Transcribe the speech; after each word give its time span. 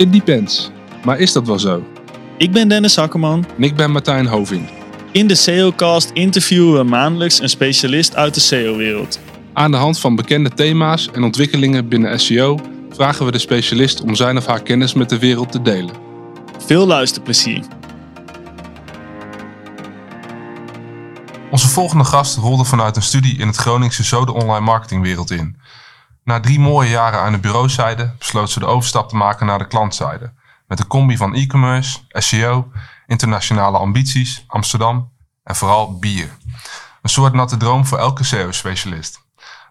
It 0.00 0.12
depends. 0.12 0.70
Maar 1.04 1.18
is 1.18 1.32
dat 1.32 1.46
wel 1.46 1.58
zo? 1.58 1.84
Ik 2.36 2.52
ben 2.52 2.68
Dennis 2.68 2.96
Hakkerman. 2.96 3.46
En 3.56 3.62
ik 3.62 3.76
ben 3.76 3.90
Martijn 3.90 4.26
Hoving. 4.26 4.68
In 5.12 5.26
de 5.26 5.34
SEOcast 5.34 6.10
interviewen 6.10 6.74
we 6.74 6.82
maandelijks 6.82 7.40
een 7.40 7.48
specialist 7.48 8.16
uit 8.16 8.34
de 8.34 8.40
SEO-wereld. 8.40 9.20
Aan 9.52 9.70
de 9.70 9.76
hand 9.76 9.98
van 9.98 10.16
bekende 10.16 10.50
thema's 10.50 11.10
en 11.10 11.22
ontwikkelingen 11.22 11.88
binnen 11.88 12.20
SEO 12.20 12.58
vragen 12.90 13.24
we 13.24 13.32
de 13.32 13.38
specialist 13.38 14.00
om 14.00 14.14
zijn 14.14 14.36
of 14.36 14.46
haar 14.46 14.62
kennis 14.62 14.94
met 14.94 15.08
de 15.08 15.18
wereld 15.18 15.52
te 15.52 15.62
delen. 15.62 15.94
Veel 16.58 16.86
luisterplezier. 16.86 17.64
Onze 21.50 21.68
volgende 21.68 22.04
gast 22.04 22.36
rolde 22.36 22.64
vanuit 22.64 22.96
een 22.96 23.02
studie 23.02 23.38
in 23.38 23.46
het 23.46 23.56
Groningse 23.56 24.04
zo 24.04 24.24
de 24.24 24.32
online 24.32 24.64
marketingwereld 24.64 25.30
in. 25.30 25.56
Na 26.30 26.40
drie 26.40 26.60
mooie 26.60 26.90
jaren 26.90 27.20
aan 27.20 27.32
de 27.32 27.38
bureauzijde 27.38 28.14
besloot 28.18 28.50
ze 28.50 28.58
de 28.58 28.66
overstap 28.66 29.08
te 29.08 29.16
maken 29.16 29.46
naar 29.46 29.58
de 29.58 29.66
klantzijde. 29.66 30.32
Met 30.66 30.78
een 30.78 30.86
combi 30.86 31.16
van 31.16 31.34
e-commerce, 31.34 31.98
SEO, 32.08 32.72
internationale 33.06 33.78
ambities, 33.78 34.44
Amsterdam 34.46 35.12
en 35.44 35.56
vooral 35.56 35.98
bier. 35.98 36.36
Een 37.02 37.10
soort 37.10 37.32
natte 37.32 37.56
droom 37.56 37.86
voor 37.86 37.98
elke 37.98 38.24
SEO-specialist. 38.24 39.20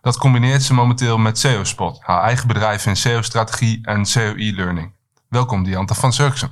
Dat 0.02 0.17
combineert 0.17 0.63
ze 0.63 0.73
momenteel 0.73 1.17
met 1.17 1.39
SEO-Spot, 1.39 1.99
haar 2.02 2.23
eigen 2.23 2.47
bedrijf 2.47 2.85
in 2.85 2.95
SEO-strategie 2.95 3.80
en 3.81 4.05
SEO-e-learning. 4.05 4.94
Welkom 5.30 5.63
Dianta 5.63 5.95
van 5.95 6.13
Zurksen. 6.13 6.52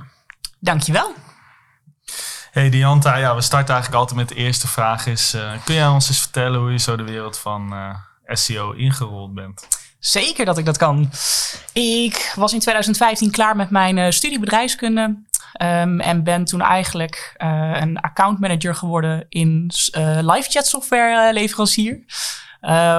Dankjewel. 0.58 1.12
Hey 2.50 2.70
Dianta, 2.70 3.16
ja, 3.16 3.34
we 3.34 3.40
starten 3.40 3.74
eigenlijk 3.74 4.00
altijd 4.02 4.18
met 4.18 4.28
de 4.28 4.34
eerste 4.34 4.68
vraag 4.68 5.06
is, 5.06 5.34
uh, 5.34 5.52
kun 5.64 5.74
jij 5.74 5.86
ons 5.86 6.08
eens 6.08 6.20
vertellen 6.20 6.60
hoe 6.60 6.72
je 6.72 6.78
zo 6.78 6.96
de 6.96 7.02
wereld 7.02 7.38
van 7.38 7.72
uh, 7.72 7.94
SEO 8.26 8.72
ingerold 8.72 9.34
bent? 9.34 9.77
Zeker 9.98 10.44
dat 10.44 10.58
ik 10.58 10.64
dat 10.64 10.76
kan. 10.76 11.10
Ik 11.72 12.32
was 12.36 12.52
in 12.52 12.58
2015 12.58 13.30
klaar 13.30 13.56
met 13.56 13.70
mijn 13.70 13.96
uh, 13.96 14.10
studie 14.10 14.38
bedrijfskunde. 14.38 15.26
Um, 15.62 16.00
en 16.00 16.24
ben 16.24 16.44
toen 16.44 16.60
eigenlijk 16.60 17.34
uh, 17.38 17.76
een 17.80 18.00
accountmanager 18.00 18.74
geworden 18.74 19.26
in 19.28 19.70
uh, 19.98 20.18
live 20.20 20.50
chat 20.50 20.66
software 20.66 21.32
leverancier. 21.32 22.04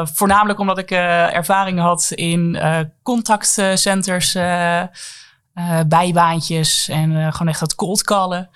voornamelijk 0.04 0.60
omdat 0.60 0.78
ik 0.78 0.92
ervaring 0.92 1.80
had 1.80 2.12
in 2.12 2.60
contactcenters, 3.04 4.34
bijbaantjes 5.88 6.90
en 6.90 7.34
gewoon 7.34 7.48
echt 7.48 7.60
het 7.60 7.76
cold 7.76 8.04
callen. 8.04 8.50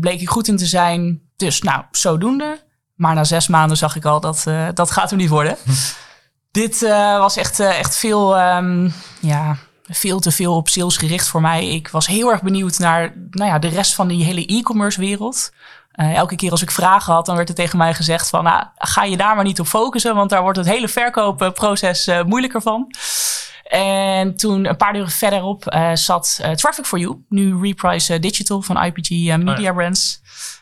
bleek 0.00 0.20
ik 0.20 0.28
goed 0.28 0.48
in 0.48 0.56
te 0.56 0.66
zijn. 0.66 1.22
Dus 1.36 1.62
nou, 1.62 1.84
zodoende. 1.90 2.60
Maar 2.94 3.14
na 3.14 3.24
zes 3.24 3.48
maanden 3.48 3.76
zag 3.76 3.96
ik 3.96 4.04
al 4.04 4.20
dat 4.20 4.44
dat 4.74 4.90
gaat 4.90 5.10
hem 5.10 5.18
niet 5.18 5.28
worden. 5.28 5.56
Dit 6.52 6.82
uh, 6.82 7.18
was 7.18 7.36
echt, 7.36 7.60
uh, 7.60 7.78
echt 7.78 7.96
veel, 7.96 8.40
um, 8.40 8.92
ja, 9.20 9.56
veel 9.82 10.20
te 10.20 10.30
veel 10.30 10.56
op 10.56 10.68
sales 10.68 10.96
gericht 10.96 11.28
voor 11.28 11.40
mij. 11.40 11.68
Ik 11.68 11.88
was 11.88 12.06
heel 12.06 12.30
erg 12.30 12.42
benieuwd 12.42 12.78
naar 12.78 13.12
nou 13.30 13.50
ja, 13.50 13.58
de 13.58 13.68
rest 13.68 13.94
van 13.94 14.08
die 14.08 14.24
hele 14.24 14.46
e-commerce 14.46 15.00
wereld. 15.00 15.52
Uh, 15.94 16.16
elke 16.16 16.36
keer 16.36 16.50
als 16.50 16.62
ik 16.62 16.70
vragen 16.70 17.12
had, 17.12 17.26
dan 17.26 17.36
werd 17.36 17.48
er 17.48 17.54
tegen 17.54 17.78
mij 17.78 17.94
gezegd 17.94 18.28
van... 18.28 18.44
Nou, 18.44 18.64
ga 18.76 19.04
je 19.04 19.16
daar 19.16 19.34
maar 19.34 19.44
niet 19.44 19.60
op 19.60 19.66
focussen, 19.66 20.14
want 20.14 20.30
daar 20.30 20.42
wordt 20.42 20.58
het 20.58 20.66
hele 20.66 20.88
verkoopproces 20.88 22.10
moeilijker 22.26 22.62
van. 22.62 22.94
En 23.62 24.36
toen 24.36 24.68
een 24.68 24.76
paar 24.76 24.96
uur 24.96 25.08
verderop 25.08 25.76
zat 25.94 26.40
Traffic 26.54 26.84
for 26.84 26.98
You, 26.98 27.24
nu 27.28 27.58
Reprise 27.60 28.18
Digital 28.18 28.62
van 28.62 28.84
IPG 28.84 29.10
Media 29.10 29.52
oh 29.52 29.60
ja. 29.60 29.72
Brands. 29.72 30.20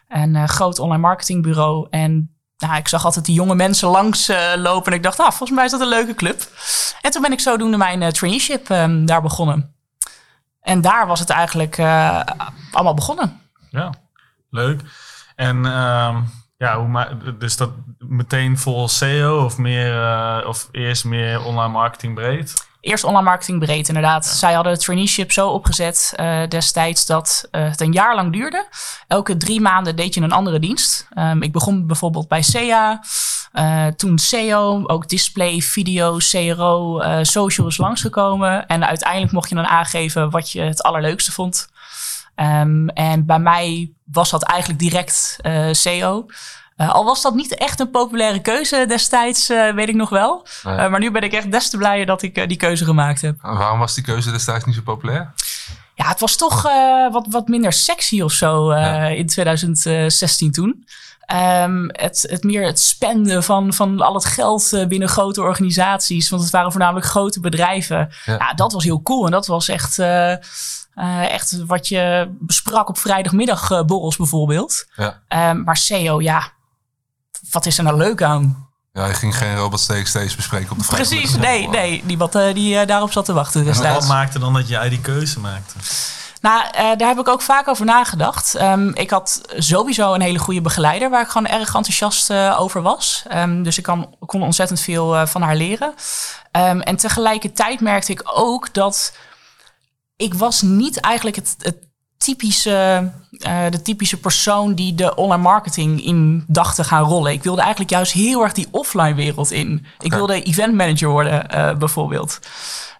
Een 0.08 0.48
groot 0.48 0.78
online 0.78 1.00
marketingbureau. 1.00 1.86
En 1.90 2.39
nou, 2.60 2.76
ik 2.76 2.88
zag 2.88 3.04
altijd 3.04 3.24
die 3.24 3.34
jonge 3.34 3.54
mensen 3.54 3.88
langs 3.88 4.30
uh, 4.30 4.52
lopen. 4.56 4.92
En 4.92 4.98
ik 4.98 5.02
dacht, 5.02 5.18
ah, 5.18 5.28
volgens 5.28 5.50
mij 5.50 5.64
is 5.64 5.70
dat 5.70 5.80
een 5.80 5.88
leuke 5.88 6.14
club. 6.14 6.42
En 7.00 7.10
toen 7.10 7.22
ben 7.22 7.32
ik 7.32 7.40
zodoende 7.40 7.76
mijn 7.76 8.02
uh, 8.02 8.08
traineeship 8.08 8.68
um, 8.68 9.06
daar 9.06 9.22
begonnen. 9.22 9.74
En 10.60 10.80
daar 10.80 11.06
was 11.06 11.20
het 11.20 11.30
eigenlijk 11.30 11.78
uh, 11.78 12.20
allemaal 12.72 12.94
begonnen. 12.94 13.40
Ja, 13.70 13.94
leuk. 14.50 14.80
En 15.36 15.56
um, 15.56 16.30
ja, 16.56 16.78
hoe 16.78 17.36
dus 17.38 17.56
dat 17.56 17.70
meteen 17.98 18.58
vol 18.58 18.88
SEO 18.88 19.44
of, 19.44 19.58
meer, 19.58 20.46
of 20.46 20.68
eerst 20.72 21.04
meer 21.04 21.44
online 21.44 21.72
marketing 21.72 22.14
breed? 22.14 22.68
Eerst 22.80 23.04
online 23.04 23.24
marketing 23.24 23.58
breed, 23.58 23.88
inderdaad. 23.88 24.26
Zij 24.26 24.52
hadden 24.52 24.72
het 24.72 24.82
traineeship 24.82 25.32
zo 25.32 25.48
opgezet 25.48 26.12
uh, 26.16 26.42
destijds 26.48 27.06
dat 27.06 27.48
uh, 27.52 27.68
het 27.68 27.80
een 27.80 27.92
jaar 27.92 28.14
lang 28.14 28.32
duurde. 28.32 28.66
Elke 29.06 29.36
drie 29.36 29.60
maanden 29.60 29.96
deed 29.96 30.14
je 30.14 30.20
een 30.20 30.32
andere 30.32 30.58
dienst. 30.58 31.08
Um, 31.18 31.42
ik 31.42 31.52
begon 31.52 31.86
bijvoorbeeld 31.86 32.28
bij 32.28 32.42
SEA. 32.42 33.02
Uh, 33.52 33.86
toen 33.86 34.18
SEO, 34.18 34.82
ook 34.86 35.08
display, 35.08 35.60
video, 35.60 36.16
CRO, 36.16 37.00
social 37.22 37.66
is 37.66 37.76
langsgekomen. 37.76 38.66
En 38.66 38.86
uiteindelijk 38.86 39.32
mocht 39.32 39.48
je 39.48 39.54
dan 39.54 39.66
aangeven 39.66 40.30
wat 40.30 40.50
je 40.50 40.60
het 40.60 40.82
allerleukste 40.82 41.32
vond. 41.32 41.68
Um, 42.36 42.88
en 42.88 43.26
bij 43.26 43.38
mij 43.38 43.92
was 44.04 44.30
dat 44.30 44.42
eigenlijk 44.42 44.80
direct 44.80 45.36
SEO. 45.72 46.26
Uh, 46.80 46.90
al 46.90 47.04
was 47.04 47.22
dat 47.22 47.34
niet 47.34 47.54
echt 47.54 47.80
een 47.80 47.90
populaire 47.90 48.40
keuze 48.40 48.84
destijds, 48.88 49.50
uh, 49.50 49.72
weet 49.72 49.88
ik 49.88 49.94
nog 49.94 50.08
wel. 50.08 50.46
Nee. 50.62 50.76
Uh, 50.76 50.90
maar 50.90 51.00
nu 51.00 51.10
ben 51.10 51.22
ik 51.22 51.32
echt 51.32 51.50
des 51.50 51.70
te 51.70 51.76
blijer 51.76 52.06
dat 52.06 52.22
ik 52.22 52.48
die 52.48 52.56
keuze 52.56 52.84
gemaakt 52.84 53.20
heb. 53.20 53.36
waarom 53.40 53.78
was 53.78 53.94
die 53.94 54.04
keuze 54.04 54.30
destijds 54.30 54.64
niet 54.64 54.74
zo 54.74 54.80
populair? 54.82 55.32
Ja, 55.94 56.08
het 56.08 56.20
was 56.20 56.36
toch 56.36 56.62
wat, 57.12 57.26
wat 57.30 57.48
minder 57.48 57.72
sexy 57.72 58.20
of 58.20 58.32
zo 58.32 58.74
ja. 58.74 59.06
in 59.06 59.26
2016 59.26 60.52
toen. 60.52 60.86
Um, 61.62 61.88
het, 61.92 62.26
het 62.30 62.44
meer 62.44 62.66
het 62.66 62.80
spenden 62.80 63.42
van, 63.42 63.72
van 63.72 64.00
al 64.00 64.14
het 64.14 64.24
geld 64.24 64.84
binnen 64.88 65.08
grote 65.08 65.42
organisaties. 65.42 66.28
Want 66.28 66.42
het 66.42 66.50
waren 66.50 66.70
voornamelijk 66.70 67.06
grote 67.06 67.40
bedrijven. 67.40 68.10
Ja, 68.24 68.32
ja 68.34 68.54
dat 68.54 68.72
was 68.72 68.84
heel 68.84 69.02
cool. 69.02 69.24
En 69.24 69.30
dat 69.30 69.46
was 69.46 69.68
echt, 69.68 69.98
echt 71.28 71.64
wat 71.66 71.88
je 71.88 72.30
besprak 72.38 72.88
op 72.88 72.98
vrijdagmiddagborrels 72.98 74.16
bijvoorbeeld. 74.16 74.86
Ja. 74.96 75.50
Um, 75.50 75.62
maar 75.62 75.76
SEO, 75.76 76.20
ja, 76.20 76.52
wat 77.50 77.66
is 77.66 77.78
er 77.78 77.84
nou 77.84 77.96
leuk 77.96 78.22
aan? 78.22 78.68
Ja, 78.92 79.06
je 79.06 79.14
ging 79.14 79.36
geen 79.36 79.56
robot 79.56 79.80
steeds 79.80 80.36
bespreken 80.36 80.70
op 80.70 80.78
de 80.78 80.84
vrijdag. 80.84 81.08
Precies, 81.08 81.36
nee, 81.36 81.68
nee. 81.68 82.02
Niemand 82.04 82.36
uh, 82.36 82.54
die 82.54 82.74
uh, 82.74 82.86
daarop 82.86 83.12
zat 83.12 83.24
te 83.24 83.32
wachten. 83.32 83.66
En 83.66 83.92
wat 83.92 84.08
maakte 84.08 84.38
dan 84.38 84.52
dat 84.52 84.68
jij 84.68 84.88
die 84.88 85.00
keuze 85.00 85.40
maakte? 85.40 85.74
Nou, 86.40 86.64
uh, 86.64 86.72
daar 86.72 87.08
heb 87.08 87.18
ik 87.18 87.28
ook 87.28 87.42
vaak 87.42 87.68
over 87.68 87.84
nagedacht. 87.84 88.60
Um, 88.60 88.94
ik 88.94 89.10
had 89.10 89.40
sowieso 89.56 90.14
een 90.14 90.20
hele 90.20 90.38
goede 90.38 90.60
begeleider 90.60 91.10
waar 91.10 91.22
ik 91.22 91.28
gewoon 91.28 91.46
erg 91.46 91.74
enthousiast 91.74 92.32
over 92.32 92.82
was. 92.82 93.24
Um, 93.34 93.62
dus 93.62 93.78
ik 93.78 93.84
kan, 93.84 94.16
kon 94.26 94.42
ontzettend 94.42 94.80
veel 94.80 95.26
van 95.26 95.42
haar 95.42 95.56
leren. 95.56 95.94
Um, 96.52 96.80
en 96.80 96.96
tegelijkertijd 96.96 97.80
merkte 97.80 98.12
ik 98.12 98.22
ook 98.24 98.74
dat 98.74 99.12
ik 100.16 100.34
was 100.34 100.62
niet 100.62 101.00
eigenlijk 101.00 101.36
het, 101.36 101.54
het 101.58 101.76
typische, 102.24 103.10
uh, 103.30 103.70
de 103.70 103.82
typische 103.82 104.20
persoon 104.20 104.74
die 104.74 104.94
de 104.94 105.14
online 105.14 105.42
marketing 105.42 106.04
in 106.04 106.44
dacht 106.46 106.74
te 106.76 106.84
gaan 106.84 107.04
rollen. 107.04 107.32
Ik 107.32 107.42
wilde 107.42 107.60
eigenlijk 107.60 107.90
juist 107.90 108.12
heel 108.12 108.42
erg 108.42 108.52
die 108.52 108.68
offline 108.70 109.14
wereld 109.14 109.50
in. 109.50 109.86
Ik 109.98 110.12
wilde 110.12 110.42
event 110.42 110.74
manager 110.74 111.08
worden, 111.08 111.46
uh, 111.54 111.74
bijvoorbeeld. 111.74 112.38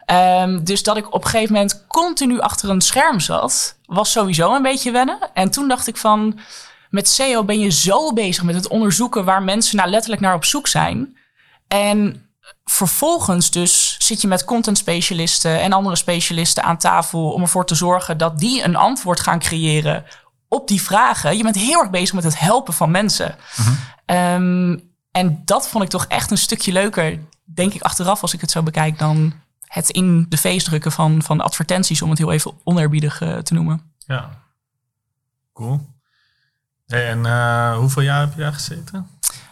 Um, 0.07 0.65
dus 0.65 0.83
dat 0.83 0.97
ik 0.97 1.15
op 1.15 1.25
een 1.25 1.31
gegeven 1.31 1.55
moment 1.55 1.85
continu 1.87 2.41
achter 2.41 2.71
een 2.71 2.81
scherm 2.81 3.21
zat, 3.21 3.77
was 3.87 4.13
sowieso 4.13 4.55
een 4.55 4.63
beetje 4.63 4.91
wennen. 4.91 5.19
En 5.35 5.51
toen 5.51 5.69
dacht 5.69 5.87
ik 5.87 5.97
van, 5.97 6.39
met 6.91 7.09
SEO 7.09 7.45
ben 7.45 7.59
je 7.59 7.71
zo 7.71 8.13
bezig 8.13 8.43
met 8.43 8.55
het 8.55 8.69
onderzoeken 8.69 9.25
waar 9.25 9.43
mensen 9.43 9.77
nou 9.77 9.91
letterlijk 9.91 10.23
naar 10.23 10.35
op 10.35 10.45
zoek 10.45 10.67
zijn. 10.67 11.17
En 11.69 12.30
vervolgens 12.71 13.51
dus 13.51 13.97
zit 13.99 14.21
je 14.21 14.29
met 14.29 14.45
content 14.45 14.79
specialisten 14.79 15.61
en 15.61 15.73
andere 15.73 15.97
specialisten 15.97 16.63
aan 16.63 16.79
tafel 16.79 17.33
om 17.33 17.43
ervoor 17.43 17.67
te 17.67 17.75
zorgen 17.75 18.19
dat 18.19 18.39
die 18.39 18.63
een 18.65 18.77
antwoord 18.77 19.21
gaan 19.21 19.39
creëren 19.39 20.05
op 20.49 20.69
die 20.69 20.83
vragen. 20.83 21.37
Je 21.37 21.43
bent 21.43 21.57
heel 21.57 21.81
erg 21.81 21.91
bezig 21.91 22.15
met 22.15 22.25
het 22.25 22.39
helpen 22.39 22.75
van 22.75 22.91
mensen. 22.91 23.37
Mm 23.57 23.79
um, 24.17 24.89
en 25.11 25.43
dat 25.45 25.69
vond 25.69 25.85
ik 25.85 25.91
toch 25.91 26.07
echt 26.07 26.31
een 26.31 26.39
stukje 26.39 26.73
leuker, 26.73 27.19
denk 27.45 27.75
ik 27.75 27.83
achteraf 27.83 28.23
als 28.23 28.35
ik 28.35 28.41
het 28.41 28.51
zo 28.51 28.63
bekijk, 28.63 28.99
dan 28.99 29.33
het 29.67 29.91
in 29.91 30.27
de 30.29 30.39
feest 30.39 30.67
drukken 30.67 30.93
van, 30.93 31.23
van 31.23 31.41
advertenties, 31.41 32.03
om 32.03 32.11
het 32.11 32.19
heel 32.19 32.33
even 32.33 32.53
oneerbiedig 32.65 33.21
uh, 33.21 33.39
te 33.39 33.55
noemen. 33.55 33.93
Ja, 33.99 34.31
cool. 35.53 35.89
Hey, 36.87 37.09
en 37.09 37.25
uh, 37.25 37.77
hoeveel 37.77 38.03
jaar 38.03 38.21
heb 38.21 38.35
je 38.35 38.41
daar 38.41 38.53
gezeten? 38.53 39.07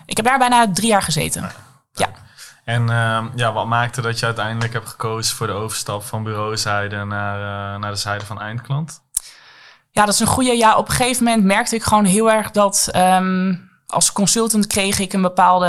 Ik 0.06 0.17
heb 0.17 0.26
daar 0.26 0.38
bijna 0.38 0.73
drie 0.73 0.88
jaar 0.88 1.03
gezeten. 1.03 1.43
ja. 1.43 1.53
ja. 1.93 2.26
En 2.69 2.82
uh, 2.82 3.25
ja, 3.35 3.53
wat 3.53 3.67
maakte 3.67 4.00
dat 4.00 4.19
je 4.19 4.26
uiteindelijk 4.26 4.73
hebt 4.73 4.88
gekozen 4.88 5.37
voor 5.37 5.47
de 5.47 5.53
overstap 5.53 6.03
van 6.03 6.23
bureauzijde 6.23 7.05
naar, 7.05 7.38
uh, 7.75 7.81
naar 7.81 7.91
de 7.91 7.97
zijde 7.97 8.25
van 8.25 8.41
eindklant? 8.41 9.03
Ja, 9.91 10.05
dat 10.05 10.15
is 10.15 10.20
een 10.20 10.26
goede. 10.26 10.56
Ja, 10.56 10.76
op 10.76 10.88
een 10.88 10.94
gegeven 10.94 11.25
moment 11.25 11.44
merkte 11.44 11.75
ik 11.75 11.82
gewoon 11.82 12.05
heel 12.05 12.31
erg 12.31 12.50
dat 12.50 12.88
um, 12.97 13.70
als 13.87 14.12
consultant 14.12 14.67
kreeg 14.67 14.99
ik 14.99 15.12
een 15.12 15.23
bepaalde. 15.23 15.67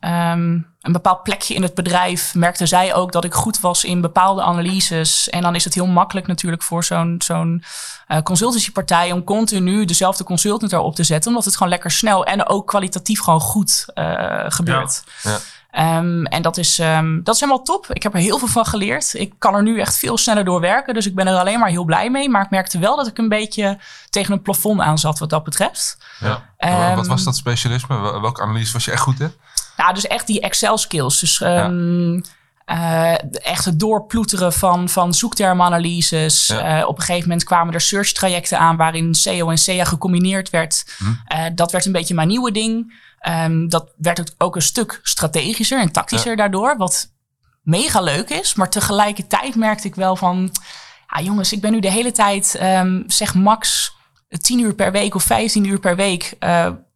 Um, 0.00 0.70
een 0.80 0.92
bepaald 0.92 1.22
plekje 1.22 1.54
in 1.54 1.62
het 1.62 1.74
bedrijf. 1.74 2.34
Merkte 2.34 2.66
zij 2.66 2.94
ook 2.94 3.12
dat 3.12 3.24
ik 3.24 3.34
goed 3.34 3.60
was 3.60 3.84
in 3.84 4.00
bepaalde 4.00 4.42
analyses. 4.42 5.30
En 5.30 5.42
dan 5.42 5.54
is 5.54 5.64
het 5.64 5.74
heel 5.74 5.86
makkelijk 5.86 6.26
natuurlijk 6.26 6.62
voor 6.62 6.84
zo'n 6.84 7.14
zo'n 7.24 7.64
uh, 8.08 8.22
consultancypartij 8.22 9.12
om 9.12 9.24
continu 9.24 9.84
dezelfde 9.84 10.24
consultant 10.24 10.72
erop 10.72 10.94
te 10.94 11.04
zetten. 11.04 11.30
Omdat 11.30 11.44
het 11.44 11.54
gewoon 11.56 11.72
lekker 11.72 11.90
snel 11.90 12.24
en 12.24 12.48
ook 12.48 12.66
kwalitatief 12.66 13.20
gewoon 13.20 13.40
goed 13.40 13.86
uh, 13.94 14.44
gebeurt. 14.48 15.04
Ja. 15.22 15.30
ja. 15.30 15.38
Ehm, 15.72 16.24
en 16.24 16.42
dat 16.42 16.56
is, 16.56 16.78
um, 16.78 17.20
dat 17.24 17.34
is 17.34 17.40
helemaal 17.40 17.62
top. 17.62 17.86
Ik 17.92 18.02
heb 18.02 18.14
er 18.14 18.20
heel 18.20 18.38
veel 18.38 18.48
van 18.48 18.66
geleerd. 18.66 19.14
Ik 19.14 19.32
kan 19.38 19.54
er 19.54 19.62
nu 19.62 19.80
echt 19.80 19.98
veel 19.98 20.18
sneller 20.18 20.44
door 20.44 20.60
werken. 20.60 20.94
Dus 20.94 21.06
ik 21.06 21.14
ben 21.14 21.26
er 21.26 21.38
alleen 21.38 21.58
maar 21.58 21.68
heel 21.68 21.84
blij 21.84 22.10
mee. 22.10 22.28
Maar 22.28 22.44
ik 22.44 22.50
merkte 22.50 22.78
wel 22.78 22.96
dat 22.96 23.06
ik 23.06 23.18
een 23.18 23.28
beetje 23.28 23.78
tegen 24.10 24.32
een 24.32 24.42
plafond 24.42 24.80
aan 24.80 24.98
zat 24.98 25.18
wat 25.18 25.30
dat 25.30 25.44
betreft. 25.44 25.98
Ja. 26.20 26.94
wat 26.96 27.06
was 27.06 27.24
dat 27.24 27.36
specialisme? 27.36 28.20
Welke 28.20 28.42
analyse 28.42 28.72
was 28.72 28.84
je 28.84 28.90
echt 28.90 29.00
goed 29.00 29.20
in? 29.20 29.32
Nou, 29.76 29.94
dus 29.94 30.06
echt 30.06 30.26
die 30.26 30.40
Excel 30.40 30.78
skills. 30.78 31.20
Dus 31.20 31.40
uh, 32.66 33.12
echt 33.32 33.64
het 33.64 33.78
doorploeteren 33.78 34.52
van, 34.52 34.88
van 34.88 35.14
zoektermanalyses. 35.14 36.50
Uh, 36.50 36.82
op 36.86 36.96
een 36.96 37.04
gegeven 37.04 37.28
moment 37.28 37.44
kwamen 37.44 37.74
er 37.74 37.80
search 37.80 38.12
trajecten 38.12 38.58
aan 38.58 38.76
waarin 38.76 39.14
SEO 39.14 39.50
en 39.50 39.58
SEA 39.58 39.84
gecombineerd 39.84 40.50
werd. 40.50 40.96
Hm. 40.98 41.04
Uh, 41.04 41.44
dat 41.54 41.72
werd 41.72 41.86
een 41.86 41.92
beetje 41.92 42.14
mijn 42.14 42.28
nieuwe 42.28 42.52
ding. 42.52 42.94
Um, 43.28 43.68
dat 43.68 43.92
werd 43.96 44.34
ook 44.38 44.56
een 44.56 44.62
stuk 44.62 45.00
strategischer 45.02 45.80
en 45.80 45.92
tactischer 45.92 46.36
daardoor. 46.36 46.76
Wat 46.76 47.12
mega 47.62 48.00
leuk 48.00 48.30
is. 48.30 48.54
Maar 48.54 48.70
tegelijkertijd 48.70 49.54
merkte 49.54 49.86
ik 49.86 49.94
wel 49.94 50.16
van... 50.16 50.50
Ja, 51.06 51.22
jongens, 51.22 51.52
ik 51.52 51.60
ben 51.60 51.72
nu 51.72 51.80
de 51.80 51.90
hele 51.90 52.12
tijd, 52.12 52.58
um, 52.62 53.04
zeg 53.06 53.34
max 53.34 53.92
10 54.28 54.58
uur 54.58 54.74
per 54.74 54.92
week 54.92 55.14
of 55.14 55.22
15 55.22 55.64
uur 55.64 55.78
per 55.78 55.96
week... 55.96 56.36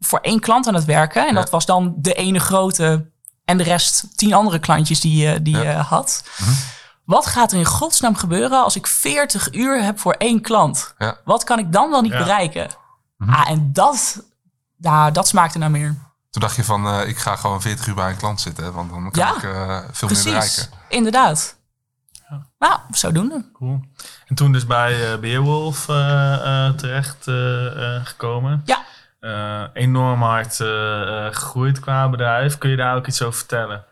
voor 0.00 0.18
één 0.18 0.40
klant 0.40 0.66
aan 0.66 0.74
het 0.74 0.84
werken. 0.84 1.28
En 1.28 1.34
dat 1.34 1.50
was 1.50 1.66
dan 1.66 1.94
de 1.96 2.12
ene 2.12 2.38
grote 2.38 3.10
en 3.46 3.56
de 3.56 3.62
rest 3.62 4.16
tien 4.16 4.34
andere 4.34 4.58
klantjes 4.58 5.00
die, 5.00 5.16
je 5.16 5.42
die 5.42 5.56
je 5.56 5.72
had. 5.72 6.24
Mhm. 6.38 6.50
Wat 7.04 7.26
gaat 7.26 7.52
er 7.52 7.58
in 7.58 7.64
godsnaam 7.64 8.14
gebeuren 8.16 8.64
als 8.64 8.76
ik 8.76 8.86
40 8.86 9.54
uur 9.54 9.82
heb 9.82 9.98
voor 9.98 10.12
één 10.12 10.40
klant? 10.40 10.94
Ja. 10.98 11.16
Wat 11.24 11.44
kan 11.44 11.58
ik 11.58 11.72
dan 11.72 11.90
wel 11.90 12.00
niet 12.00 12.18
bereiken? 12.18 12.68
Mhm. 13.16 13.30
Ah, 13.30 13.50
en 13.50 13.72
dat, 13.72 14.22
nou, 14.76 15.12
dat 15.12 15.28
smaakte 15.28 15.58
naar 15.58 15.70
meer. 15.70 16.05
Toen 16.36 16.44
dacht 16.44 16.56
je 16.56 16.64
van, 16.64 16.86
uh, 16.86 17.08
ik 17.08 17.18
ga 17.18 17.36
gewoon 17.36 17.62
40 17.62 17.86
uur 17.86 17.94
bij 17.94 18.10
een 18.10 18.16
klant 18.16 18.40
zitten, 18.40 18.72
want 18.72 18.90
dan 18.90 19.10
kan 19.10 19.36
ik 19.36 19.42
uh, 19.42 19.78
veel 19.90 20.08
meer 20.08 20.24
bereiken. 20.24 20.68
Inderdaad. 20.88 21.56
Ja. 22.28 22.46
Nou, 22.58 22.80
zodoende. 22.90 23.50
Cool. 23.52 23.80
En 24.26 24.34
toen 24.34 24.52
dus 24.52 24.66
bij 24.66 25.12
uh, 25.12 25.18
Beerwolf 25.18 25.84
terecht 26.76 27.24
gekomen. 28.04 28.62
Ja 28.64 28.84
uh, 29.26 29.62
enorm 29.72 30.22
hard 30.22 30.58
uh, 30.58 31.26
gegroeid 31.30 31.80
qua 31.80 32.08
bedrijf. 32.08 32.58
Kun 32.58 32.70
je 32.70 32.76
daar 32.76 32.96
ook 32.96 33.06
iets 33.06 33.22
over 33.22 33.38
vertellen? 33.38 33.84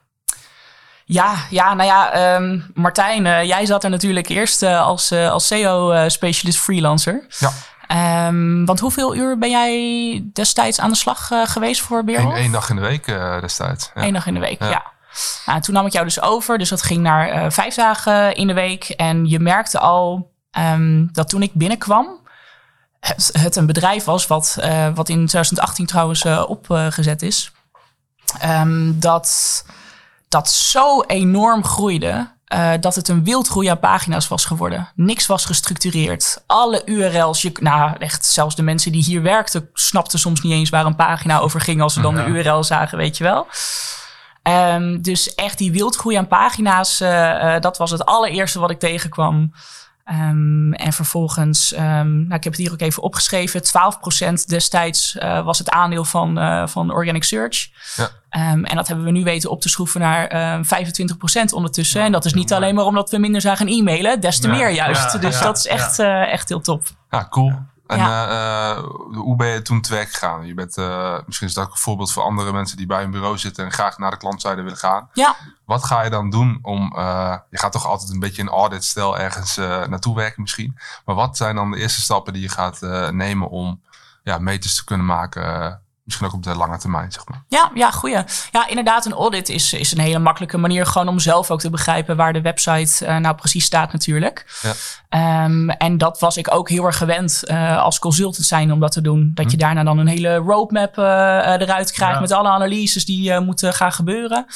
Ja, 1.04 1.34
ja 1.50 1.74
nou 1.74 1.88
ja, 1.88 2.34
um, 2.34 2.70
Martijn, 2.74 3.24
uh, 3.24 3.44
jij 3.44 3.66
zat 3.66 3.84
er 3.84 3.90
natuurlijk 3.90 4.28
eerst 4.28 4.62
als, 4.62 5.12
als 5.12 5.46
SEO-specialist 5.46 6.58
freelancer. 6.58 7.26
Ja. 7.38 7.50
Um, 7.88 8.64
want 8.64 8.80
hoeveel 8.80 9.14
uur 9.14 9.38
ben 9.38 9.50
jij 9.50 10.24
destijds 10.32 10.80
aan 10.80 10.90
de 10.90 10.96
slag 10.96 11.30
geweest 11.44 11.80
voor 11.80 12.04
Beerwolf? 12.04 12.36
Eén 12.36 12.52
dag 12.52 12.70
in 12.70 12.76
de 12.76 12.82
week 12.82 13.06
destijds. 13.40 13.90
Ja. 13.94 14.02
Eén 14.02 14.12
dag 14.12 14.26
in 14.26 14.34
de 14.34 14.40
week, 14.40 14.62
ja. 14.62 14.92
Nou, 15.46 15.60
toen 15.60 15.74
nam 15.74 15.86
ik 15.86 15.92
jou 15.92 16.04
dus 16.04 16.20
over, 16.20 16.58
dus 16.58 16.68
dat 16.68 16.82
ging 16.82 17.02
naar 17.02 17.52
vijf 17.52 17.74
dagen 17.74 18.34
in 18.34 18.46
de 18.46 18.54
week. 18.54 18.84
En 18.84 19.28
je 19.28 19.40
merkte 19.40 19.78
al 19.78 20.32
um, 20.58 21.08
dat 21.12 21.28
toen 21.28 21.42
ik 21.42 21.54
binnenkwam, 21.54 22.20
het, 23.00 23.30
het 23.38 23.56
een 23.56 23.66
bedrijf 23.66 24.04
was 24.04 24.26
wat, 24.26 24.56
wat 24.94 25.08
in 25.08 25.26
2018 25.26 25.86
trouwens 25.86 26.24
opgezet 26.24 27.22
is. 27.22 27.52
Um, 28.44 29.00
dat 29.00 29.64
dat 30.34 30.50
zo 30.50 31.02
enorm 31.02 31.64
groeide. 31.64 32.32
Uh, 32.54 32.72
dat 32.80 32.94
het 32.94 33.08
een 33.08 33.24
wildgroei 33.24 33.68
aan 33.68 33.78
pagina's 33.78 34.28
was 34.28 34.44
geworden. 34.44 34.88
Niks 34.94 35.26
was 35.26 35.44
gestructureerd. 35.44 36.42
Alle 36.46 36.82
URL's, 36.84 37.42
je, 37.42 37.52
nou 37.60 37.96
echt, 37.98 38.26
zelfs 38.26 38.56
de 38.56 38.62
mensen 38.62 38.92
die 38.92 39.02
hier 39.02 39.22
werkten, 39.22 39.68
snapten 39.72 40.18
soms 40.18 40.40
niet 40.40 40.52
eens 40.52 40.70
waar 40.70 40.86
een 40.86 40.96
pagina 40.96 41.38
over 41.38 41.60
ging 41.60 41.80
als 41.80 41.92
ze 41.94 42.00
dan 42.00 42.14
de 42.14 42.24
URL 42.24 42.64
zagen, 42.64 42.98
weet 42.98 43.16
je 43.16 43.24
wel. 43.24 43.46
Um, 44.74 45.02
dus 45.02 45.34
echt 45.34 45.58
die 45.58 45.72
wildgroei 45.72 46.16
aan 46.16 46.28
pagina's, 46.28 47.00
uh, 47.00 47.60
dat 47.60 47.78
was 47.78 47.90
het 47.90 48.04
allereerste 48.04 48.58
wat 48.58 48.70
ik 48.70 48.78
tegenkwam. 48.78 49.52
Um, 50.10 50.72
en 50.72 50.92
vervolgens, 50.92 51.72
um, 51.72 51.80
nou, 51.80 52.34
ik 52.34 52.44
heb 52.44 52.52
het 52.52 52.56
hier 52.56 52.72
ook 52.72 52.80
even 52.80 53.02
opgeschreven, 53.02 53.62
12% 53.62 54.44
destijds 54.46 55.14
uh, 55.14 55.44
was 55.44 55.58
het 55.58 55.70
aandeel 55.70 56.04
van, 56.04 56.38
uh, 56.38 56.66
van 56.66 56.92
Organic 56.92 57.24
Search. 57.24 57.68
Ja. 57.96 58.04
Um, 58.52 58.64
en 58.64 58.76
dat 58.76 58.86
hebben 58.88 59.04
we 59.04 59.10
nu 59.10 59.24
weten 59.24 59.50
op 59.50 59.60
te 59.60 59.68
schroeven 59.68 60.00
naar 60.00 60.62
25% 60.64 61.54
ondertussen. 61.54 62.00
Ja, 62.00 62.06
en 62.06 62.12
dat 62.12 62.24
is 62.24 62.34
niet 62.34 62.52
alleen 62.52 62.74
maar 62.74 62.84
omdat 62.84 63.10
we 63.10 63.18
minder 63.18 63.40
zagen 63.40 63.68
e-mailen, 63.68 64.20
des 64.20 64.40
te 64.40 64.48
meer 64.48 64.70
juist. 64.70 65.20
dus 65.20 65.40
dat 65.40 65.56
is 65.56 65.66
echt, 65.66 65.98
uh, 65.98 66.32
echt 66.32 66.48
heel 66.48 66.60
top. 66.60 66.82
Ja, 67.10 67.26
cool. 67.30 67.52
En 67.86 67.98
ja. 67.98 68.76
uh, 68.76 68.84
hoe 69.14 69.36
ben 69.36 69.48
je 69.48 69.62
toen 69.62 69.80
te 69.80 69.94
werk 69.94 70.10
gegaan? 70.10 70.46
Je 70.46 70.54
bent, 70.54 70.76
uh, 70.76 71.18
misschien 71.26 71.48
is 71.48 71.54
dat 71.54 71.64
ook 71.64 71.72
een 71.72 71.78
voorbeeld 71.78 72.12
voor 72.12 72.22
andere 72.22 72.52
mensen 72.52 72.76
die 72.76 72.86
bij 72.86 73.02
een 73.02 73.10
bureau 73.10 73.38
zitten 73.38 73.64
en 73.64 73.72
graag 73.72 73.98
naar 73.98 74.10
de 74.10 74.16
klantzijde 74.16 74.62
willen 74.62 74.78
gaan. 74.78 75.08
Ja. 75.12 75.36
Wat 75.64 75.84
ga 75.84 76.02
je 76.02 76.10
dan 76.10 76.30
doen 76.30 76.58
om, 76.62 76.92
uh, 76.96 77.36
je 77.50 77.58
gaat 77.58 77.72
toch 77.72 77.86
altijd 77.86 78.10
een 78.10 78.20
beetje 78.20 78.42
een 78.42 78.48
auditstijl 78.48 79.18
ergens 79.18 79.56
naartoe 79.56 80.14
werken 80.14 80.42
misschien. 80.42 80.78
Maar 81.04 81.14
wat 81.14 81.36
zijn 81.36 81.56
dan 81.56 81.70
de 81.70 81.78
eerste 81.78 82.00
stappen 82.00 82.32
die 82.32 82.42
je 82.42 82.48
gaat 82.48 82.80
nemen 83.12 83.48
om 83.48 83.82
ja, 84.22 84.38
meters 84.38 84.74
te 84.74 84.84
kunnen 84.84 85.06
maken 85.06 85.82
Misschien 86.04 86.26
ook 86.26 86.32
op 86.32 86.42
de 86.42 86.54
lange 86.54 86.78
termijn, 86.78 87.12
zeg 87.12 87.28
maar. 87.28 87.44
Ja, 87.48 87.70
ja, 87.74 87.90
goeie. 87.90 88.22
Ja, 88.50 88.68
inderdaad, 88.68 89.06
een 89.06 89.12
audit 89.12 89.48
is, 89.48 89.72
is 89.72 89.92
een 89.92 89.98
hele 89.98 90.18
makkelijke 90.18 90.58
manier 90.58 90.86
gewoon 90.86 91.08
om 91.08 91.18
zelf 91.18 91.50
ook 91.50 91.60
te 91.60 91.70
begrijpen 91.70 92.16
waar 92.16 92.32
de 92.32 92.40
website 92.40 93.06
uh, 93.06 93.16
nou 93.16 93.34
precies 93.34 93.64
staat 93.64 93.92
natuurlijk. 93.92 94.60
Ja. 95.10 95.44
Um, 95.44 95.70
en 95.70 95.98
dat 95.98 96.20
was 96.20 96.36
ik 96.36 96.54
ook 96.54 96.68
heel 96.68 96.84
erg 96.84 96.96
gewend 96.96 97.42
uh, 97.44 97.82
als 97.82 97.98
consultant 97.98 98.46
zijn 98.46 98.72
om 98.72 98.80
dat 98.80 98.92
te 98.92 99.00
doen. 99.00 99.30
Dat 99.34 99.50
je 99.50 99.56
hm. 99.56 99.62
daarna 99.62 99.84
dan 99.84 99.98
een 99.98 100.06
hele 100.06 100.36
roadmap 100.36 100.98
uh, 100.98 101.04
eruit 101.04 101.92
krijgt 101.92 102.20
met 102.20 102.32
alle 102.32 102.48
analyses 102.48 103.04
die 103.04 103.40
moeten 103.40 103.74
gaan 103.74 103.92
gebeuren. 103.92 104.46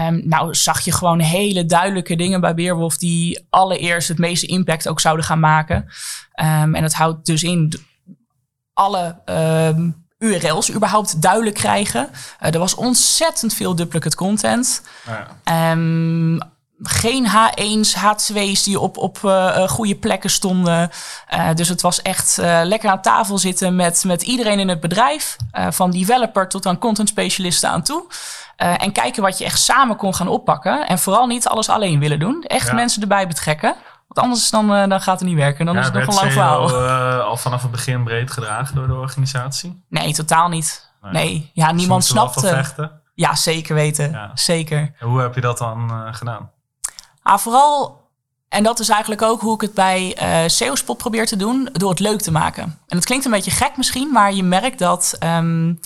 Um, 0.00 0.22
nou 0.24 0.54
zag 0.54 0.80
je 0.80 0.92
gewoon 0.92 1.20
hele 1.20 1.66
duidelijke 1.66 2.16
dingen 2.16 2.40
bij 2.40 2.54
Beerwolf 2.54 2.96
die 2.96 3.46
allereerst 3.50 4.08
het 4.08 4.18
meeste 4.18 4.46
impact 4.46 4.88
ook 4.88 5.00
zouden 5.00 5.24
gaan 5.24 5.40
maken. 5.40 5.76
Um, 6.40 6.74
en 6.74 6.82
dat 6.82 6.92
houdt 6.92 7.26
dus 7.26 7.42
in 7.42 7.72
alle 8.72 9.22
URL's 10.24 10.72
überhaupt 10.72 11.22
duidelijk 11.22 11.54
krijgen. 11.54 12.08
Uh, 12.12 12.52
er 12.52 12.58
was 12.58 12.74
ontzettend 12.74 13.54
veel 13.54 13.74
duplicate 13.74 14.16
content. 14.16 14.82
Ja. 15.46 15.70
Um, 15.72 16.38
geen 16.82 17.26
H1's, 17.26 17.96
H2's 17.96 18.62
die 18.62 18.80
op, 18.80 18.96
op 18.98 19.18
uh, 19.24 19.68
goede 19.68 19.94
plekken 19.94 20.30
stonden. 20.30 20.90
Uh, 21.34 21.48
dus 21.54 21.68
het 21.68 21.80
was 21.80 22.02
echt 22.02 22.38
uh, 22.40 22.60
lekker 22.62 22.90
aan 22.90 23.02
tafel 23.02 23.38
zitten 23.38 23.76
met, 23.76 24.04
met 24.04 24.22
iedereen 24.22 24.58
in 24.58 24.68
het 24.68 24.80
bedrijf. 24.80 25.36
van 25.70 25.90
developer 25.90 26.48
tot 26.48 26.66
aan 26.66 26.78
content 26.78 27.08
specialisten 27.08 27.68
aan 27.68 27.82
toe. 27.82 28.04
en 28.56 28.92
kijken 28.92 29.22
wat 29.22 29.38
je 29.38 29.44
echt 29.44 29.60
samen 29.60 29.96
kon 29.96 30.14
gaan 30.14 30.28
oppakken. 30.28 30.86
En 30.86 30.98
vooral 30.98 31.26
niet 31.26 31.46
alles 31.46 31.68
alleen 31.68 31.98
willen 31.98 32.18
doen. 32.18 32.42
Echt 32.42 32.66
ja. 32.66 32.74
mensen 32.74 33.02
erbij 33.02 33.26
betrekken. 33.26 33.74
Want 34.08 34.26
anders 34.26 34.50
dan, 34.50 34.72
uh, 34.72 34.88
dan 34.88 35.00
gaat 35.00 35.18
het 35.18 35.28
niet 35.28 35.36
werken. 35.36 35.66
Dan 35.66 35.74
ja, 35.74 35.80
is 35.80 35.86
het 35.86 35.94
nog 35.94 36.06
een 36.06 36.14
lang 36.14 36.32
verhaal. 36.32 36.70
Uh, 36.70 37.24
al 37.24 37.36
vanaf 37.36 37.62
het 37.62 37.70
begin 37.70 38.04
breed 38.04 38.30
gedragen 38.30 38.74
door 38.74 38.86
de 38.86 38.94
organisatie? 38.94 39.84
Nee, 39.88 40.14
totaal 40.14 40.48
niet. 40.48 40.92
Nee, 41.02 41.12
nee. 41.12 41.50
ja, 41.54 41.72
niemand 41.72 42.04
snapte. 42.04 42.64
Ja, 43.14 43.34
zeker 43.34 43.74
weten. 43.74 44.10
Ja. 44.10 44.30
Zeker. 44.34 44.94
En 44.98 45.06
hoe 45.06 45.20
heb 45.20 45.34
je 45.34 45.40
dat 45.40 45.58
dan 45.58 45.90
uh, 45.90 46.14
gedaan? 46.14 46.50
Ah, 47.22 47.38
vooral, 47.38 48.02
en 48.48 48.62
dat 48.62 48.80
is 48.80 48.88
eigenlijk 48.88 49.22
ook 49.22 49.40
hoe 49.40 49.54
ik 49.54 49.60
het 49.60 49.74
bij 49.74 50.16
uh, 50.22 50.48
SEO-spot 50.48 50.98
probeer 50.98 51.26
te 51.26 51.36
doen, 51.36 51.68
door 51.72 51.90
het 51.90 52.00
leuk 52.00 52.20
te 52.20 52.30
maken. 52.30 52.62
En 52.62 52.96
het 52.96 53.04
klinkt 53.04 53.24
een 53.24 53.30
beetje 53.30 53.50
gek 53.50 53.76
misschien, 53.76 54.12
maar 54.12 54.32
je 54.32 54.42
merkt 54.42 54.78
dat 54.78 55.16
um, 55.20 55.80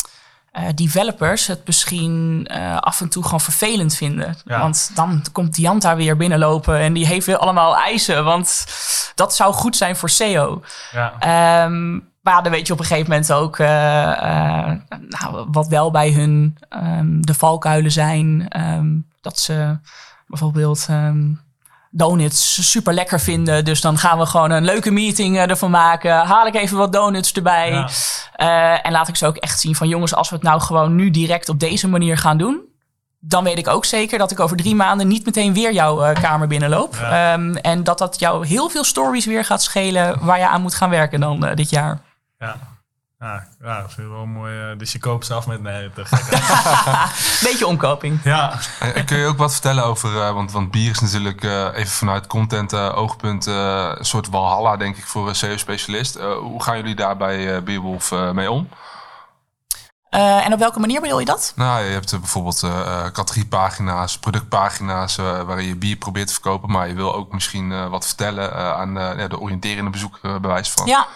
uh, 0.59 0.69
developers 0.75 1.47
het 1.47 1.67
misschien 1.67 2.47
uh, 2.53 2.77
af 2.77 3.01
en 3.01 3.09
toe 3.09 3.23
gewoon 3.25 3.41
vervelend 3.41 3.95
vinden. 3.95 4.37
Ja. 4.45 4.59
Want 4.61 4.91
dan 4.95 5.25
komt 5.33 5.57
Jan 5.57 5.79
daar 5.79 5.97
weer 5.97 6.17
binnenlopen 6.17 6.79
en 6.79 6.93
die 6.93 7.07
heeft 7.07 7.27
weer 7.27 7.37
allemaal 7.37 7.77
eisen. 7.77 8.25
Want 8.25 8.67
dat 9.15 9.35
zou 9.35 9.55
goed 9.55 9.77
zijn 9.77 9.97
voor 9.97 10.11
SEO. 10.11 10.63
Ja. 10.93 11.65
Um, 11.65 12.07
maar 12.21 12.43
dan 12.43 12.53
weet 12.53 12.67
je 12.67 12.73
op 12.73 12.79
een 12.79 12.85
gegeven 12.85 13.11
moment 13.11 13.33
ook 13.33 13.59
uh, 13.59 13.69
nou, 15.09 15.47
wat 15.51 15.69
wel 15.69 15.91
bij 15.91 16.13
hun 16.13 16.59
um, 16.71 17.27
de 17.27 17.35
valkuilen 17.35 17.93
zijn. 17.93 18.49
Um, 18.61 19.07
dat 19.21 19.39
ze 19.39 19.79
bijvoorbeeld 20.27 20.89
donuts 21.99 22.71
super 22.71 22.95
lekker 22.95 23.21
vinden. 23.21 23.65
Dus 23.65 23.81
dan 23.81 23.99
gaan 23.99 24.19
we 24.19 24.27
gewoon 24.27 24.51
een 24.51 24.65
leuke 24.65 24.91
meeting 24.91 25.37
uh, 25.37 25.51
ervan 25.51 25.71
maken. 25.71 26.13
Haal 26.13 26.47
ik 26.47 26.55
even 26.55 26.77
wat 26.77 26.93
donuts 26.93 27.33
erbij. 27.33 27.71
Ja. 27.71 27.89
Uh, 28.37 28.87
en 28.87 28.93
laat 28.93 29.09
ik 29.09 29.17
ze 29.17 29.27
ook 29.27 29.37
echt 29.37 29.61
zien 29.61 29.75
van 29.75 29.89
jongens, 29.89 30.15
als 30.15 30.29
we 30.29 30.35
het 30.35 30.45
nou 30.45 30.61
gewoon 30.61 30.95
nu 30.95 31.11
direct 31.11 31.49
op 31.49 31.61
deze 31.61 31.89
manier 31.89 32.19
gaan 32.19 32.39
doen. 32.39 32.67
Dan 33.21 33.45
weet 33.45 33.59
ik 33.59 33.69
ook 33.69 33.85
zeker 33.85 34.19
dat 34.19 34.31
ik 34.31 34.41
over 34.41 34.57
drie 34.57 34.75
maanden 34.75 35.09
niet 35.09 35.25
meteen 35.25 35.55
weer 35.55 35.73
jouw 35.73 36.05
uh, 36.05 36.15
kamer 36.15 36.49
binnenloop. 36.49 36.97
Ja. 37.01 37.33
Um, 37.33 37.57
en 37.57 37.85
dat 37.85 37.99
dat 37.99 38.21
jou 38.21 38.47
heel 38.47 38.69
veel 38.69 38.85
stories 38.85 39.27
weer 39.27 39.45
gaat 39.45 39.63
schelen 39.63 40.25
waar 40.25 40.39
je 40.39 40.49
aan 40.49 40.63
moet 40.63 40.75
gaan 40.75 40.91
werken 40.91 41.21
dan 41.21 41.51
dit 41.55 41.71
jaar. 41.71 42.01
Ja. 42.39 42.57
Ja, 43.21 43.47
ja, 43.63 43.81
dat 43.81 43.93
vind 43.93 44.07
ik 44.07 44.13
wel 44.13 44.27
mooi. 44.27 44.71
Eh, 44.71 44.79
dus 44.79 44.93
je 44.93 44.99
koopt 44.99 45.27
ze 45.27 45.35
af 45.35 45.47
met 45.47 45.63
nee, 45.63 45.91
te 45.93 46.03
Beetje 47.49 47.67
omkoping. 47.67 48.21
Ja. 48.25 48.59
En, 48.81 49.05
kun 49.05 49.19
je 49.19 49.27
ook 49.27 49.39
wat 49.39 49.53
vertellen 49.53 49.85
over, 49.85 50.13
uh, 50.13 50.33
want, 50.33 50.53
want 50.53 50.71
bier 50.71 50.91
is 50.91 51.01
natuurlijk 51.01 51.45
uh, 51.45 51.69
even 51.75 51.91
vanuit 51.91 52.27
content 52.27 52.75
oogpunt 52.75 53.47
een 53.47 54.05
soort 54.05 54.29
walhalla 54.29 54.77
denk 54.77 54.97
ik 54.97 55.07
voor 55.07 55.29
een 55.29 55.35
SEO-specialist. 55.35 56.19
hoe 56.19 56.63
gaan 56.63 56.77
jullie 56.77 56.95
daar 56.95 57.17
bij 57.17 57.63
Beerwolf 57.63 58.11
mee 58.33 58.51
om? 58.51 58.69
Uh, 60.11 60.47
en 60.47 60.53
op 60.53 60.59
welke 60.59 60.81
manier 60.81 61.01
bedoel 61.01 61.19
je 61.19 61.25
dat? 61.25 61.53
Nou, 61.57 61.85
je 61.85 61.91
hebt 61.91 62.11
bijvoorbeeld 62.11 62.63
uh, 62.63 63.07
categoriepagina's, 63.07 64.19
productpagina's 64.19 65.19
uh, 65.19 65.43
waarin 65.43 65.67
je 65.67 65.77
bier 65.77 65.97
probeert 65.97 66.27
te 66.27 66.33
verkopen, 66.33 66.71
maar 66.71 66.89
je 66.89 66.95
wil 66.95 67.15
ook 67.15 67.33
misschien 67.33 67.91
wat 67.91 68.07
vertellen 68.07 68.77
aan 68.77 68.95
de 69.29 69.41
oriënterende 69.41 69.91
bezoeker, 69.91 70.41
bewijs 70.41 70.71
van. 70.71 70.87
Ja. 70.87 71.07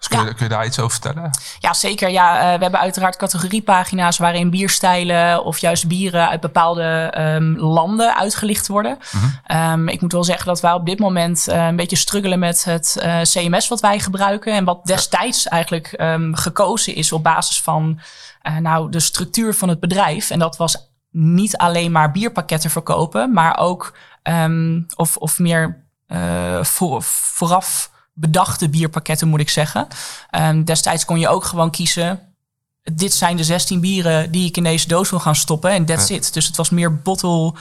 Dus 0.00 0.08
kun, 0.08 0.26
je, 0.26 0.34
kun, 0.34 0.44
je, 0.44 0.48
daar 0.48 0.66
iets 0.66 0.78
over 0.78 1.00
vertellen? 1.00 1.30
Ja, 1.58 1.74
zeker. 1.74 2.10
Ja, 2.10 2.36
uh, 2.36 2.42
we 2.42 2.62
hebben 2.62 2.80
uiteraard 2.80 3.16
categoriepagina's 3.16 4.18
waarin 4.18 4.50
bierstijlen 4.50 5.44
of 5.44 5.58
juist 5.58 5.88
bieren 5.88 6.28
uit 6.28 6.40
bepaalde 6.40 7.14
um, 7.18 7.56
landen 7.58 8.16
uitgelicht 8.16 8.68
worden. 8.68 8.98
Mm 9.12 9.20
-hmm. 9.20 9.72
um, 9.72 9.88
ik 9.88 10.00
moet 10.00 10.12
wel 10.12 10.24
zeggen 10.24 10.46
dat 10.46 10.60
wij 10.60 10.72
op 10.72 10.86
dit 10.86 10.98
moment 10.98 11.48
uh, 11.48 11.66
een 11.66 11.76
beetje 11.76 11.96
struggelen 11.96 12.38
met 12.38 12.64
het 12.64 12.96
uh, 13.02 13.20
CMS 13.20 13.68
wat 13.68 13.80
wij 13.80 13.98
gebruiken. 13.98 14.54
En 14.54 14.64
wat 14.64 14.86
destijds 14.86 15.48
eigenlijk 15.48 15.94
um, 16.00 16.34
gekozen 16.34 16.94
is 16.94 17.12
op 17.12 17.22
basis 17.22 17.62
van 17.62 18.00
nou, 18.60 18.90
de 18.90 19.00
structuur 19.00 19.54
van 19.54 19.68
het 19.68 19.80
bedrijf. 19.80 20.30
En 20.30 20.38
dat 20.38 20.56
was 20.56 20.90
niet 21.10 21.56
alleen 21.56 21.92
maar 21.92 22.10
bierpakketten 22.10 22.70
verkopen, 22.70 23.32
maar 23.32 23.58
ook 23.58 23.96
of, 24.96 25.16
of 25.16 25.38
meer 25.38 25.84
voor, 26.62 27.02
vooraf 27.02 27.89
bedachte 28.20 28.68
bierpakketten, 28.68 29.28
moet 29.28 29.40
ik 29.40 29.48
zeggen. 29.48 29.86
Um, 30.30 30.64
destijds 30.64 31.04
kon 31.04 31.18
je 31.18 31.28
ook 31.28 31.44
gewoon 31.44 31.70
kiezen. 31.70 32.20
Dit 32.82 33.14
zijn 33.14 33.36
de 33.36 33.44
16 33.44 33.80
bieren 33.80 34.30
die 34.30 34.48
ik 34.48 34.56
in 34.56 34.62
deze 34.62 34.88
doos 34.88 35.10
wil 35.10 35.20
gaan 35.20 35.36
stoppen. 35.36 35.70
En 35.70 35.84
that's 35.84 36.10
it. 36.10 36.32
Dus 36.32 36.46
het 36.46 36.56
was 36.56 36.70
meer 36.70 36.96
bottle 36.96 37.54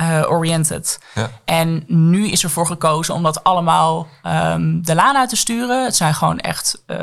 uh, 0.00 0.30
oriented. 0.30 1.00
Ja. 1.14 1.30
En 1.44 1.84
nu 1.86 2.28
is 2.28 2.42
ervoor 2.42 2.66
gekozen 2.66 3.14
om 3.14 3.22
dat 3.22 3.44
allemaal 3.44 4.08
um, 4.26 4.84
de 4.84 4.94
laan 4.94 5.16
uit 5.16 5.28
te 5.28 5.36
sturen. 5.36 5.84
Het 5.84 5.96
zijn 5.96 6.14
gewoon 6.14 6.38
echt 6.38 6.82
uh, 6.86 6.96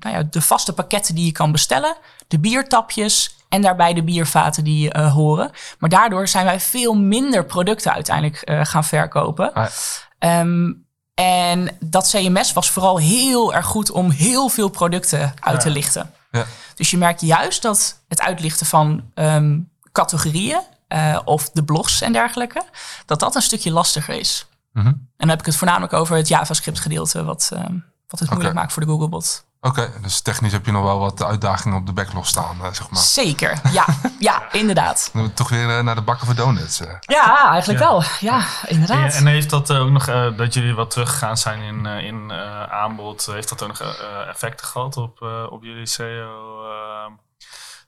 nou 0.00 0.16
ja, 0.16 0.22
de 0.22 0.42
vaste 0.42 0.72
pakketten 0.72 1.14
die 1.14 1.24
je 1.24 1.32
kan 1.32 1.52
bestellen. 1.52 1.96
De 2.28 2.38
biertapjes 2.38 3.36
en 3.48 3.62
daarbij 3.62 3.94
de 3.94 4.02
biervaten 4.02 4.64
die 4.64 4.96
uh, 4.96 5.12
horen. 5.12 5.50
Maar 5.78 5.90
daardoor 5.90 6.28
zijn 6.28 6.44
wij 6.44 6.60
veel 6.60 6.94
minder 6.94 7.44
producten 7.44 7.92
uiteindelijk 7.92 8.50
gaan 8.62 8.84
verkopen. 8.84 9.52
Ah, 9.52 10.40
um, 10.40 10.86
en 11.14 11.76
dat 11.80 12.08
CMS 12.08 12.52
was 12.52 12.70
vooral 12.70 12.98
heel 12.98 13.54
erg 13.54 13.66
goed 13.66 13.90
om 13.90 14.10
heel 14.10 14.48
veel 14.48 14.68
producten 14.68 15.34
uit 15.40 15.60
te 15.60 15.70
lichten. 15.70 16.12
Ja. 16.30 16.44
Dus 16.74 16.90
je 16.90 16.96
merkt 16.96 17.20
juist 17.20 17.62
dat 17.62 18.00
het 18.08 18.20
uitlichten 18.20 18.66
van 18.66 19.10
um, 19.14 19.70
categorieën 19.92 20.60
uh, 20.88 21.18
of 21.24 21.50
de 21.50 21.64
blogs 21.64 22.00
en 22.00 22.12
dergelijke, 22.12 22.62
dat 23.06 23.20
dat 23.20 23.34
een 23.34 23.42
stukje 23.42 23.70
lastiger 23.70 24.14
is. 24.14 24.46
Mm 24.72 24.82
-hmm. 24.82 24.90
En 24.92 25.08
dan 25.16 25.28
heb 25.28 25.38
ik 25.38 25.46
het 25.46 25.56
voornamelijk 25.56 25.92
over 25.92 26.16
het 26.16 26.28
JavaScript 26.28 26.80
gedeelte, 26.80 27.24
wat, 27.24 27.50
um, 27.52 27.84
wat 28.12 28.20
het 28.20 28.30
moeilijk 28.30 28.54
maakt 28.54 28.72
voor 28.72 28.82
de 28.82 28.88
Googlebot. 28.88 29.44
Oké, 29.60 29.90
dus 30.00 30.20
technisch 30.20 30.52
heb 30.52 30.66
je 30.66 30.72
nog 30.72 30.82
wel 30.82 30.98
wat 30.98 31.22
uitdagingen 31.22 31.78
op 31.78 31.86
de 31.86 31.92
backlog 31.92 32.26
staan, 32.26 32.56
eh, 32.62 32.72
zeg 32.72 32.90
maar. 32.90 33.02
Zeker, 33.02 33.60
ja, 33.72 33.86
ja, 34.18 34.52
inderdaad. 34.52 35.10
Dan 35.12 35.32
toch 35.32 35.48
weer 35.48 35.78
eh, 35.78 35.82
naar 35.82 35.94
de 35.94 36.02
bakken 36.02 36.26
voor 36.26 36.34
donuts. 36.34 36.80
Eh. 36.80 36.94
Ja, 37.00 37.50
eigenlijk 37.50 37.80
wel. 37.80 38.02
Ja, 38.20 38.44
inderdaad. 38.66 39.14
En, 39.14 39.26
heeft 39.26 39.50
dat 39.50 39.72
ook 39.72 39.90
nog, 39.90 40.04
dat 40.36 40.54
jullie 40.54 40.74
wat 40.74 40.90
teruggegaan 40.90 41.36
zijn 41.36 41.60
in, 41.60 41.86
in 41.86 42.32
aanbod, 42.70 43.26
heeft 43.26 43.48
dat 43.48 43.62
ook 43.62 43.68
nog 43.68 43.80
effecten 44.28 44.66
gehad 44.66 44.96
op, 44.96 45.22
op 45.50 45.62
jullie 45.62 45.86
SEO? 45.86 46.60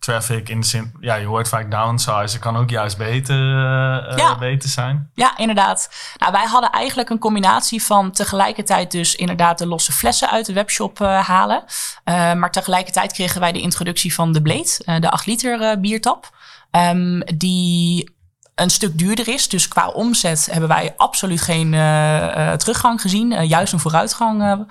Traffic 0.04 0.48
in 0.48 0.60
de 0.60 0.66
zin, 0.66 0.92
ja, 1.00 1.14
je 1.14 1.26
hoort 1.26 1.48
vaak 1.48 1.70
downsize, 1.70 2.38
kan 2.38 2.56
ook 2.56 2.70
juist 2.70 2.96
beter, 2.96 3.36
uh, 3.36 4.16
ja. 4.16 4.38
beter 4.38 4.68
zijn. 4.68 5.10
Ja, 5.14 5.36
inderdaad. 5.36 5.88
Nou, 6.16 6.32
wij 6.32 6.44
hadden 6.44 6.70
eigenlijk 6.70 7.10
een 7.10 7.18
combinatie 7.18 7.82
van 7.82 8.10
tegelijkertijd 8.10 8.90
dus 8.90 9.14
inderdaad 9.14 9.58
de 9.58 9.66
losse 9.66 9.92
flessen 9.92 10.30
uit 10.30 10.46
de 10.46 10.52
webshop 10.52 11.00
uh, 11.00 11.26
halen. 11.26 11.64
Uh, 12.04 12.32
maar 12.32 12.50
tegelijkertijd 12.50 13.12
kregen 13.12 13.40
wij 13.40 13.52
de 13.52 13.60
introductie 13.60 14.14
van 14.14 14.32
de 14.32 14.42
Blade, 14.42 15.00
de 15.00 15.10
8 15.10 15.26
liter 15.26 15.80
biertap. 15.80 16.30
Um, 16.70 17.22
die 17.36 18.12
een 18.54 18.70
stuk 18.70 18.98
duurder 18.98 19.28
is. 19.28 19.48
Dus 19.48 19.68
qua 19.68 19.88
omzet 19.88 20.48
hebben 20.50 20.68
wij 20.68 20.94
absoluut 20.96 21.40
geen 21.40 21.70
teruggang 22.58 23.00
gezien. 23.00 23.46
juist 23.46 23.72
een 23.72 23.80
vooruitgang 23.80 24.66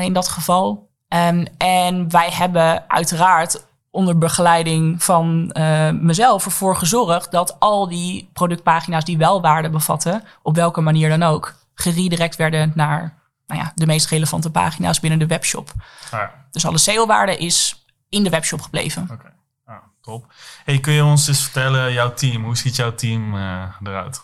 in 0.00 0.12
dat 0.12 0.28
geval. 0.28 0.92
Um, 1.08 1.46
en 1.58 2.10
wij 2.10 2.30
hebben 2.30 2.90
uiteraard 2.90 3.62
onder 3.94 4.18
begeleiding 4.18 5.02
van 5.02 5.50
uh, 5.58 5.90
mezelf 5.90 6.44
ervoor 6.44 6.76
gezorgd 6.76 7.30
dat 7.30 7.60
al 7.60 7.88
die 7.88 8.30
productpagina's 8.32 9.04
die 9.04 9.18
wel 9.18 9.40
waarde 9.40 9.70
bevatten, 9.70 10.24
op 10.42 10.54
welke 10.54 10.80
manier 10.80 11.08
dan 11.08 11.22
ook, 11.22 11.54
geredirect 11.74 12.36
werden 12.36 12.72
naar 12.74 13.18
nou 13.46 13.60
ja, 13.60 13.72
de 13.74 13.86
meest 13.86 14.06
relevante 14.06 14.50
pagina's 14.50 15.00
binnen 15.00 15.18
de 15.18 15.26
webshop. 15.26 15.72
Ja. 16.10 16.44
Dus 16.50 16.66
alle 16.66 16.78
SEO-waarde 16.78 17.36
is 17.36 17.86
in 18.08 18.22
de 18.24 18.30
webshop 18.30 18.60
gebleven. 18.60 19.02
Oké, 19.02 19.12
okay. 19.12 19.32
ah, 19.64 19.76
top. 20.00 20.32
Hey, 20.64 20.80
kun 20.80 20.92
je 20.92 21.04
ons 21.04 21.28
eens 21.28 21.42
vertellen, 21.42 21.92
jouw 21.92 22.14
team, 22.14 22.44
hoe 22.44 22.56
ziet 22.56 22.76
jouw 22.76 22.94
team 22.94 23.34
uh, 23.34 23.62
eruit? 23.82 24.22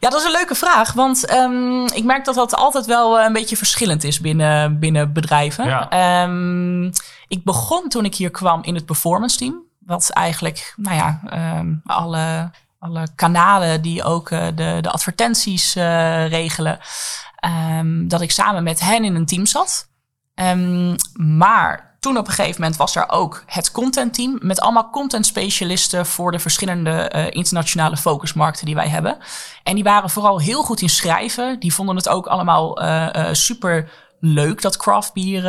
Ja, 0.00 0.08
dat 0.08 0.20
is 0.20 0.24
een 0.26 0.32
leuke 0.32 0.54
vraag. 0.54 0.92
Want 0.92 1.32
um, 1.32 1.86
ik 1.86 2.04
merk 2.04 2.24
dat 2.24 2.34
dat 2.34 2.54
altijd 2.54 2.86
wel 2.86 3.20
een 3.20 3.32
beetje 3.32 3.56
verschillend 3.56 4.04
is 4.04 4.20
binnen, 4.20 4.78
binnen 4.78 5.12
bedrijven. 5.12 5.64
Ja. 5.64 6.22
Um, 6.22 6.90
ik 7.28 7.44
begon 7.44 7.88
toen 7.88 8.04
ik 8.04 8.14
hier 8.14 8.30
kwam 8.30 8.62
in 8.62 8.74
het 8.74 8.86
performance 8.86 9.36
team. 9.36 9.64
Wat 9.78 10.10
eigenlijk, 10.10 10.74
nou 10.76 10.96
ja, 10.96 11.20
um, 11.58 11.80
alle, 11.84 12.50
alle 12.78 13.08
kanalen 13.14 13.82
die 13.82 14.02
ook 14.02 14.30
uh, 14.30 14.46
de, 14.54 14.78
de 14.80 14.90
advertenties 14.90 15.76
uh, 15.76 16.28
regelen. 16.28 16.78
dat 18.08 18.20
ik 18.20 18.30
samen 18.30 18.62
met 18.62 18.80
hen 18.80 19.04
in 19.04 19.14
een 19.14 19.26
team 19.26 19.46
zat. 19.46 19.88
maar 21.12 21.95
toen 22.06 22.18
op 22.18 22.26
een 22.26 22.32
gegeven 22.32 22.60
moment 22.60 22.78
was 22.78 22.96
er 22.96 23.08
ook 23.08 23.42
het 23.46 23.70
contentteam 23.70 24.38
met 24.40 24.60
allemaal 24.60 24.90
content 24.90 25.26
specialisten 25.26 26.06
voor 26.06 26.32
de 26.32 26.38
verschillende 26.38 27.12
uh, 27.14 27.26
internationale 27.30 27.96
focusmarkten 27.96 28.66
die 28.66 28.74
wij 28.74 28.88
hebben. 28.88 29.18
En 29.62 29.74
die 29.74 29.84
waren 29.84 30.10
vooral 30.10 30.40
heel 30.40 30.62
goed 30.62 30.80
in 30.80 30.88
schrijven. 30.88 31.60
Die 31.60 31.74
vonden 31.74 31.96
het 31.96 32.08
ook 32.08 32.26
allemaal 32.26 32.82
uh, 32.82 33.08
uh, 33.16 33.28
super 33.32 33.90
leuk, 34.20 34.62
dat 34.62 34.76
craftbier 34.76 35.42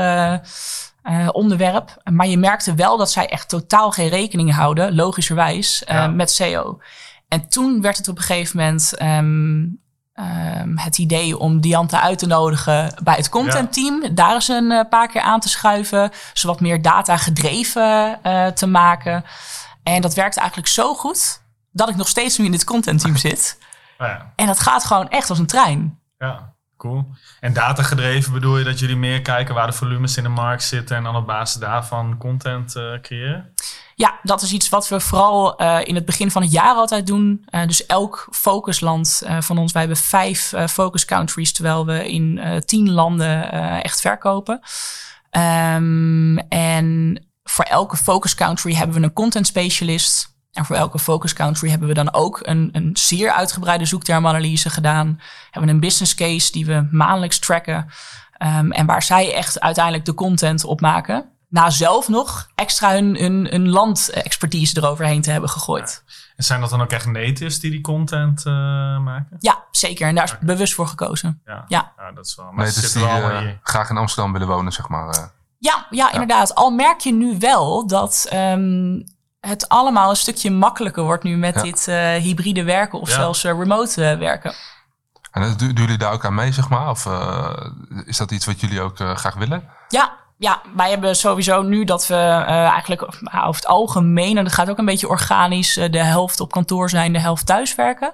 onderwerp. 1.32 2.02
Maar 2.12 2.28
je 2.28 2.38
merkte 2.38 2.76
wel 2.76 2.98
dat 2.98 3.12
zij 3.12 3.28
echt 3.28 3.50
totaal 3.50 3.92
geen 3.92 4.10
rekening 4.10 4.54
houden, 4.54 4.96
logischerwijs, 4.96 5.84
ja. 5.88 6.08
met 6.08 6.32
SEO. 6.32 6.80
En 7.28 7.50
toen 7.50 7.82
werd 7.82 7.98
het 7.98 8.08
op 8.08 8.18
een 8.18 8.24
gegeven 8.24 8.58
moment 8.58 9.02
um, 9.02 9.82
Um, 10.20 10.78
het 10.78 10.98
idee 10.98 11.38
om 11.38 11.62
Diante 11.62 12.00
uit 12.00 12.20
te 12.20 12.26
nodigen 12.26 12.94
bij 13.04 13.16
het 13.16 13.30
contentteam. 13.30 14.04
Ja. 14.04 14.10
Daar 14.10 14.34
eens 14.34 14.48
een 14.48 14.72
uh, 14.72 14.82
paar 14.90 15.08
keer 15.08 15.22
aan 15.22 15.40
te 15.40 15.50
schuiven. 15.50 16.12
Ze 16.34 16.48
wat 16.48 16.60
meer 16.60 16.82
data 16.82 17.18
gedreven 17.18 18.20
uh, 18.24 18.48
te 18.48 18.68
maken. 18.68 19.24
En 19.84 20.02
dat 20.02 20.14
werkt 20.14 20.38
eigenlijk 20.38 20.70
zo 20.70 20.94
goed 20.94 21.42
dat 21.72 21.90
ik 21.90 21.96
nog 21.96 22.08
steeds 22.08 22.38
nu 22.38 22.46
in 22.46 22.52
dit 22.52 22.64
contentteam 22.64 23.16
zit. 23.28 23.58
Oh 23.98 24.08
ja. 24.08 24.34
En 24.36 24.46
dat 24.46 24.60
gaat 24.60 24.86
gewoon 24.86 25.10
echt 25.10 25.30
als 25.30 25.40
een 25.40 25.46
trein. 25.46 26.00
Ja, 26.18 26.54
cool. 26.78 27.06
En 27.40 27.54
data 27.54 27.84
gedreven 27.84 28.34
bedoel 28.34 28.58
je 28.58 28.64
dat 28.64 28.80
jullie 28.80 28.96
meer 28.96 29.22
kijken 29.22 29.56
waar 29.56 29.68
de 29.68 29.74
volumes 29.74 30.18
in 30.18 30.24
de 30.24 30.30
markt 30.30 30.64
zitten 30.64 30.96
en 30.96 31.04
dan 31.04 31.16
op 31.16 31.28
basis 31.28 31.62
daarvan 31.62 32.18
content 32.18 32.76
uh, 32.76 33.00
creëren? 33.02 33.54
Ja, 33.96 34.20
dat 34.24 34.42
is 34.42 34.52
iets 34.52 34.70
wat 34.70 34.88
we 34.88 35.00
vooral 35.00 35.62
uh, 35.62 35.80
in 35.84 35.96
het 35.96 36.06
begin 36.06 36.32
van 36.32 36.42
het 36.42 36.52
jaar 36.52 36.76
altijd 36.76 37.08
doen. 37.08 37.46
Uh, 37.50 37.68
dus 37.68 37.86
elk 37.86 38.28
focusland 38.32 39.22
van 39.40 39.58
ons, 39.58 39.72
wij 39.72 39.82
hebben 39.82 40.02
vijf 40.02 40.54
focus 40.70 41.06
countries, 41.06 41.54
terwijl 41.54 41.86
we 41.86 42.12
in 42.12 42.62
tien 42.66 42.92
landen 42.92 43.52
echt 43.82 44.02
verkopen. 44.02 44.60
Um, 45.32 46.38
en 46.38 47.18
voor 47.44 47.66
elke 47.66 47.98
focus 47.98 48.36
country 48.36 48.74
hebben 48.74 48.96
we 48.96 49.04
een 49.04 49.14
content 49.14 49.48
specialist. 49.48 50.37
En 50.58 50.66
voor 50.66 50.76
elke 50.76 51.00
focus 51.00 51.34
country 51.34 51.70
hebben 51.70 51.88
we 51.88 51.94
dan 51.94 52.14
ook 52.14 52.40
een, 52.42 52.70
een 52.72 52.90
zeer 52.94 53.32
uitgebreide 53.32 53.86
zoektermanalyse 53.86 54.70
gedaan. 54.70 55.20
Hebben 55.44 55.70
we 55.70 55.76
een 55.76 55.80
business 55.80 56.16
case 56.16 56.52
die 56.52 56.66
we 56.66 56.88
maandelijks 56.92 57.40
tracken. 57.40 57.88
Um, 58.44 58.72
en 58.72 58.86
waar 58.86 59.04
zij 59.04 59.34
echt 59.34 59.60
uiteindelijk 59.60 60.06
de 60.06 60.14
content 60.14 60.64
op 60.64 60.82
maken 60.82 61.26
na 61.48 61.70
zelf 61.70 62.08
nog 62.08 62.50
extra 62.56 62.92
hun, 62.92 63.16
hun, 63.16 63.48
hun 63.50 63.70
landexpertise 63.70 64.78
eroverheen 64.78 65.22
te 65.22 65.32
hebben 65.32 65.50
gegooid. 65.50 66.04
En 66.36 66.44
zijn 66.44 66.62
dat 66.62 66.70
dan 66.70 66.82
ook 66.82 66.92
echt 66.92 67.06
natives 67.06 67.60
die 67.60 67.72
die 67.72 67.82
content 67.82 68.46
uh, 68.46 68.54
maken? 69.00 69.38
Ja, 69.40 69.64
zeker. 69.72 70.08
En 70.08 70.16
daar 70.16 70.24
is 70.24 70.34
okay. 70.34 70.46
bewust 70.46 70.74
voor 70.74 70.88
gekozen. 70.88 71.42
Ja, 71.46 71.66
ja. 71.68 71.94
ja 71.98 72.12
dat 72.12 72.26
is 72.26 72.36
wel. 72.36 72.52
Maar 72.52 72.66
natives 72.66 72.92
die 72.92 73.04
uh, 73.04 73.42
graag 73.62 73.90
in 73.90 73.98
Amsterdam 73.98 74.32
willen 74.32 74.48
wonen, 74.48 74.72
zeg 74.72 74.88
maar. 74.88 75.18
Uh. 75.18 75.24
Ja, 75.60 75.88
ja, 75.90 76.12
inderdaad. 76.12 76.56
Al 76.56 76.70
merk 76.70 77.00
je 77.00 77.14
nu 77.14 77.38
wel 77.40 77.88
dat 77.88 78.30
um, 78.34 79.04
het 79.40 79.70
allemaal 79.70 80.10
een 80.10 80.16
stukje 80.16 80.52
makkelijker 80.52 81.04
wordt 81.04 81.24
nu 81.24 81.38
met 81.38 81.62
dit 81.62 81.86
hybride 82.24 82.64
werken 82.64 83.00
of 83.00 83.10
zelfs 83.10 83.44
remote 83.44 84.18
werken. 84.18 84.54
En 85.32 85.58
doen 85.58 85.74
jullie 85.74 85.98
daar 85.98 86.14
ook 86.14 86.26
aan 86.26 86.36
mee, 86.36 86.52
zeg 86.52 86.70
maar? 86.70 86.90
Of 86.90 87.08
is 88.06 88.18
dat 88.18 88.32
iets 88.32 88.46
wat 88.46 88.60
jullie 88.60 88.82
ook 88.82 88.98
graag 88.98 89.36
willen? 89.36 89.70
Ja, 89.88 90.26
ja, 90.38 90.62
wij 90.76 90.90
hebben 90.90 91.16
sowieso 91.16 91.62
nu 91.62 91.84
dat 91.84 92.08
we 92.08 92.14
uh, 92.14 92.50
eigenlijk 92.50 93.04
over 93.04 93.56
het 93.56 93.68
algemeen, 93.68 94.38
en 94.38 94.44
dat 94.44 94.54
gaat 94.54 94.70
ook 94.70 94.78
een 94.78 94.86
beetje 94.86 95.08
organisch, 95.08 95.78
uh, 95.78 95.92
de 95.92 96.04
helft 96.04 96.40
op 96.40 96.52
kantoor 96.52 96.90
zijn, 96.90 97.14
de 97.14 97.20
helft 97.20 97.46
thuiswerken. 97.46 98.14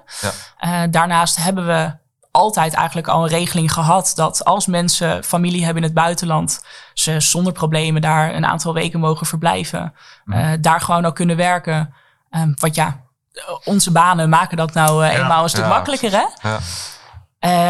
Ja. 0.58 0.86
Daarnaast 0.86 1.36
hebben 1.36 1.66
we 1.66 1.92
altijd 2.34 2.74
eigenlijk 2.74 3.08
al 3.08 3.22
een 3.22 3.28
regeling 3.28 3.72
gehad 3.72 4.12
dat 4.14 4.44
als 4.44 4.66
mensen 4.66 5.24
familie 5.24 5.64
hebben 5.64 5.82
in 5.82 5.88
het 5.88 5.98
buitenland, 5.98 6.64
ze 6.94 7.20
zonder 7.20 7.52
problemen 7.52 8.02
daar 8.02 8.34
een 8.34 8.46
aantal 8.46 8.74
weken 8.74 9.00
mogen 9.00 9.26
verblijven, 9.26 9.94
uh, 10.26 10.48
daar 10.60 10.80
gewoon 10.80 11.04
ook 11.04 11.14
kunnen 11.14 11.36
werken. 11.36 11.94
Um, 12.30 12.54
want 12.60 12.74
ja, 12.74 13.00
onze 13.64 13.92
banen 13.92 14.28
maken 14.28 14.56
dat 14.56 14.72
nou 14.72 15.04
uh, 15.04 15.18
eenmaal 15.18 15.42
een 15.42 15.48
stuk 15.48 15.66
makkelijker, 15.66 16.10
hè? 16.10 16.24
Ja. 16.42 16.58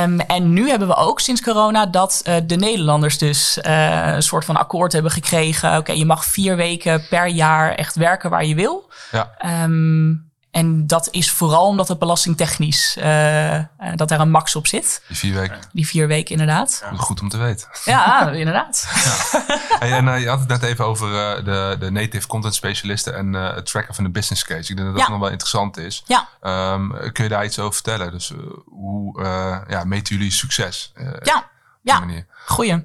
Um, 0.02 0.21
en 0.21 0.52
nu 0.52 0.68
hebben 0.68 0.88
we 0.88 0.97
ook 0.97 1.21
sinds 1.21 1.40
corona 1.42 1.87
dat 1.87 2.23
uh, 2.25 2.35
de 2.47 2.56
Nederlanders 2.56 3.18
dus 3.18 3.59
uh, 3.62 4.14
een 4.14 4.23
soort 4.23 4.44
van 4.44 4.56
akkoord 4.56 4.92
hebben 4.92 5.11
gekregen. 5.11 5.76
Oké, 5.76 5.92
je 5.92 6.04
mag 6.04 6.25
vier 6.25 6.56
weken 6.56 7.06
per 7.09 7.26
jaar 7.26 7.75
echt 7.75 7.94
werken 7.94 8.30
waar 8.30 8.44
je 8.44 8.54
wil. 8.54 8.90
Ja. 9.11 9.62
Um, 9.62 10.33
en 10.54 10.87
dat 10.87 11.08
is 11.11 11.30
vooral 11.30 11.66
omdat 11.66 11.88
het 11.88 11.99
belastingtechnisch, 11.99 12.96
uh, 12.99 13.58
dat 13.94 14.11
er 14.11 14.20
een 14.20 14.30
max 14.30 14.56
op 14.56 14.66
zit. 14.66 15.02
Die 15.08 15.16
vier 15.16 15.34
weken. 15.34 15.58
Die 15.73 15.87
vier 15.87 16.06
weken, 16.06 16.30
inderdaad. 16.30 16.84
Goed 16.96 17.20
om 17.20 17.28
te 17.28 17.37
weten. 17.37 17.68
Ja, 17.84 18.28
inderdaad. 18.44 18.88
Ja. 19.04 19.49
en 19.80 20.06
uh, 20.06 20.20
je 20.20 20.28
had 20.28 20.38
het 20.38 20.49
net 20.49 20.62
even 20.62 20.84
over 20.84 21.08
uh, 21.08 21.44
de, 21.44 21.76
de 21.78 21.90
native 21.90 22.26
content 22.26 22.54
specialisten 22.54 23.14
en 23.14 23.32
het 23.32 23.66
tracken 23.66 23.94
van 23.94 24.04
de 24.04 24.11
business 24.11 24.44
case. 24.44 24.70
Ik 24.70 24.76
denk 24.76 24.88
dat 24.88 24.99
dat 24.99 25.08
nog 25.08 25.18
wel 25.18 25.30
interessant 25.30 25.76
is. 25.76 26.02
Ja. 26.06 26.28
Um, 26.73 27.12
kun 27.12 27.25
je 27.25 27.30
daar 27.30 27.44
iets 27.44 27.58
over 27.58 27.75
vertellen? 27.75 28.11
Dus 28.11 28.32
hoe 28.64 29.23
ja, 29.68 29.84
meten 29.84 30.16
jullie 30.16 30.32
succes? 30.32 30.92
ja, 31.23 31.50
ja. 31.82 32.04
goeie. 32.46 32.84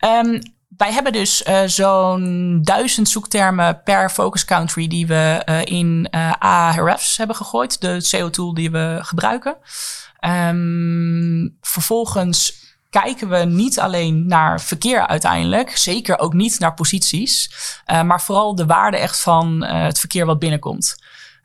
Um, 0.00 0.54
wij 0.76 0.92
hebben 0.92 1.12
dus 1.12 1.46
uh, 1.46 1.62
zo'n 1.66 2.58
duizend 2.62 3.08
zoektermen 3.08 3.82
per 3.82 4.10
focus 4.10 4.44
country 4.44 4.88
die 4.88 5.06
we 5.06 5.42
uh, 5.48 5.64
in 5.64 6.08
uh, 6.10 6.74
hebben 7.16 7.36
gegooid, 7.36 7.80
de 7.80 8.00
SEO-tool 8.00 8.54
die 8.54 8.70
we 8.70 8.98
gebruiken. 9.02 9.56
Um, 10.20 11.56
vervolgens 11.60 12.64
kijken 12.90 13.28
we 13.28 13.36
niet 13.36 13.80
alleen 13.80 14.26
naar 14.26 14.60
verkeer 14.60 15.06
uiteindelijk, 15.06 15.76
zeker 15.76 16.18
ook 16.18 16.32
niet 16.32 16.58
naar 16.58 16.74
posities, 16.74 17.50
maar 18.04 18.22
vooral 18.22 18.54
de 18.54 18.66
waarde 18.66 18.96
echt 18.96 19.20
van 19.20 19.64
het 19.64 19.98
verkeer 19.98 20.26
wat 20.26 20.38
binnenkomt. 20.38 20.96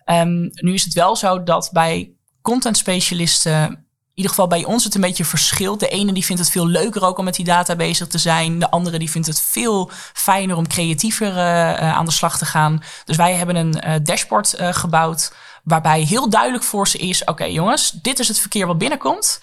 Um, 0.05 0.49
nu 0.53 0.73
is 0.73 0.83
het 0.83 0.93
wel 0.93 1.15
zo 1.15 1.43
dat 1.43 1.69
bij 1.73 2.11
content 2.41 2.77
specialisten 2.77 3.85
in 4.11 4.17
ieder 4.17 4.31
geval 4.31 4.47
bij 4.47 4.65
ons 4.65 4.83
het 4.83 4.95
een 4.95 5.01
beetje 5.01 5.25
verschilt. 5.25 5.79
De 5.79 5.87
ene 5.87 6.13
die 6.13 6.25
vindt 6.25 6.41
het 6.41 6.51
veel 6.51 6.67
leuker 6.67 7.05
ook 7.05 7.17
om 7.17 7.25
met 7.25 7.35
die 7.35 7.45
data 7.45 7.75
bezig 7.75 8.07
te 8.07 8.17
zijn. 8.17 8.59
De 8.59 8.69
andere 8.69 8.99
die 8.99 9.09
vindt 9.09 9.27
het 9.27 9.41
veel 9.41 9.89
fijner 10.13 10.55
om 10.55 10.67
creatiever 10.67 11.31
uh, 11.31 11.93
aan 11.93 12.05
de 12.05 12.11
slag 12.11 12.37
te 12.37 12.45
gaan. 12.45 12.83
Dus 13.05 13.17
wij 13.17 13.33
hebben 13.33 13.55
een 13.55 13.83
uh, 13.85 13.93
dashboard 14.03 14.55
gebouwd 14.57 15.33
waarbij 15.63 16.01
heel 16.01 16.29
duidelijk 16.29 16.63
voor 16.63 16.87
ze 16.87 16.97
is: 16.97 17.23
oké 17.23 17.43
jongens, 17.43 17.91
dit 17.91 18.19
is 18.19 18.27
het 18.27 18.39
verkeer 18.39 18.67
wat 18.67 18.77
binnenkomt. 18.77 19.41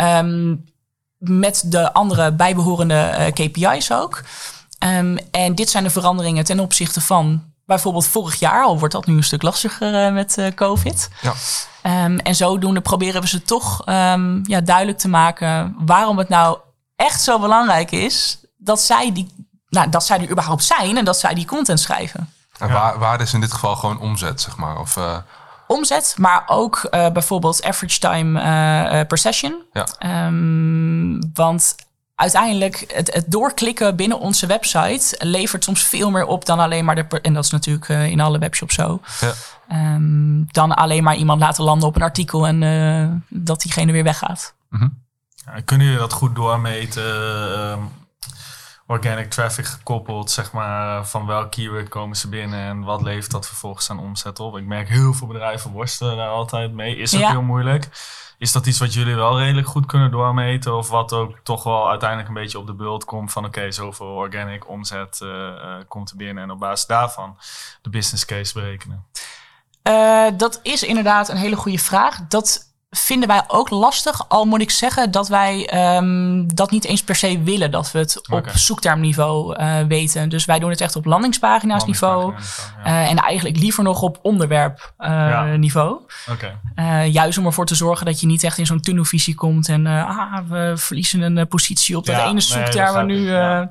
Um, 0.00 0.64
met 1.18 1.62
de 1.66 1.92
andere 1.92 2.32
bijbehorende 2.32 3.30
KPI's 3.34 3.90
ook. 3.90 4.22
Um, 4.84 5.18
en 5.30 5.54
dit 5.54 5.70
zijn 5.70 5.84
de 5.84 5.90
veranderingen 5.90 6.44
ten 6.44 6.60
opzichte 6.60 7.00
van 7.00 7.49
bijvoorbeeld 7.70 8.06
vorig 8.06 8.34
jaar, 8.34 8.64
al 8.64 8.78
wordt 8.78 8.94
dat 8.94 9.06
nu 9.06 9.16
een 9.16 9.24
stuk 9.24 9.42
lastiger 9.42 10.12
met 10.12 10.52
COVID. 10.54 11.08
Ja. 11.20 11.32
Um, 12.04 12.18
en 12.18 12.34
zodoende 12.34 12.80
proberen 12.80 13.20
we 13.20 13.28
ze 13.28 13.42
toch 13.42 13.86
um, 13.86 14.40
ja, 14.44 14.60
duidelijk 14.60 14.98
te 14.98 15.08
maken 15.08 15.74
waarom 15.78 16.18
het 16.18 16.28
nou 16.28 16.58
echt 16.96 17.22
zo 17.22 17.38
belangrijk 17.38 17.90
is 17.90 18.38
dat 18.56 18.80
zij, 18.80 19.12
die, 19.12 19.46
nou, 19.68 19.90
dat 19.90 20.04
zij 20.06 20.20
er 20.20 20.30
überhaupt 20.30 20.64
zijn 20.64 20.96
en 20.96 21.04
dat 21.04 21.18
zij 21.18 21.34
die 21.34 21.46
content 21.46 21.80
schrijven. 21.80 22.32
En 22.58 22.72
waar, 22.72 22.98
waar 22.98 23.20
is 23.20 23.32
in 23.32 23.40
dit 23.40 23.52
geval 23.52 23.76
gewoon 23.76 24.00
omzet, 24.00 24.40
zeg 24.40 24.56
maar? 24.56 24.78
Of, 24.78 24.96
uh... 24.96 25.16
Omzet, 25.66 26.14
maar 26.18 26.42
ook 26.46 26.88
uh, 26.90 27.08
bijvoorbeeld 27.08 27.64
average 27.64 27.98
time 27.98 28.40
uh, 28.40 29.06
per 29.06 29.18
session. 29.18 29.62
Ja. 29.72 29.86
Um, 30.26 31.30
want 31.34 31.74
uiteindelijk 32.20 32.84
het, 32.94 33.14
het, 33.14 33.24
doorklikken 33.28 33.96
binnen 33.96 34.18
onze 34.18 34.46
website 34.46 35.16
levert 35.18 35.64
soms 35.64 35.82
veel 35.82 36.10
meer 36.10 36.26
op 36.26 36.44
dan 36.44 36.58
alleen 36.58 36.84
maar 36.84 36.94
de. 36.94 37.20
En 37.20 37.34
dat 37.34 37.44
is 37.44 37.50
natuurlijk 37.50 37.88
in 37.88 38.20
alle 38.20 38.38
webshops 38.38 38.74
zo. 38.74 39.00
Ja. 39.20 39.32
Um, 39.94 40.46
dan 40.52 40.74
alleen 40.74 41.02
maar 41.02 41.16
iemand 41.16 41.40
laten 41.40 41.64
landen 41.64 41.88
op 41.88 41.96
een 41.96 42.02
artikel 42.02 42.46
en 42.46 42.62
uh, 42.62 43.08
dat 43.28 43.60
diegene 43.60 43.92
weer 43.92 44.04
weggaat. 44.04 44.54
Mm 44.68 44.78
-hmm. 44.78 45.04
ja, 45.46 45.60
kunnen 45.64 45.86
jullie 45.86 46.00
dat 46.00 46.12
goed 46.12 46.34
doormeten? 46.34 47.04
Um, 47.60 47.88
organic 48.90 49.30
traffic 49.30 49.66
gekoppeld, 49.66 50.30
zeg 50.30 50.52
maar, 50.52 51.06
van 51.06 51.26
welk 51.26 51.50
keyword 51.50 51.88
komen 51.88 52.16
ze 52.16 52.28
binnen 52.28 52.58
en 52.58 52.80
wat 52.80 53.02
levert 53.02 53.30
dat 53.30 53.46
vervolgens 53.46 53.90
aan 53.90 53.98
omzet 53.98 54.40
op? 54.40 54.56
Ik 54.56 54.66
merk 54.66 54.88
heel 54.88 55.14
veel 55.14 55.26
bedrijven 55.26 55.70
worstelen 55.70 56.16
daar 56.16 56.28
altijd 56.28 56.72
mee. 56.72 56.96
Is 56.96 57.14
ook 57.14 57.20
ja. 57.20 57.30
heel 57.30 57.42
moeilijk. 57.42 57.88
Is 58.40 58.52
dat 58.52 58.66
iets 58.66 58.78
wat 58.78 58.94
jullie 58.94 59.14
wel 59.14 59.38
redelijk 59.38 59.66
goed 59.66 59.86
kunnen 59.86 60.10
doormeten? 60.10 60.76
Of 60.76 60.88
wat 60.88 61.12
ook 61.12 61.38
toch 61.42 61.62
wel 61.62 61.88
uiteindelijk 61.88 62.28
een 62.28 62.34
beetje 62.34 62.58
op 62.58 62.66
de 62.66 62.74
bult 62.74 63.04
komt 63.04 63.32
van 63.32 63.44
oké, 63.44 63.70
zoveel 63.70 64.06
organic 64.06 64.68
omzet 64.68 65.20
uh, 65.22 65.28
uh, 65.30 65.74
komt 65.88 66.10
er 66.10 66.16
binnen 66.16 66.42
en 66.42 66.50
op 66.50 66.58
basis 66.58 66.86
daarvan 66.86 67.36
de 67.82 67.90
business 67.90 68.24
case 68.24 68.52
berekenen? 68.52 69.06
Uh, 69.82 70.26
dat 70.36 70.60
is 70.62 70.82
inderdaad 70.82 71.28
een 71.28 71.36
hele 71.36 71.56
goede 71.56 71.78
vraag. 71.78 72.26
Dat 72.28 72.69
vinden 72.90 73.28
wij 73.28 73.44
ook 73.46 73.70
lastig. 73.70 74.28
Al 74.28 74.44
moet 74.44 74.60
ik 74.60 74.70
zeggen 74.70 75.10
dat 75.10 75.28
wij 75.28 75.70
um, 75.96 76.54
dat 76.54 76.70
niet 76.70 76.84
eens 76.84 77.04
per 77.04 77.14
se 77.14 77.42
willen. 77.42 77.70
Dat 77.70 77.92
we 77.92 77.98
het 77.98 78.28
okay. 78.28 78.38
op 78.38 78.48
zoektermniveau 78.48 79.60
uh, 79.60 79.80
weten. 79.88 80.28
Dus 80.28 80.44
wij 80.44 80.58
doen 80.58 80.70
het 80.70 80.80
echt 80.80 80.96
op 80.96 81.04
landingspagina's 81.04 81.84
niveau. 81.84 82.34
Ja. 82.84 82.86
Uh, 82.86 83.10
en 83.10 83.16
eigenlijk 83.16 83.58
liever 83.58 83.84
nog 83.84 84.02
op 84.02 84.18
onderwerp 84.22 84.92
ja. 84.98 85.44
niveau. 85.44 86.00
Okay. 86.30 87.10
juist 87.10 87.38
om 87.38 87.46
ervoor 87.46 87.66
te 87.66 87.74
zorgen 87.74 88.06
dat 88.06 88.20
je 88.20 88.26
niet 88.26 88.44
echt 88.44 88.58
in 88.58 88.66
zo'n 88.66 88.80
tunnelvisie 88.80 89.34
komt. 89.34 89.68
En 89.68 89.86
ah, 89.86 90.38
we 90.48 90.72
verliezen 90.76 91.22
een 91.22 91.48
positie 91.48 91.96
op 91.96 92.06
dat 92.06 92.16
ja, 92.16 92.26
ene 92.26 92.40
zoekterm 92.40 93.06
nee, 93.06 93.18
nu. 93.18 93.66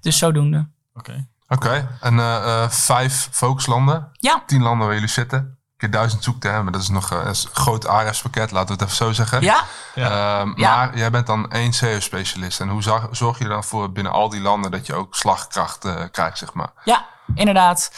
Dus 0.00 0.18
zodoende. 0.18 0.68
Oké. 0.94 1.28
Oké, 1.48 1.98
en 2.00 2.14
uh, 2.14 2.68
vijf 2.68 3.28
focuslanden. 3.30 4.08
Ja. 4.12 4.42
Tien 4.46 4.62
landen 4.62 4.86
waar 4.86 4.94
jullie 4.94 5.10
zitten. 5.10 5.59
Keer 5.80 5.90
duizend 5.90 6.24
zoektermen. 6.24 6.72
Dat 6.72 6.82
is 6.82 6.88
nog 6.88 7.12
uh, 7.12 7.18
een 7.24 7.34
groot 7.52 7.86
ARS-pakket, 7.86 8.50
laten 8.50 8.66
we 8.66 8.72
het 8.72 8.82
even 8.82 8.96
zo 8.96 9.12
zeggen. 9.12 9.42
Ja. 9.42 9.64
ja. 9.94 10.04
Uh, 10.04 10.52
ja. 10.56 10.76
Maar 10.76 10.96
jij 10.96 11.10
bent 11.10 11.26
dan 11.26 11.50
één 11.50 11.72
SEO-specialist. 11.72 12.60
En 12.60 12.68
hoe 12.68 12.82
zorg, 12.82 13.08
zorg 13.10 13.38
je 13.38 13.48
dan 13.48 13.64
voor 13.64 13.92
binnen 13.92 14.12
al 14.12 14.28
die 14.28 14.40
landen 14.40 14.70
dat 14.70 14.86
je 14.86 14.94
ook 14.94 15.14
slagkracht 15.14 16.10
krijgt, 16.10 16.38
zeg 16.38 16.54
maar? 16.54 16.70
Ja, 16.84 17.06
inderdaad. 17.34 17.90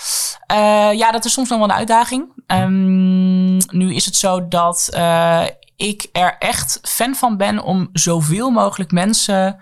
ja, 0.92 1.11
dat 1.11 1.25
is 1.25 1.33
soms 1.33 1.49
nog 1.49 1.59
wel 1.59 1.68
een 1.68 1.75
uitdaging. 1.75 2.45
Um, 2.47 3.57
nu 3.57 3.95
is 3.95 4.05
het 4.05 4.16
zo 4.16 4.49
dat 4.49 4.88
ik 5.77 6.09
er 6.12 6.37
echt 6.38 6.79
fan 6.83 7.14
van 7.14 7.37
ben 7.37 7.62
om 7.62 7.88
zoveel 7.92 8.51
mogelijk 8.51 8.92
mensen 8.92 9.61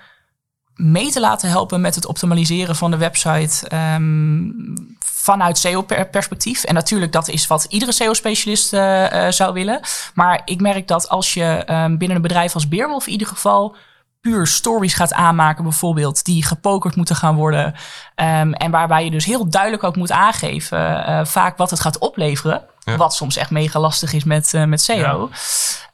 mee 0.80 1.10
te 1.10 1.20
laten 1.20 1.48
helpen 1.48 1.80
met 1.80 1.94
het 1.94 2.06
optimaliseren 2.06 2.76
van 2.76 2.90
de 2.90 2.96
website 2.96 3.76
um, 3.94 4.96
vanuit 5.04 5.58
SEO-perspectief. 5.58 6.64
En 6.64 6.74
natuurlijk, 6.74 7.12
dat 7.12 7.28
is 7.28 7.46
wat 7.46 7.66
iedere 7.68 7.92
SEO-specialist 7.92 8.72
uh, 8.72 9.12
uh, 9.12 9.30
zou 9.30 9.52
willen. 9.52 9.80
Maar 10.14 10.42
ik 10.44 10.60
merk 10.60 10.88
dat 10.88 11.08
als 11.08 11.34
je 11.34 11.64
um, 11.70 11.98
binnen 11.98 12.16
een 12.16 12.22
bedrijf 12.22 12.54
als 12.54 12.68
Beerwolf 12.68 13.06
in 13.06 13.12
ieder 13.12 13.26
geval 13.26 13.76
puur 14.20 14.46
stories 14.46 14.94
gaat 14.94 15.12
aanmaken, 15.12 15.64
bijvoorbeeld, 15.64 16.24
die 16.24 16.44
gepokerd 16.44 16.96
moeten 16.96 17.16
gaan 17.16 17.34
worden. 17.34 17.66
Um, 17.66 18.52
en 18.52 18.70
waarbij 18.70 19.04
je 19.04 19.10
dus 19.10 19.24
heel 19.24 19.50
duidelijk 19.50 19.84
ook 19.84 19.96
moet 19.96 20.12
aangeven, 20.12 20.78
uh, 20.78 21.24
vaak 21.24 21.56
wat 21.56 21.70
het 21.70 21.80
gaat 21.80 21.98
opleveren. 21.98 22.62
Ja. 22.78 22.96
Wat 22.96 23.14
soms 23.14 23.36
echt 23.36 23.50
mega 23.50 23.80
lastig 23.80 24.12
is 24.12 24.24
met, 24.24 24.52
met 24.66 24.80
SEO. 24.80 25.30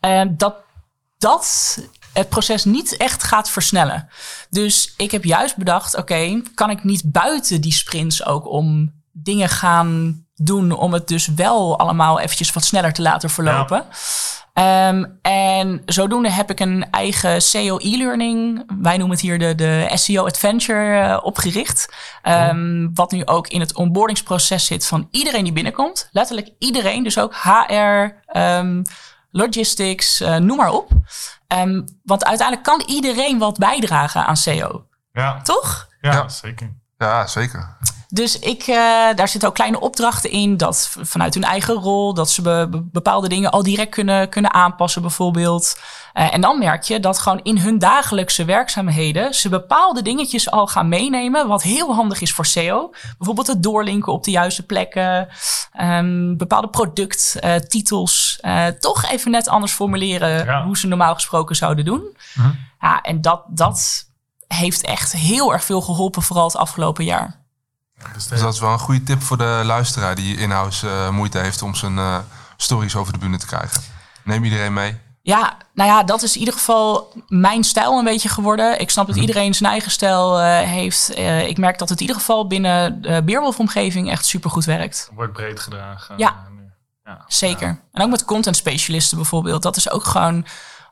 Ja. 0.00 0.24
dat 0.24 0.54
dat 1.18 1.78
het 2.16 2.28
proces 2.28 2.64
niet 2.64 2.96
echt 2.96 3.22
gaat 3.22 3.50
versnellen. 3.50 4.08
Dus 4.50 4.94
ik 4.96 5.10
heb 5.10 5.24
juist 5.24 5.56
bedacht, 5.56 5.96
oké, 5.96 6.12
okay, 6.12 6.42
kan 6.54 6.70
ik 6.70 6.84
niet 6.84 7.12
buiten 7.12 7.60
die 7.60 7.72
sprints 7.72 8.24
ook 8.24 8.48
om 8.48 8.92
dingen 9.12 9.48
gaan 9.48 10.24
doen 10.34 10.72
om 10.72 10.92
het 10.92 11.08
dus 11.08 11.26
wel 11.26 11.78
allemaal 11.78 12.20
eventjes 12.20 12.52
wat 12.52 12.64
sneller 12.64 12.92
te 12.92 13.02
laten 13.02 13.30
verlopen. 13.30 13.84
Ja. 14.54 14.88
Um, 14.88 15.18
en 15.22 15.82
zodoende 15.84 16.30
heb 16.30 16.50
ik 16.50 16.60
een 16.60 16.90
eigen 16.90 17.42
SEO 17.42 17.78
e-learning. 17.78 18.64
Wij 18.80 18.96
noemen 18.96 19.16
het 19.16 19.26
hier 19.26 19.38
de, 19.38 19.54
de 19.54 19.90
SEO 19.94 20.24
Adventure 20.24 21.08
uh, 21.08 21.18
opgericht. 21.22 21.94
Um, 22.22 22.90
wat 22.94 23.10
nu 23.10 23.26
ook 23.26 23.48
in 23.48 23.60
het 23.60 23.74
onboardingsproces 23.74 24.66
zit 24.66 24.86
van 24.86 25.08
iedereen 25.10 25.44
die 25.44 25.52
binnenkomt. 25.52 26.08
Letterlijk 26.12 26.50
iedereen, 26.58 27.02
dus 27.02 27.18
ook 27.18 27.34
HR, 27.34 27.72
um, 27.72 28.12
ehm, 28.26 28.82
logistics, 29.30 30.20
uh, 30.20 30.36
noem 30.36 30.56
maar 30.56 30.72
op. 30.72 30.90
Um, 31.48 31.84
want 32.02 32.24
uiteindelijk 32.24 32.66
kan 32.66 32.82
iedereen 32.86 33.38
wat 33.38 33.58
bijdragen 33.58 34.26
aan 34.26 34.36
SEO. 34.36 34.86
Ja. 35.12 35.40
Toch? 35.42 35.88
Ja, 36.00 36.12
ja. 36.12 36.28
zeker. 36.28 36.74
Ja, 36.98 37.26
zeker. 37.26 37.76
Dus 38.08 38.38
ik, 38.38 38.66
uh, 38.66 38.76
daar 39.14 39.28
zitten 39.28 39.48
ook 39.48 39.54
kleine 39.54 39.80
opdrachten 39.80 40.30
in. 40.30 40.56
Dat 40.56 40.96
vanuit 41.00 41.34
hun 41.34 41.44
eigen 41.44 41.74
rol, 41.74 42.14
dat 42.14 42.30
ze 42.30 42.42
be, 42.42 42.68
bepaalde 42.92 43.28
dingen 43.28 43.50
al 43.50 43.62
direct 43.62 43.90
kunnen, 43.90 44.28
kunnen 44.28 44.52
aanpassen, 44.52 45.02
bijvoorbeeld. 45.02 45.80
Uh, 46.14 46.34
en 46.34 46.40
dan 46.40 46.58
merk 46.58 46.82
je 46.82 47.00
dat 47.00 47.18
gewoon 47.18 47.40
in 47.42 47.58
hun 47.58 47.78
dagelijkse 47.78 48.44
werkzaamheden 48.44 49.34
ze 49.34 49.48
bepaalde 49.48 50.02
dingetjes 50.02 50.50
al 50.50 50.66
gaan 50.66 50.88
meenemen. 50.88 51.48
Wat 51.48 51.62
heel 51.62 51.94
handig 51.94 52.20
is 52.20 52.32
voor 52.32 52.46
SEO. 52.46 52.90
Bijvoorbeeld 53.18 53.46
het 53.46 53.62
doorlinken 53.62 54.12
op 54.12 54.24
de 54.24 54.30
juiste 54.30 54.66
plekken. 54.66 55.28
Um, 55.80 56.36
bepaalde 56.36 56.68
producttitels. 56.68 58.38
Uh, 58.42 58.66
toch 58.66 59.10
even 59.10 59.30
net 59.30 59.48
anders 59.48 59.72
formuleren 59.72 60.44
ja. 60.44 60.64
hoe 60.64 60.78
ze 60.78 60.86
normaal 60.86 61.14
gesproken 61.14 61.56
zouden 61.56 61.84
doen. 61.84 62.16
-huh. 62.34 62.46
Ja, 62.80 63.00
en 63.00 63.20
dat, 63.20 63.42
dat 63.48 64.05
heeft 64.48 64.82
echt 64.82 65.12
heel 65.12 65.52
erg 65.52 65.64
veel 65.64 65.80
geholpen, 65.80 66.22
vooral 66.22 66.46
het 66.46 66.56
afgelopen 66.56 67.04
jaar. 67.04 67.44
Dus, 68.14 68.28
dat 68.28 68.54
is 68.54 68.60
wel 68.60 68.72
een 68.72 68.78
goede 68.78 69.02
tip 69.02 69.22
voor 69.22 69.36
de 69.36 69.62
luisteraar 69.64 70.14
die 70.14 70.36
in-house 70.36 70.86
uh, 70.86 71.10
moeite 71.10 71.38
heeft 71.38 71.62
om 71.62 71.74
zijn 71.74 71.96
uh, 71.96 72.18
stories 72.56 72.96
over 72.96 73.12
de 73.12 73.18
bühne 73.18 73.38
te 73.38 73.46
krijgen. 73.46 73.82
Neem 74.24 74.44
iedereen 74.44 74.72
mee. 74.72 74.98
Ja, 75.22 75.56
nou 75.74 75.90
ja, 75.90 76.02
dat 76.02 76.22
is 76.22 76.34
in 76.34 76.38
ieder 76.38 76.54
geval 76.54 77.12
mijn 77.28 77.64
stijl 77.64 77.98
een 77.98 78.04
beetje 78.04 78.28
geworden. 78.28 78.80
Ik 78.80 78.90
snap 78.90 79.06
dat 79.06 79.16
iedereen 79.16 79.54
zijn 79.54 79.70
eigen 79.70 79.90
stijl 79.90 80.40
uh, 80.40 80.60
heeft. 80.60 81.16
ik 81.46 81.58
merk 81.58 81.78
dat 81.78 81.88
het 81.88 82.00
in 82.00 82.06
ieder 82.06 82.20
geval 82.20 82.46
binnen 82.46 83.02
de 83.02 83.22
Beerwolf-omgeving 83.24 84.10
echt 84.10 84.26
supergoed 84.26 84.64
werkt. 84.64 85.10
Wordt 85.14 85.32
breed 85.32 85.60
gedragen. 85.60 86.18
Ja, 86.18 86.36
ja. 87.04 87.24
zeker. 87.26 87.66
Ja. 87.66 87.80
En 87.92 88.02
ook 88.02 88.10
met 88.10 88.24
content 88.24 88.56
specialisten 88.56 89.16
bijvoorbeeld. 89.16 89.62
Dat 89.62 89.76
is 89.76 89.90
ook 89.90 90.04
gewoon 90.04 90.46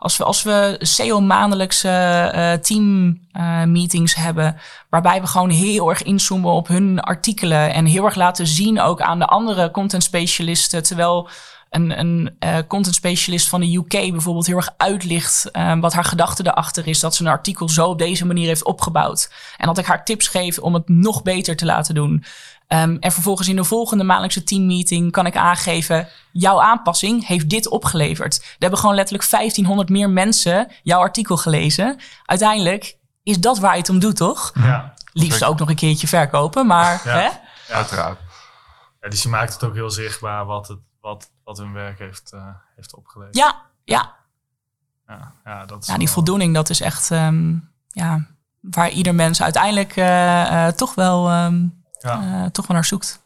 als 0.05 0.17
we, 0.17 0.25
als 0.25 0.43
we 0.43 0.77
SEO 0.81 1.21
maandelijkse 1.21 1.89
uh, 2.35 2.53
team 2.53 3.07
uh, 3.33 3.63
meetings 3.63 4.15
hebben, 4.15 4.57
waarbij 4.91 5.21
we 5.21 5.27
gewoon 5.27 5.51
heel 5.51 5.89
erg 5.89 6.03
inzoomen 6.03 6.51
op 6.51 6.69
hun 6.69 7.01
artikelen 7.01 7.73
en 7.73 7.87
heel 7.87 8.05
erg 8.05 8.15
laten 8.15 8.47
zien 8.47 8.81
ook 8.81 9.01
aan 9.01 9.19
de 9.19 9.27
andere 9.27 9.71
content 9.71 10.03
specialisten, 10.03 10.83
terwijl 10.83 11.29
een, 11.75 11.99
een 11.99 12.37
uh, 12.45 12.59
content 12.69 12.95
specialist 12.95 13.49
van 13.49 13.61
de 13.61 13.77
UK 13.77 14.11
bijvoorbeeld 14.11 14.47
heel 14.47 14.57
erg 14.57 14.75
uitlicht 14.77 15.49
um, 15.53 15.81
wat 15.81 15.93
haar 15.93 16.05
gedachte 16.05 16.47
erachter 16.47 16.87
is, 16.87 17.01
dat 17.01 17.15
ze 17.15 17.23
een 17.23 17.31
artikel 17.31 17.69
zo 17.69 17.87
op 17.87 17.99
deze 17.99 18.27
manier 18.27 18.47
heeft 18.47 18.65
opgebouwd. 18.65 19.33
En 19.57 19.67
dat 19.67 19.79
ik 19.79 19.87
haar 19.87 20.05
tips 20.05 20.29
geef 20.29 20.59
om 20.59 20.75
het 20.75 20.89
nog 20.89 21.23
beter 21.23 21.57
te 21.57 21.65
laten 21.65 21.95
doen. 21.95 22.25
Um, 22.69 22.97
en 23.01 23.13
vervolgens 23.13 23.49
in 23.49 23.57
de 23.57 23.65
volgende 23.65 24.05
maandelijkse 24.05 24.45
teammeeting 24.45 25.13
kan 25.13 25.27
ik 25.27 25.37
aangeven: 25.37 26.09
jouw 26.33 26.61
aanpassing 26.61 27.27
heeft 27.27 27.49
dit 27.49 27.69
opgeleverd. 27.69 28.37
Er 28.37 28.57
hebben 28.59 28.79
gewoon 28.79 28.95
letterlijk 28.95 29.31
1500 29.31 29.89
meer 29.89 30.11
mensen 30.11 30.73
jouw 30.83 31.01
artikel 31.01 31.37
gelezen. 31.37 32.01
Uiteindelijk 32.25 32.97
is 33.23 33.39
dat 33.39 33.59
waar 33.59 33.73
je 33.73 33.79
het 33.79 33.89
om 33.89 33.99
doet, 33.99 34.17
toch? 34.17 34.53
Ja. 34.55 34.95
Liefst 35.13 35.45
ook 35.45 35.59
nog 35.59 35.69
een 35.69 35.75
keertje 35.75 36.07
verkopen, 36.07 36.67
maar. 36.67 37.03
Ja. 37.05 37.13
Hè? 37.13 37.23
Ja. 37.23 37.41
Uiteraard. 37.69 38.19
Ja, 39.01 39.09
dus 39.09 39.23
je 39.23 39.29
maakt 39.29 39.53
het 39.53 39.65
ook 39.65 39.75
heel 39.75 39.91
zichtbaar 39.91 40.45
wat, 40.45 40.69
het, 40.69 40.79
wat, 41.01 41.31
wat 41.45 41.59
hun 41.59 41.73
werk 41.73 41.99
heeft, 41.99 42.31
uh, 42.35 42.47
heeft 42.77 42.95
opgeleverd. 42.95 43.37
Ja, 43.37 43.57
ja. 43.85 44.13
Ja, 45.07 45.33
ja, 45.45 45.65
dat 45.67 45.83
is 45.83 45.89
ja 45.89 45.95
die 45.97 46.05
wel- 46.05 46.15
voldoening, 46.15 46.55
dat 46.55 46.71
is 46.71 46.81
echt 46.81 47.11
um, 47.11 47.71
ja, 47.89 48.27
waar 48.61 48.91
ieder 48.91 49.15
mens 49.15 49.43
uiteindelijk 49.43 49.97
uh, 49.97 50.05
uh, 50.53 50.67
toch, 50.69 50.95
wel, 50.95 51.33
um, 51.45 51.83
Ja. 52.01 52.51
toch 52.51 52.67
wel 52.67 52.77
naar 52.77 52.85
zoekt. 52.85 53.23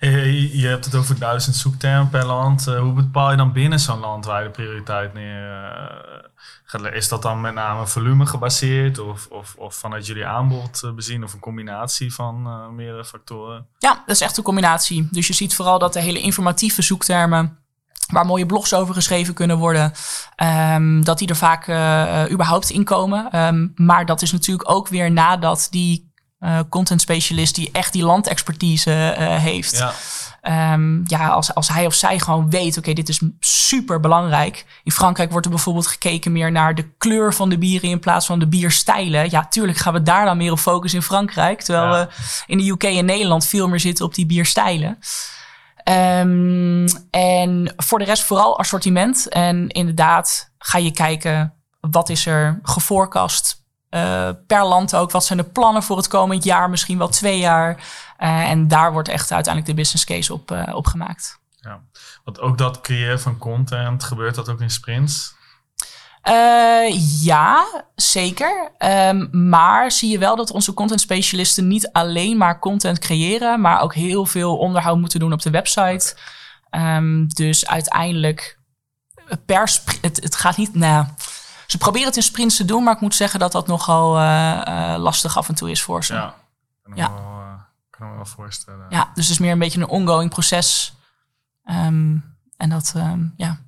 Je, 0.00 0.58
je 0.58 0.66
hebt 0.66 0.84
het 0.84 0.94
over 0.94 1.18
duizend 1.18 1.56
zoektermen 1.56 2.08
per 2.10 2.26
land. 2.26 2.64
Hoe 2.64 2.92
bepaal 2.92 3.30
je 3.30 3.36
dan 3.36 3.52
binnen 3.52 3.80
zo'n 3.80 3.98
land 3.98 4.24
waar 4.24 4.40
je 4.42 4.46
de 4.46 4.52
prioriteit 4.54 5.12
neer 5.14 6.13
Is 6.92 7.08
dat 7.08 7.22
dan 7.22 7.40
met 7.40 7.54
name 7.54 7.86
volume 7.86 8.26
gebaseerd 8.26 8.98
of, 8.98 9.26
of, 9.26 9.54
of 9.58 9.74
vanuit 9.74 10.06
jullie 10.06 10.26
aanbod 10.26 10.82
uh, 10.84 10.92
bezien 10.92 11.24
of 11.24 11.32
een 11.32 11.40
combinatie 11.40 12.14
van 12.14 12.46
uh, 12.46 12.68
meerdere 12.68 13.04
factoren? 13.04 13.66
Ja, 13.78 14.02
dat 14.06 14.16
is 14.16 14.20
echt 14.20 14.36
een 14.36 14.44
combinatie. 14.44 15.08
Dus 15.10 15.26
je 15.26 15.32
ziet 15.32 15.54
vooral 15.54 15.78
dat 15.78 15.92
de 15.92 16.00
hele 16.00 16.20
informatieve 16.20 16.82
zoektermen 16.82 17.58
waar 18.12 18.26
mooie 18.26 18.46
blogs 18.46 18.74
over 18.74 18.94
geschreven 18.94 19.34
kunnen 19.34 19.58
worden, 19.58 19.92
um, 20.72 21.04
dat 21.04 21.18
die 21.18 21.28
er 21.28 21.36
vaak 21.36 21.66
uh, 21.68 22.22
überhaupt 22.30 22.70
in 22.70 22.84
komen. 22.84 23.38
Um, 23.46 23.72
maar 23.74 24.06
dat 24.06 24.22
is 24.22 24.32
natuurlijk 24.32 24.70
ook 24.70 24.88
weer 24.88 25.10
nadat 25.10 25.66
die 25.70 26.12
uh, 26.40 26.60
content 26.68 27.00
specialist 27.00 27.54
die 27.54 27.70
echt 27.72 27.92
die 27.92 28.04
landexpertise 28.04 29.16
uh, 29.18 29.36
heeft. 29.36 29.76
Ja. 29.76 29.92
Um, 30.50 31.02
ja, 31.06 31.28
als, 31.28 31.54
als 31.54 31.68
hij 31.68 31.86
of 31.86 31.94
zij 31.94 32.18
gewoon 32.18 32.50
weet, 32.50 32.70
oké, 32.70 32.78
okay, 32.78 32.94
dit 32.94 33.08
is 33.08 33.20
super 33.40 34.00
belangrijk. 34.00 34.80
In 34.82 34.92
Frankrijk 34.92 35.30
wordt 35.30 35.46
er 35.46 35.52
bijvoorbeeld 35.52 35.86
gekeken 35.86 36.32
meer 36.32 36.52
naar 36.52 36.74
de 36.74 36.88
kleur 36.98 37.34
van 37.34 37.48
de 37.48 37.58
bieren 37.58 37.90
in 37.90 38.00
plaats 38.00 38.26
van 38.26 38.38
de 38.38 38.48
bierstijlen. 38.48 39.30
Ja, 39.30 39.46
tuurlijk 39.46 39.78
gaan 39.78 39.92
we 39.92 40.02
daar 40.02 40.24
dan 40.24 40.36
meer 40.36 40.52
op 40.52 40.58
focussen 40.58 40.98
in 40.98 41.04
Frankrijk. 41.04 41.62
Terwijl 41.62 41.96
ja. 41.96 42.06
we 42.06 42.12
in 42.46 42.58
de 42.58 42.70
UK 42.70 42.82
en 42.82 43.04
Nederland 43.04 43.46
veel 43.46 43.68
meer 43.68 43.80
zitten 43.80 44.04
op 44.04 44.14
die 44.14 44.26
bierstijlen. 44.26 44.98
Um, 45.88 46.86
en 47.10 47.74
voor 47.76 47.98
de 47.98 48.04
rest 48.04 48.22
vooral 48.22 48.58
assortiment. 48.58 49.28
En 49.28 49.68
inderdaad 49.68 50.52
ga 50.58 50.78
je 50.78 50.90
kijken, 50.90 51.54
wat 51.80 52.08
is 52.08 52.26
er 52.26 52.60
gevoorkast 52.62 53.62
uh, 53.90 54.28
per 54.46 54.64
land 54.64 54.96
ook. 54.96 55.10
Wat 55.10 55.24
zijn 55.24 55.38
de 55.38 55.44
plannen 55.44 55.82
voor 55.82 55.96
het 55.96 56.08
komend 56.08 56.44
jaar, 56.44 56.70
misschien 56.70 56.98
wel 56.98 57.08
twee 57.08 57.38
jaar. 57.38 57.82
Uh, 58.24 58.50
en 58.50 58.68
daar 58.68 58.92
wordt 58.92 59.08
echt 59.08 59.32
uiteindelijk 59.32 59.74
de 59.74 59.82
business 59.82 60.04
case 60.04 60.32
op, 60.32 60.50
uh, 60.50 60.74
op 60.74 60.86
gemaakt. 60.86 61.38
Ja, 61.60 61.80
want 62.24 62.40
ook 62.40 62.58
dat 62.58 62.80
creëren 62.80 63.20
van 63.20 63.38
content, 63.38 64.04
gebeurt 64.04 64.34
dat 64.34 64.48
ook 64.48 64.60
in 64.60 64.70
sprints? 64.70 65.34
Uh, 66.28 67.22
ja, 67.22 67.64
zeker. 67.94 68.70
Um, 68.78 69.48
maar 69.48 69.90
zie 69.90 70.10
je 70.10 70.18
wel 70.18 70.36
dat 70.36 70.50
onze 70.50 70.74
content 70.74 71.00
specialisten 71.00 71.68
niet 71.68 71.92
alleen 71.92 72.36
maar 72.36 72.58
content 72.58 72.98
creëren, 72.98 73.60
maar 73.60 73.80
ook 73.80 73.94
heel 73.94 74.26
veel 74.26 74.56
onderhoud 74.56 74.98
moeten 74.98 75.20
doen 75.20 75.32
op 75.32 75.42
de 75.42 75.50
website. 75.50 76.16
Um, 76.70 77.28
dus 77.28 77.66
uiteindelijk 77.66 78.58
per 79.46 79.80
het, 80.00 80.22
het 80.22 80.36
gaat 80.36 80.56
niet. 80.56 80.74
Nou, 80.74 81.06
ze 81.66 81.78
proberen 81.78 82.06
het 82.06 82.16
in 82.16 82.22
sprints 82.22 82.56
te 82.56 82.64
doen, 82.64 82.82
maar 82.84 82.94
ik 82.94 83.00
moet 83.00 83.14
zeggen 83.14 83.38
dat 83.38 83.52
dat 83.52 83.66
nogal 83.66 84.20
uh, 84.20 84.62
uh, 84.68 84.94
lastig 84.98 85.36
af 85.36 85.48
en 85.48 85.54
toe 85.54 85.70
is 85.70 85.82
voor 85.82 86.04
ze. 86.04 86.30
Ja. 86.94 87.12
Kan 87.98 88.08
me 88.08 88.14
wel 88.14 88.26
voorstellen. 88.26 88.86
Ja, 88.88 89.10
dus 89.14 89.24
het 89.24 89.34
is 89.34 89.38
meer 89.38 89.52
een 89.52 89.58
beetje 89.58 89.80
een 89.80 89.88
ongoing 89.88 90.30
proces. 90.30 90.96
Um, 91.64 92.36
en 92.56 92.70
dat, 92.70 92.94
ja, 93.36 93.58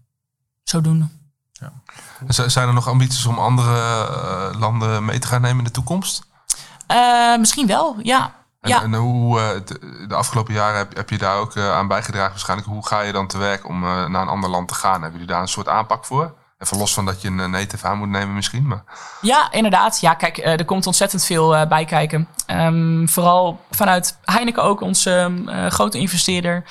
zo 0.63 0.81
doen. 0.81 1.11
Ja. 1.53 1.73
Cool. 2.19 2.51
Zijn 2.51 2.69
er 2.69 2.75
nog 2.75 2.89
ambities 2.89 3.27
om 3.27 3.39
andere 3.39 4.09
uh, 4.11 4.61
landen 4.61 5.05
mee 5.05 5.19
te 5.19 5.27
gaan 5.27 5.41
nemen 5.41 5.59
in 5.59 5.65
de 5.65 5.71
toekomst? 5.71 6.27
Uh, 6.91 7.39
misschien 7.39 7.67
wel, 7.67 7.97
ja. 8.03 8.35
En, 8.61 8.69
ja. 8.71 8.83
en 8.83 8.95
hoe 8.95 9.41
uh, 9.41 9.49
de 10.09 10.15
afgelopen 10.15 10.55
jaren 10.55 10.79
heb, 10.79 10.97
heb 10.97 11.11
je 11.11 11.19
daar 11.19 11.37
ook 11.37 11.57
aan 11.57 11.89
bijgedragen 11.89 12.31
waarschijnlijk. 12.31 12.69
Hoe 12.69 12.87
ga 12.87 13.01
je 13.01 13.13
dan 13.13 13.27
te 13.27 13.39
werk 13.39 13.69
om 13.69 13.81
naar 13.81 14.23
een 14.23 14.29
ander 14.29 14.51
land 14.51 14.69
te 14.69 14.75
gaan? 14.75 15.03
Hebben 15.03 15.13
jullie 15.13 15.27
daar 15.35 15.41
een 15.41 15.49
soort 15.49 15.69
aanpak 15.69 16.05
voor? 16.05 16.35
Even 16.67 16.79
los 16.79 16.95
van 16.95 17.05
dat 17.05 17.23
je 17.23 17.29
een 17.29 17.51
native 17.51 17.87
aan 17.87 17.99
moet 17.99 18.09
nemen 18.09 18.35
misschien. 18.35 18.67
Maar... 18.67 18.83
Ja, 19.21 19.53
inderdaad. 19.53 20.01
Ja, 20.01 20.15
kijk, 20.15 20.39
er 20.39 20.65
komt 20.65 20.87
ontzettend 20.87 21.25
veel 21.25 21.67
bij 21.67 21.85
kijken. 21.85 22.29
Um, 22.47 23.09
vooral 23.09 23.61
vanuit 23.71 24.19
Heineken 24.25 24.63
ook, 24.63 24.81
onze 24.81 25.33
grote 25.69 25.99
investeerder 25.99 26.65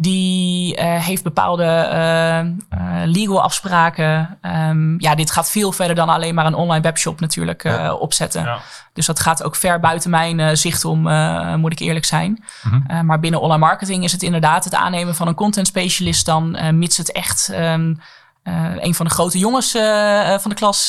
die 0.00 0.76
uh, 0.76 1.04
heeft 1.04 1.22
bepaalde 1.22 1.64
uh, 1.64 2.78
uh, 2.80 3.02
legal 3.04 3.42
afspraken. 3.42 4.38
Um, 4.42 5.00
ja, 5.00 5.14
dit 5.14 5.30
gaat 5.30 5.50
veel 5.50 5.72
verder 5.72 5.96
dan 5.96 6.08
alleen 6.08 6.34
maar 6.34 6.46
een 6.46 6.54
online 6.54 6.82
webshop 6.82 7.20
natuurlijk 7.20 7.62
ja. 7.62 7.94
opzetten. 7.94 8.42
Ja. 8.42 8.58
Dus 8.92 9.06
dat 9.06 9.20
gaat 9.20 9.42
ook 9.42 9.56
ver 9.56 9.80
buiten 9.80 10.10
mijn 10.10 10.56
zicht 10.56 10.84
om, 10.84 11.00
moet 11.56 11.72
ik 11.72 11.78
eerlijk 11.78 12.04
zijn. 12.04 12.44
Mhm. 12.62 12.74
Mm 12.74 12.84
-hmm. 12.86 13.06
maar 13.06 13.20
binnen 13.20 13.40
online 13.40 13.66
marketing 13.66 14.04
is 14.04 14.12
het 14.12 14.22
inderdaad 14.22 14.64
het 14.64 14.74
aannemen 14.74 15.14
van 15.14 15.28
een 15.28 15.34
content 15.34 15.66
specialist 15.66 16.26
dan, 16.26 16.78
mits 16.78 16.96
het 16.96 17.12
echt 17.12 17.52
um, 17.54 18.00
een 18.78 18.94
van 18.94 19.06
de 19.06 19.12
grote 19.12 19.38
jongens 19.38 19.70
van 20.40 20.50
de 20.50 20.54
klas 20.54 20.88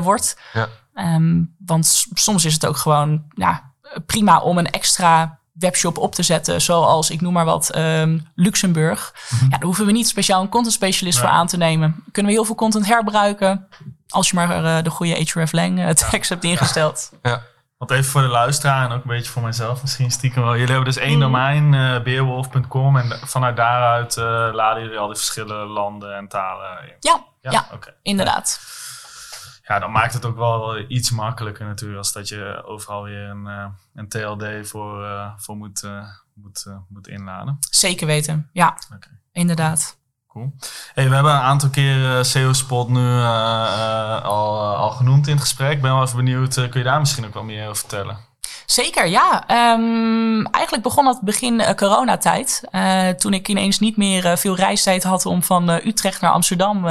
wordt. 0.00 0.36
Ja. 0.52 0.68
Um, 0.94 1.54
want 1.66 2.06
soms 2.14 2.44
is 2.44 2.54
het 2.54 2.66
ook 2.66 2.76
gewoon 2.76 3.24
ja, 3.34 3.72
prima 4.06 4.40
om 4.40 4.58
een 4.58 4.70
extra 4.70 5.38
webshop 5.52 5.98
op 5.98 6.14
te 6.14 6.22
zetten, 6.22 6.62
zoals 6.62 7.10
ik 7.10 7.20
noem 7.20 7.32
maar 7.32 7.44
wat 7.44 7.76
um, 7.76 8.26
Luxemburg. 8.34 9.14
Mm 9.14 9.38
-hmm. 9.38 9.48
Ja, 9.50 9.56
daar 9.56 9.66
hoeven 9.66 9.86
we 9.86 9.92
niet 9.92 10.08
speciaal 10.08 10.42
een 10.42 10.48
content 10.48 10.74
specialist 10.74 11.18
ja. 11.18 11.24
voor 11.24 11.32
aan 11.32 11.46
te 11.46 11.56
nemen. 11.56 12.04
Kunnen 12.12 12.32
we 12.32 12.38
heel 12.38 12.46
veel 12.46 12.54
content 12.54 12.86
herbruiken 12.86 13.68
als 14.08 14.28
je 14.28 14.34
maar 14.34 14.64
uh, 14.64 14.82
de 14.82 14.90
goede 14.90 15.24
hreflang 15.24 15.78
uh, 15.78 15.86
ja. 15.86 16.08
hebt 16.10 16.44
ingesteld. 16.44 17.10
Ja. 17.22 17.42
Want 17.82 17.94
even 17.94 18.10
voor 18.10 18.20
de 18.22 18.28
luisteraar 18.28 18.84
en 18.84 18.96
ook 18.96 19.02
een 19.02 19.10
beetje 19.10 19.32
voor 19.32 19.42
mijzelf 19.42 19.82
misschien 19.82 20.10
stiekem 20.10 20.42
wel. 20.42 20.52
Jullie 20.52 20.74
hebben 20.74 20.84
dus 20.84 20.96
één 20.96 21.14
mm. 21.14 21.20
domein, 21.20 21.72
uh, 21.72 22.02
beerwolf.com. 22.02 22.96
En 22.96 23.28
vanuit 23.28 23.56
daaruit 23.56 24.16
laden 24.54 24.82
jullie 24.82 24.98
al 24.98 25.06
die 25.06 25.16
verschillende 25.16 25.64
landen 25.64 26.16
en 26.16 26.28
talen 26.28 26.82
in. 26.82 26.96
Ja, 27.00 27.24
ja, 27.40 27.50
ja? 27.50 27.66
Okay. 27.72 27.94
inderdaad. 28.02 28.60
Ja, 29.62 29.78
dan 29.78 29.90
maakt 29.90 30.12
het 30.12 30.24
ook 30.24 30.36
wel 30.36 30.78
iets 30.88 31.10
makkelijker 31.10 31.66
natuurlijk 31.66 31.98
als 31.98 32.12
dat 32.12 32.28
je 32.28 32.62
overal 32.64 33.02
weer 33.02 33.28
een, 33.28 33.46
uh, 33.46 33.66
een 33.94 34.08
TLD 34.08 34.68
voor, 34.68 35.06
voor 35.36 35.56
moet, 35.56 35.88
moet, 36.34 36.66
moet 36.88 37.08
inladen. 37.08 37.58
Zeker 37.70 38.06
weten, 38.06 38.50
ja. 38.52 38.76
Okay. 38.94 39.18
Inderdaad. 39.32 40.00
Cool. 40.32 40.52
Hey, 40.94 41.08
we 41.08 41.14
hebben 41.14 41.32
een 41.32 41.40
aantal 41.40 41.68
keer 41.68 42.24
SEO-spot 42.24 42.88
nu 42.88 43.22
al, 44.22 44.76
al 44.76 44.90
genoemd 44.90 45.26
in 45.26 45.32
het 45.32 45.42
gesprek. 45.42 45.72
Ik 45.72 45.82
ben 45.82 45.94
wel 45.94 46.02
even 46.02 46.16
benieuwd, 46.16 46.54
kun 46.54 46.80
je 46.80 46.82
daar 46.82 47.00
misschien 47.00 47.26
ook 47.26 47.34
wel 47.34 47.44
meer 47.44 47.62
over 47.62 47.76
vertellen? 47.76 48.18
Zeker, 48.66 49.06
ja. 49.06 49.46
Ehm, 49.46 50.44
eigenlijk 50.44 50.82
begon 50.82 51.04
dat 51.04 51.20
begin 51.20 51.60
uh, 51.60 51.70
coronatijd. 51.70 52.62
Uh, 52.70 53.08
toen 53.08 53.32
ik 53.32 53.48
ineens 53.48 53.78
niet 53.78 53.96
meer 53.96 54.24
uh, 54.24 54.36
veel 54.36 54.56
reistijd 54.56 55.02
had 55.02 55.26
om 55.26 55.42
van 55.42 55.68
Utrecht 55.68 56.20
naar 56.20 56.32
Amsterdam 56.32 56.82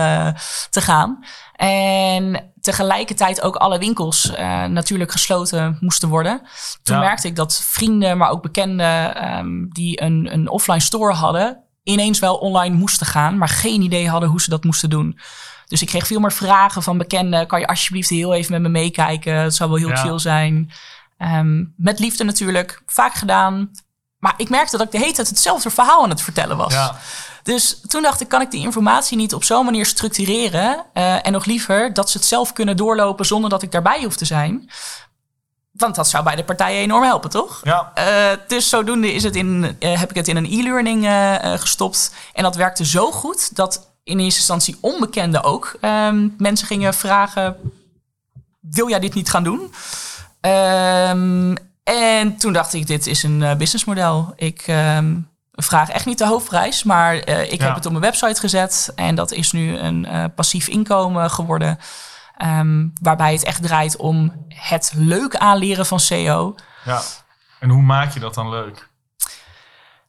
te 0.69 0.81
gaan. 0.81 1.25
En 1.55 2.51
tegelijkertijd 2.61 3.41
ook 3.41 3.55
alle 3.55 3.79
winkels 3.79 4.31
natuurlijk 4.67 5.11
gesloten 5.11 5.77
moesten 5.79 6.09
worden. 6.09 6.41
Toen 6.83 6.95
ja. 6.95 7.01
merkte 7.01 7.27
ik 7.27 7.35
dat 7.35 7.61
vrienden, 7.63 8.17
maar 8.17 8.29
ook 8.29 8.41
bekenden 8.41 9.23
um, 9.37 9.69
die 9.69 10.01
een, 10.01 10.29
een 10.33 10.49
offline 10.49 10.79
store 10.79 11.13
hadden, 11.13 11.63
ineens 11.91 12.19
wel 12.19 12.35
online 12.35 12.75
moesten 12.75 13.07
gaan, 13.07 13.37
maar 13.37 13.49
geen 13.49 13.81
idee 13.81 14.09
hadden 14.09 14.29
hoe 14.29 14.41
ze 14.41 14.49
dat 14.49 14.63
moesten 14.63 14.89
doen. 14.89 15.19
Dus 15.67 15.81
ik 15.81 15.87
kreeg 15.87 16.07
veel 16.07 16.19
meer 16.19 16.31
vragen 16.31 16.83
van 16.83 16.97
bekenden. 16.97 17.47
Kan 17.47 17.59
je 17.59 17.67
alsjeblieft 17.67 18.09
heel 18.09 18.33
even 18.33 18.51
met 18.51 18.61
me 18.61 18.69
meekijken? 18.69 19.35
Het 19.35 19.55
zou 19.55 19.69
wel 19.69 19.79
heel 19.79 19.95
chill 19.95 20.19
zijn. 20.19 20.71
Um, 21.17 21.73
met 21.77 21.99
liefde 21.99 22.23
natuurlijk, 22.23 22.81
vaak 22.85 23.13
gedaan. 23.13 23.71
Maar 24.17 24.33
ik 24.37 24.49
merkte 24.49 24.77
dat 24.77 24.85
ik 24.85 24.91
de 24.91 24.97
hele 24.97 25.13
tijd 25.13 25.29
hetzelfde 25.29 25.69
verhaal 25.69 26.03
aan 26.03 26.09
het 26.09 26.21
vertellen 26.21 26.57
was. 26.57 26.73
Ja. 26.73 26.95
Dus 27.43 27.81
toen 27.87 28.01
dacht 28.01 28.21
ik, 28.21 28.27
kan 28.27 28.41
ik 28.41 28.51
die 28.51 28.61
informatie 28.61 29.17
niet 29.17 29.33
op 29.33 29.43
zo'n 29.43 29.65
manier 29.65 29.85
structureren? 29.85 30.85
Uh, 30.93 31.25
en 31.25 31.31
nog 31.31 31.45
liever 31.45 31.93
dat 31.93 32.09
ze 32.09 32.17
het 32.17 32.27
zelf 32.27 32.53
kunnen 32.53 32.77
doorlopen 32.77 33.25
zonder 33.25 33.49
dat 33.49 33.61
ik 33.61 33.71
daarbij 33.71 34.03
hoef 34.03 34.15
te 34.15 34.25
zijn. 34.25 34.69
Want 35.71 35.95
dat 35.95 36.07
zou 36.07 36.23
beide 36.23 36.43
partijen 36.43 36.81
enorm 36.81 37.03
helpen, 37.03 37.29
toch? 37.29 37.59
Ja. 37.63 37.91
Uh, 37.97 38.37
dus 38.47 38.69
zodoende 38.69 39.13
is 39.13 39.23
het 39.23 39.35
in, 39.35 39.75
uh, 39.79 39.99
heb 39.99 40.09
ik 40.09 40.15
het 40.15 40.27
in 40.27 40.35
een 40.35 40.51
e-learning 40.51 41.07
gestopt. 41.61 42.13
En 42.33 42.43
dat 42.43 42.55
werkte 42.55 42.85
zo 42.85 43.11
goed 43.11 43.55
dat 43.55 43.91
in 44.03 44.19
eerste 44.19 44.39
instantie 44.39 44.77
onbekenden 44.81 45.43
ook 45.43 45.77
um, 45.81 46.35
mensen 46.37 46.67
gingen 46.67 46.93
vragen: 46.93 47.55
Wil 48.59 48.89
jij 48.89 48.99
dit 48.99 49.13
niet 49.13 49.29
gaan 49.29 49.43
doen? 49.43 49.73
Um, 50.41 51.57
en 51.83 52.37
toen 52.37 52.53
dacht 52.53 52.73
ik, 52.73 52.87
dit 52.87 53.07
is 53.07 53.23
een 53.23 53.57
businessmodel. 53.57 54.33
Ik 54.35 54.67
um, 54.67 55.29
vraag 55.51 55.89
echt 55.89 56.05
niet 56.05 56.17
de 56.17 56.27
hoofdprijs, 56.27 56.83
maar 56.83 57.15
ik 57.15 57.59
ja. 57.59 57.65
heb 57.65 57.75
het 57.75 57.85
op 57.85 57.91
mijn 57.91 58.03
website 58.03 58.39
gezet. 58.39 58.91
En 58.95 59.15
dat 59.15 59.31
is 59.31 59.51
nu 59.51 59.77
een 59.77 60.07
passief 60.35 60.67
inkomen 60.67 61.29
geworden. 61.29 61.79
Um, 62.43 62.93
waarbij 63.01 63.33
het 63.33 63.43
echt 63.43 63.61
draait 63.61 63.95
om 63.95 64.45
het 64.47 64.91
leuk 64.95 65.35
aanleren 65.35 65.85
van 65.85 65.99
SEO. 65.99 66.55
Ja, 66.85 67.01
en 67.59 67.69
hoe 67.69 67.81
maak 67.81 68.13
je 68.13 68.19
dat 68.19 68.33
dan 68.33 68.49
leuk? 68.49 68.89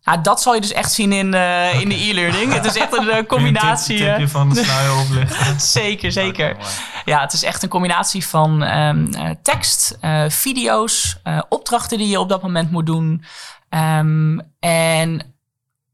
Nou, 0.05 0.21
dat 0.21 0.42
zal 0.42 0.55
je 0.55 0.61
dus 0.61 0.73
echt 0.73 0.92
zien 0.92 1.12
in, 1.12 1.35
uh, 1.35 1.81
in 1.81 1.88
de 1.88 1.95
e-learning. 1.95 2.53
Het 2.53 2.64
is 2.64 2.77
echt 2.77 2.97
een 2.97 3.07
uh, 3.07 3.27
combinatie. 3.27 4.05
Een 4.05 4.11
tipje 4.11 4.29
van 4.29 4.49
de 4.49 4.64
sluier 4.64 4.97
oplichten. 4.97 5.61
zeker, 5.81 6.12
zeker. 6.12 6.57
Ja, 7.05 7.21
het 7.21 7.33
is 7.33 7.42
echt 7.42 7.62
een 7.62 7.68
combinatie 7.68 8.27
van 8.27 8.62
um, 8.62 9.14
uh, 9.14 9.31
tekst, 9.42 9.99
video's, 10.29 11.16
opdrachten 11.49 11.99
die 11.99 12.09
je 12.09 12.21
op 12.21 12.29
dat 12.29 12.42
moment 12.42 12.71
moet 12.71 12.87
doen. 12.87 13.25
Um, 13.71 14.40
en 14.61 15.35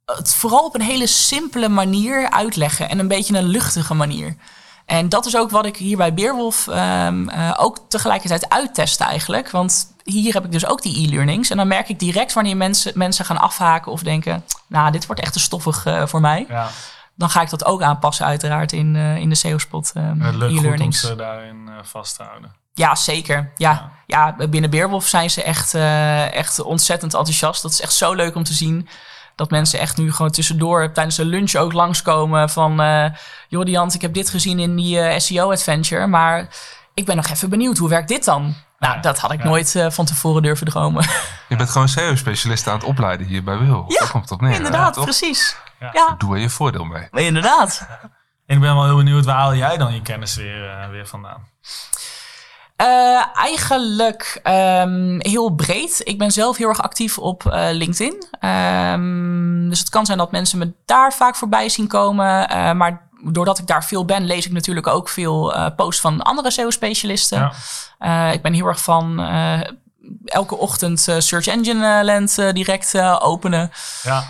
het 0.05 0.35
vooral 0.35 0.64
op 0.64 0.74
een 0.74 0.81
hele 0.81 1.07
simpele 1.07 1.68
manier 1.68 2.31
uitleggen 2.31 2.88
en 2.88 2.98
een 2.98 3.09
beetje 3.09 3.38
een 3.38 3.48
luchtige 3.48 3.94
manier. 3.94 4.37
En 4.88 5.09
dat 5.09 5.27
is 5.27 5.37
ook 5.37 5.51
wat 5.51 5.66
ik 5.66 5.77
hier 5.77 5.96
bij 5.96 6.14
Beerwolf 6.14 6.66
um, 6.66 7.31
ook 7.57 7.79
tegelijkertijd 7.88 8.48
uittest 8.48 9.01
eigenlijk. 9.01 9.51
Want 9.51 9.94
hier 10.05 10.35
heb 10.35 10.44
ik 10.44 10.53
dus 10.53 10.66
ook 10.66 10.83
die 10.83 11.07
e-learnings. 11.07 11.51
En 11.51 11.57
dan 11.57 11.68
merk 11.68 11.88
ik 11.88 11.98
direct 11.98 12.33
wanneer 12.33 12.57
mensen, 12.57 12.92
mensen 12.94 13.24
gaan 13.24 13.38
afhaken 13.38 13.92
of 13.92 14.03
denken... 14.03 14.44
nou, 14.66 14.90
dit 14.90 15.07
wordt 15.07 15.22
echt 15.22 15.33
te 15.33 15.40
stoffig 15.40 15.87
uh, 15.87 16.07
voor 16.07 16.20
mij. 16.20 16.44
Ja. 16.48 16.68
Dan 17.14 17.31
ga 17.31 17.40
ik 17.40 17.51
dat 17.51 17.64
ook 17.64 17.83
aanpassen 17.83 18.27
uiteraard 18.27 18.72
in, 18.72 18.94
uh, 18.94 19.16
in 19.16 19.29
de 19.29 19.35
SEO-spot 19.35 19.92
um, 19.96 20.22
e-learnings. 20.22 21.03
om 21.03 21.11
ze 21.11 21.16
daarin 21.16 21.70
vast 21.83 22.16
te 22.16 22.22
houden. 22.22 22.55
Ja, 22.74 22.94
zeker. 22.94 23.53
Ja, 23.57 23.92
ja. 24.07 24.35
ja 24.38 24.46
binnen 24.46 24.70
Beerwolf 24.70 25.07
zijn 25.07 25.31
ze 25.31 25.42
echt, 25.42 25.74
echt 26.35 26.61
ontzettend 26.61 27.14
enthousiast. 27.14 27.62
Dat 27.62 27.72
is 27.72 27.81
echt 27.81 27.94
zo 27.94 28.14
leuk 28.14 28.35
om 28.35 28.44
te 28.44 28.55
zien 28.55 28.88
dat 29.38 29.51
mensen 29.51 29.79
echt 29.79 29.96
nu 29.96 30.12
gewoon 30.12 30.31
tussendoor 30.31 30.92
tijdens 30.92 31.16
de 31.16 31.24
lunch 31.24 31.55
ook 31.55 31.72
langskomen 31.72 32.51
van... 32.51 32.81
Uh, 32.81 33.05
Jordiant, 33.48 33.94
ik 33.94 34.01
heb 34.01 34.12
dit 34.14 34.31
gezien 34.31 34.59
in 34.59 34.77
die 34.77 34.98
uh, 34.98 35.18
SEO-adventure, 35.18 36.07
maar 36.07 36.48
ik 36.94 37.05
ben 37.05 37.16
nog 37.16 37.27
even 37.27 37.51
benieuwd, 37.51 37.79
hoe 37.79 37.88
werkt 37.88 38.09
dit 38.09 38.24
dan? 38.24 38.55
Nou, 38.79 39.01
dat 39.01 39.18
had 39.18 39.33
ik 39.33 39.44
nooit 39.44 39.74
uh, 39.74 39.90
van 39.90 40.05
tevoren 40.05 40.42
durven 40.42 40.66
dromen. 40.66 41.07
Je 41.48 41.57
bent 41.57 41.70
gewoon 41.70 41.88
SEO-specialist 41.88 42.66
aan 42.66 42.74
het 42.74 42.85
opleiden 42.85 43.27
hier 43.27 43.44
bij 43.44 43.59
Wil. 43.59 43.85
Ja, 43.88 43.98
Daar 43.98 44.11
komt 44.11 44.22
het 44.22 44.33
op 44.33 44.40
neer. 44.40 44.55
inderdaad, 44.55 44.96
ja, 44.96 45.03
precies. 45.03 45.57
Ja. 45.92 46.14
Doe 46.18 46.35
er 46.35 46.40
je 46.40 46.51
voordeel 46.51 46.85
mee. 46.85 47.09
Inderdaad. 47.12 47.87
en 48.46 48.55
ik 48.55 48.61
ben 48.61 48.74
wel 48.74 48.85
heel 48.85 48.96
benieuwd, 48.96 49.24
waar 49.24 49.37
haal 49.37 49.55
jij 49.55 49.77
dan 49.77 49.94
je 49.94 50.03
kennis 50.03 50.35
weer, 50.35 50.88
weer 50.90 51.07
vandaan? 51.07 51.48
Uh, 52.81 53.25
eigenlijk 53.35 54.41
um, 54.45 55.17
heel 55.19 55.51
breed. 55.51 56.01
Ik 56.05 56.19
ben 56.19 56.31
zelf 56.31 56.57
heel 56.57 56.69
erg 56.69 56.83
actief 56.83 57.19
op 57.19 57.45
uh, 57.45 57.69
LinkedIn. 57.71 58.27
Um, 58.41 59.69
dus 59.69 59.79
het 59.79 59.88
kan 59.88 60.07
zijn 60.07 60.19
dat 60.19 60.31
mensen 60.31 60.59
me 60.59 60.73
daar 60.85 61.12
vaak 61.12 61.37
voorbij 61.37 61.69
zien 61.69 61.87
komen. 61.87 62.51
Uh, 62.53 62.73
maar 62.73 63.09
doordat 63.25 63.59
ik 63.59 63.67
daar 63.67 63.85
veel 63.85 64.05
ben, 64.05 64.27
lees 64.27 64.47
ik 64.47 64.53
natuurlijk 64.53 64.87
ook 64.87 65.09
veel 65.09 65.55
posts 65.77 66.01
van 66.01 66.23
andere 66.23 66.51
SEO-specialisten. 66.51 67.53
Ja. 67.99 68.31
ik 68.31 68.43
ben 68.43 68.53
heel 68.53 68.67
erg 68.67 68.83
van 68.83 69.21
elke 70.25 70.57
ochtend 70.57 71.01
Search 71.01 71.47
Engine 71.47 72.05
Land 72.05 72.37
direct 72.53 73.01
openen. 73.21 73.71
Ja. 74.03 74.25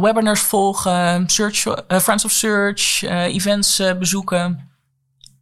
webinars 0.00 0.40
volgen, 0.40 1.28
search, 1.28 1.84
Friends 1.88 2.24
of 2.24 2.30
Search, 2.30 3.02
events 3.02 3.82
bezoeken. 3.98 4.70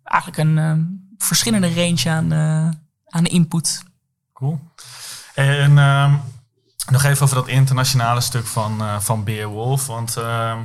Eigenlijk 0.05 0.39
een 0.39 1.00
verschillende 1.23 1.75
range 1.75 2.11
aan, 2.11 2.33
uh, 2.33 2.71
aan 3.07 3.25
input. 3.25 3.83
Cool. 4.33 4.61
En 5.35 5.77
uh, 5.77 6.15
nog 6.91 7.03
even 7.05 7.23
over 7.23 7.37
dat 7.37 7.49
internationale 7.49 8.21
stuk 8.21 8.47
van, 8.47 8.83
uh, 8.83 9.01
van 9.01 9.25
Beerwolf. 9.25 9.87
Want 9.87 10.19
uh, 10.19 10.59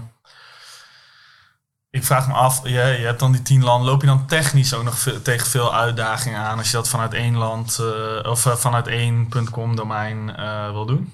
ik 1.90 2.04
vraag 2.04 2.28
me 2.28 2.34
af, 2.34 2.64
je, 2.64 2.70
je 2.72 3.06
hebt 3.06 3.20
dan 3.20 3.32
die 3.32 3.42
tien 3.42 3.64
landen. 3.64 3.90
Loop 3.90 4.02
je 4.02 4.08
dan 4.08 4.28
technisch 4.28 4.74
ook 4.74 4.84
nog 4.84 5.00
veel, 5.00 5.22
tegen 5.22 5.48
veel 5.48 5.76
uitdagingen 5.76 6.40
aan 6.40 6.58
als 6.58 6.68
je 6.68 6.76
dat 6.76 6.90
vanuit 6.90 7.14
één 7.14 7.36
land 7.36 7.78
uh, 7.82 8.32
of 8.32 8.42
vanuit 8.42 8.88
één 8.88 9.30
.com 9.52 9.76
domein 9.76 10.36
wil 10.72 10.86
doen? 10.86 11.14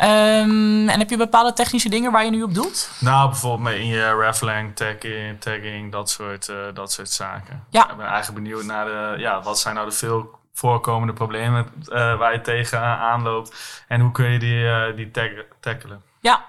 Um, 0.00 0.88
en 0.88 0.98
heb 0.98 1.10
je 1.10 1.16
bepaalde 1.16 1.52
technische 1.52 1.88
dingen 1.88 2.12
waar 2.12 2.24
je 2.24 2.30
nu 2.30 2.42
op 2.42 2.54
doet? 2.54 2.90
Nou, 3.00 3.28
bijvoorbeeld 3.28 3.76
in 3.76 3.86
je 3.86 4.16
reflang, 4.16 4.76
tagging, 4.76 5.40
tagging 5.40 5.92
dat, 5.92 6.10
soort, 6.10 6.48
uh, 6.48 6.56
dat 6.74 6.92
soort 6.92 7.10
zaken. 7.10 7.64
Ja. 7.70 7.90
Ik 7.90 7.96
ben 7.96 8.06
eigenlijk 8.06 8.42
benieuwd 8.42 8.64
naar 8.64 8.84
de, 8.84 9.14
ja, 9.18 9.42
wat 9.42 9.58
zijn 9.58 9.74
nou 9.74 9.88
de 9.88 9.94
veel 9.94 10.30
voorkomende 10.54 11.12
problemen 11.12 11.66
uh, 11.88 12.18
waar 12.18 12.32
je 12.32 12.40
tegenaan 12.40 13.22
loopt 13.22 13.84
en 13.88 14.00
hoe 14.00 14.12
kun 14.12 14.30
je 14.30 14.38
die, 14.38 14.62
uh, 14.62 14.96
die 14.96 15.10
tag 15.10 15.28
tackelen? 15.60 16.02
Ja, 16.20 16.44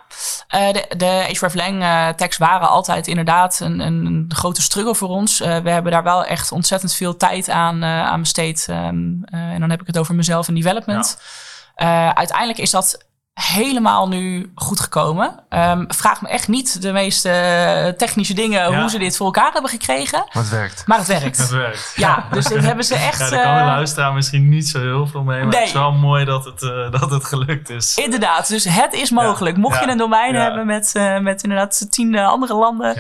de, 0.48 0.86
de 0.98 1.30
hreflang 1.32 1.84
tags 2.18 2.38
waren 2.38 2.70
altijd 2.70 3.08
inderdaad 3.08 3.60
een, 3.60 3.80
een 3.80 4.26
grote 4.36 4.62
struggle 4.62 4.96
voor 4.96 5.10
ons. 5.10 5.40
we 5.40 5.70
hebben 5.70 5.92
daar 5.92 6.04
wel 6.04 6.26
echt 6.26 6.52
ontzettend 6.52 6.94
veel 6.94 7.18
tijd 7.18 7.50
aan, 7.50 7.84
aan 7.84 8.20
besteed. 8.20 8.68
Um, 8.70 9.24
en 9.26 9.60
dan 9.60 9.70
heb 9.70 9.82
ik 9.82 9.88
het 9.88 9.98
over 9.98 10.16
mezelf 10.16 10.48
en 10.48 10.56
development. 10.56 11.22
Ja. 11.76 12.16
uiteindelijk 12.16 12.60
is 12.60 12.72
dat 12.72 13.06
helemaal 13.34 14.08
nu 14.08 14.52
goed 14.56 14.80
gekomen. 14.80 15.40
Um, 15.50 15.86
vraag 15.88 16.22
me 16.22 16.28
echt 16.28 16.48
niet 16.48 16.82
de 16.82 16.92
meeste 16.92 17.94
technische 17.98 18.34
dingen 18.34 18.80
hoe 18.80 18.90
ze 18.90 18.98
dit 18.98 19.18
voor 19.18 19.26
elkaar 19.26 19.52
hebben 19.52 19.70
gekregen. 19.72 20.20
Maar 20.20 20.44
het 20.44 20.50
werkt. 20.50 20.88
Maar 20.88 20.98
het 20.98 21.08
werkt. 21.08 21.38
het 21.44 21.50
werkt. 21.50 21.94
Ja, 21.96 22.28
dus 22.32 22.48
dat 22.48 22.64
hebben 22.64 22.86
ze 22.86 22.96
echt. 22.96 23.20
Ja, 23.20 23.30
daar 23.30 23.44
kan 23.44 23.54
de 23.54 23.60
eh, 23.60 23.66
luisteraar 23.66 24.14
misschien 24.14 24.50
niet 24.50 24.68
zo 24.68 24.80
heel 24.80 25.08
veel 25.08 25.24
mee. 25.24 25.38
Maar 25.40 25.48
nee. 25.48 25.60
het 25.60 25.68
is 25.68 25.74
wel 25.74 25.92
mooi 25.92 26.26
dat 26.26 26.46
het, 26.46 26.62
uh, 26.62 26.92
dat 26.92 27.12
het 27.12 27.26
gelukt 27.26 27.70
is. 27.70 27.98
Inderdaad, 27.98 28.48
dus 28.48 28.64
het 28.64 28.94
is 28.94 29.12
mogelijk. 29.12 29.58
Mocht 29.58 29.80
je 29.80 29.88
een 29.88 29.98
domein 29.98 30.36
hebben 30.36 30.66
met, 30.66 30.92
uh, 30.94 31.20
met 31.20 31.44
inderdaad 31.44 31.92
tien 31.92 32.18
andere 32.18 32.54
landen, 32.56 32.96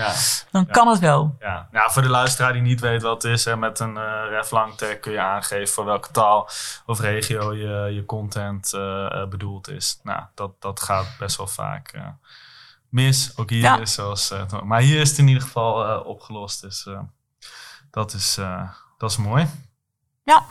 dan 0.51 0.65
kan 0.65 0.87
het 0.87 0.99
wel. 0.99 1.35
Ja. 1.39 1.67
ja, 1.71 1.89
voor 1.89 2.01
de 2.01 2.09
luisteraar 2.09 2.53
die 2.53 2.61
niet 2.61 2.79
weet 2.79 3.01
wat 3.01 3.23
het 3.23 3.31
is, 3.31 3.45
hè, 3.45 3.57
met 3.57 3.79
een 3.79 3.97
ref 4.29 4.51
lang 4.51 4.75
tag 4.75 4.99
kun 4.99 5.11
je 5.11 5.19
aangeven 5.19 5.73
voor 5.73 5.85
welke 5.85 6.11
taal 6.11 6.49
of 6.85 6.99
regio 6.99 7.53
je, 7.53 7.93
je 7.93 8.05
content 8.05 8.71
bedoeld 9.29 9.69
is. 9.69 9.99
Nou, 10.03 10.22
dat, 10.35 10.61
dat 10.61 10.81
gaat 10.81 11.07
best 11.19 11.37
wel 11.37 11.47
vaak 11.47 11.93
uh, 11.95 12.07
mis. 12.89 13.31
Ook 13.35 13.49
hier 13.49 13.61
ja. 13.61 13.79
is 13.79 13.93
zoals. 13.93 14.31
Uh, 14.31 14.61
maar 14.63 14.81
hier 14.81 14.99
is 14.99 15.09
het 15.09 15.17
in 15.17 15.27
ieder 15.27 15.43
geval 15.43 15.89
uh, 15.89 16.05
opgelost. 16.05 16.61
Dus 16.61 16.87
dat, 17.91 18.13
is, 18.13 18.39
dat 18.97 19.11
is 19.11 19.17
mooi. 19.17 19.47
Ja. 20.23 20.45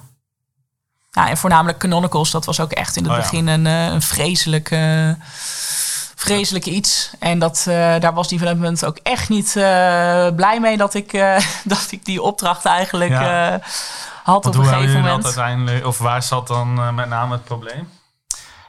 Ja, 1.11 1.29
en 1.29 1.37
voornamelijk 1.37 1.79
Canonicals, 1.79 2.31
dat 2.31 2.45
was 2.45 2.61
ook 2.61 2.73
echt 2.73 2.97
in 2.97 3.03
het 3.03 3.13
oh, 3.13 3.19
begin 3.19 3.47
ja. 3.47 3.53
een, 3.53 3.65
een 3.65 4.03
vreselijke 4.03 5.17
vreselijk 6.23 6.67
iets. 6.67 7.11
En 7.19 7.39
dat, 7.39 7.65
uh, 7.69 7.75
daar 7.75 8.15
was 8.15 8.29
development 8.29 8.85
ook 8.85 8.99
echt 9.03 9.29
niet 9.29 9.55
uh, 9.57 9.63
blij 10.37 10.61
mee 10.61 10.77
dat 10.77 10.95
ik, 10.95 11.13
uh, 11.13 11.39
dat 11.65 11.87
ik 11.91 12.05
die 12.05 12.23
opdracht 12.23 12.65
eigenlijk 12.65 13.11
ja. 13.11 13.61
had 14.23 14.45
Want 14.45 14.57
op 14.57 14.63
een 14.63 14.69
gegeven 14.69 15.01
moment. 15.01 15.25
uiteindelijk, 15.25 15.87
of 15.87 15.99
waar 15.99 16.23
zat 16.23 16.47
dan 16.47 16.95
met 16.95 17.09
name 17.09 17.33
het 17.33 17.45
probleem? 17.45 17.89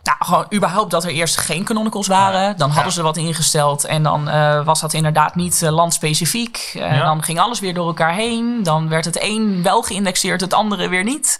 Nou, 0.03 0.17
gewoon 0.19 0.45
überhaupt 0.53 0.91
dat 0.91 1.03
er 1.03 1.09
eerst 1.09 1.37
geen 1.37 1.63
canonicals 1.63 2.07
waren. 2.07 2.57
Dan 2.57 2.69
hadden 2.69 2.93
ze 2.93 3.01
wat 3.01 3.17
ingesteld 3.17 3.83
en 3.85 4.03
dan 4.03 4.27
uh, 4.27 4.65
was 4.65 4.81
dat 4.81 4.93
inderdaad 4.93 5.35
niet 5.35 5.61
uh, 5.61 5.69
landspecifiek. 5.69 6.73
Uh, 6.75 6.95
ja. 6.95 7.03
Dan 7.03 7.23
ging 7.23 7.39
alles 7.39 7.59
weer 7.59 7.73
door 7.73 7.87
elkaar 7.87 8.13
heen. 8.13 8.63
Dan 8.63 8.89
werd 8.89 9.05
het 9.05 9.21
een 9.21 9.63
wel 9.63 9.81
geïndexeerd, 9.81 10.41
het 10.41 10.53
andere 10.53 10.89
weer 10.89 11.03
niet. 11.03 11.39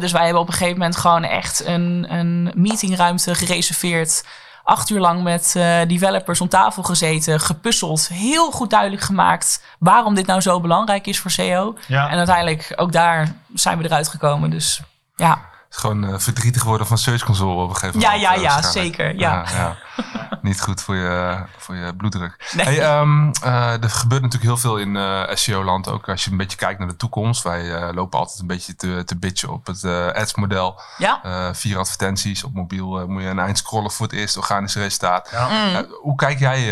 Dus 0.00 0.12
wij 0.12 0.24
hebben 0.24 0.40
op 0.40 0.46
een 0.46 0.52
gegeven 0.52 0.78
moment 0.78 0.96
gewoon 0.96 1.24
echt 1.24 1.66
een, 1.66 2.06
een 2.08 2.52
meetingruimte 2.54 3.34
gereserveerd 3.34 4.24
acht 4.64 4.90
uur 4.90 5.00
lang 5.00 5.22
met 5.22 5.52
developers 5.88 6.40
om 6.40 6.48
tafel 6.48 6.82
gezeten, 6.82 7.40
gepuzzeld, 7.40 8.08
heel 8.08 8.50
goed 8.50 8.70
duidelijk 8.70 9.02
gemaakt 9.02 9.62
waarom 9.78 10.14
dit 10.14 10.26
nou 10.26 10.40
zo 10.40 10.60
belangrijk 10.60 11.06
is 11.06 11.18
voor 11.18 11.30
SEO. 11.30 11.76
Ja. 11.86 12.08
En 12.10 12.16
uiteindelijk 12.16 12.72
ook 12.76 12.92
daar 12.92 13.34
zijn 13.54 13.78
we 13.78 13.84
eruit 13.84 14.08
gekomen. 14.08 14.50
Dus 14.50 14.80
ja 15.14 15.54
gewoon 15.76 16.04
uh, 16.04 16.18
verdrietig 16.18 16.64
worden 16.64 16.86
van 16.86 16.98
Search 16.98 17.24
Console 17.24 17.62
op 17.62 17.68
een 17.68 17.76
gegeven 17.76 18.00
moment. 18.00 18.20
Ja, 18.20 18.32
ja, 18.32 18.40
ja, 18.40 18.62
zeker. 18.62 19.18
Ja. 19.18 19.44
ja, 19.50 19.76
Niet 20.42 20.60
goed 20.60 20.82
voor 20.82 20.94
je, 20.94 21.44
voor 21.58 21.74
je 21.74 21.96
bloeddruk. 21.96 22.52
Nee. 22.52 22.66
Hey, 22.66 23.00
um, 23.00 23.32
uh, 23.44 23.82
er 23.82 23.90
gebeurt 23.90 24.22
natuurlijk 24.22 24.50
heel 24.50 24.56
veel 24.56 24.76
in 24.76 24.94
uh, 24.94 25.22
SEO-land 25.34 25.88
ook. 25.88 26.08
Als 26.08 26.24
je 26.24 26.30
een 26.30 26.36
beetje 26.36 26.56
kijkt 26.56 26.78
naar 26.78 26.88
de 26.88 26.96
toekomst. 26.96 27.42
Wij 27.42 27.92
lopen 27.92 28.18
altijd 28.18 28.40
een 28.40 28.46
beetje 28.46 28.76
te, 28.76 29.02
te 29.04 29.16
bitchen 29.16 29.52
op 29.52 29.66
het 29.66 29.84
ads-model. 30.14 30.80
Ja. 30.98 31.54
vier 31.54 31.78
advertenties. 31.78 32.44
Op 32.44 32.54
mobiel 32.54 33.06
moet 33.06 33.22
je 33.22 33.28
een 33.28 33.38
eind 33.38 33.58
scrollen 33.58 33.90
voor 33.90 34.06
het 34.06 34.14
eerste 34.14 34.38
organische 34.38 34.80
resultaat. 34.80 35.28
Ja. 35.30 35.48
Mm. 35.48 35.86
hoe 36.02 36.16
kijk 36.16 36.38
jij 36.38 36.70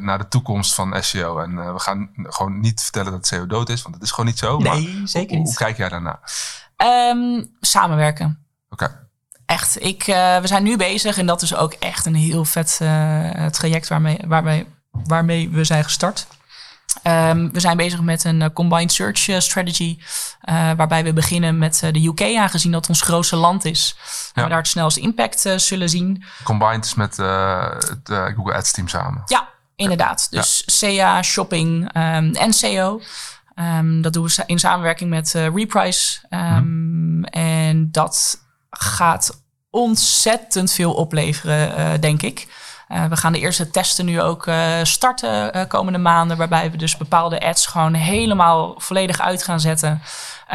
naar 0.00 0.18
de 0.18 0.28
toekomst 0.28 0.74
van 0.74 1.02
SEO? 1.02 1.38
En 1.38 1.72
we 1.72 1.80
gaan 1.80 2.10
gewoon 2.22 2.60
niet 2.60 2.82
vertellen 2.82 3.12
dat 3.12 3.26
SEO 3.26 3.46
dood 3.46 3.68
is, 3.68 3.82
want 3.82 3.94
dat 3.94 4.04
is 4.04 4.10
gewoon 4.10 4.26
niet 4.26 4.38
zo. 4.38 4.58
Nee, 4.58 4.96
maar 4.98 5.08
zeker 5.08 5.36
niet. 5.36 5.46
Hoe, 5.46 5.56
kijk 5.56 5.76
jij 5.76 5.88
daarnaar? 5.88 6.18
Um, 6.82 7.56
samenwerken. 7.60 8.46
Oké. 8.70 9.08
Echt. 9.46 9.82
Ik, 9.82 10.06
uh, 10.06 10.38
we 10.38 10.46
zijn 10.46 10.62
nu 10.62 10.76
bezig 10.76 11.18
en 11.18 11.26
dat 11.26 11.42
is 11.42 11.54
ook 11.54 11.72
echt 11.72 12.06
een 12.06 12.14
heel 12.14 12.44
vet 12.44 12.78
uh, 12.82 13.46
traject 13.46 13.88
waarmee, 13.88 14.18
waarmee, 14.26 14.66
waarmee 14.90 15.48
we 15.48 15.64
zijn 15.64 15.84
gestart. 15.84 16.26
Um, 17.02 17.52
we 17.52 17.60
zijn 17.60 17.76
bezig 17.76 18.00
met 18.00 18.24
een 18.24 18.40
uh, 18.40 18.46
combined 18.54 18.92
search 18.92 19.42
strategy, 19.42 19.98
waarbij 20.76 21.04
we 21.04 21.12
beginnen 21.12 21.58
met 21.58 21.78
de 21.92 22.06
UK, 22.06 22.36
aangezien 22.36 22.72
dat 22.72 22.88
ons 22.88 23.02
grootste 23.02 23.36
land 23.36 23.64
is. 23.64 23.96
Ja. 24.32 24.42
we 24.42 24.48
daar 24.48 24.58
het 24.58 24.68
snelste 24.68 25.00
impact 25.00 25.48
zullen 25.56 25.88
zien. 25.88 26.24
Combined 26.44 26.84
is 26.84 26.94
met 26.94 27.16
het 27.16 28.34
Google 28.34 28.54
Ads 28.54 28.72
team 28.72 28.88
samen. 28.88 29.22
Ja, 29.26 29.48
inderdaad. 29.76 30.26
Dus 30.30 30.62
ja. 30.66 30.96
CA, 30.96 31.22
shopping 31.22 31.96
um, 31.96 32.34
en 32.34 32.52
SEO. 32.52 33.00
Um, 33.60 34.02
dat 34.02 34.12
doen 34.12 34.24
we 34.24 34.42
in 34.46 34.58
samenwerking 34.58 35.10
met 35.10 35.34
uh, 35.36 35.48
Reprise. 35.54 36.20
Um, 36.30 37.24
En 37.24 37.88
dat 37.92 38.44
gaat 38.70 39.42
ontzettend 39.70 40.72
veel 40.72 40.94
opleveren, 40.94 41.78
uh, 41.78 42.00
denk 42.00 42.22
ik. 42.22 42.68
Uh, 42.88 43.04
we 43.04 43.16
gaan 43.16 43.32
de 43.32 43.38
eerste 43.38 43.70
testen 43.70 44.04
nu 44.04 44.20
ook 44.20 44.50
starten 44.82 45.68
komende 45.68 45.98
maanden. 45.98 46.36
Waarbij 46.36 46.70
we 46.70 46.76
dus 46.76 46.96
bepaalde 46.96 47.40
ads 47.40 47.66
gewoon 47.66 47.94
helemaal 47.94 48.74
volledig 48.76 49.20
uit 49.20 49.42
gaan 49.42 49.60
zetten. 49.60 50.02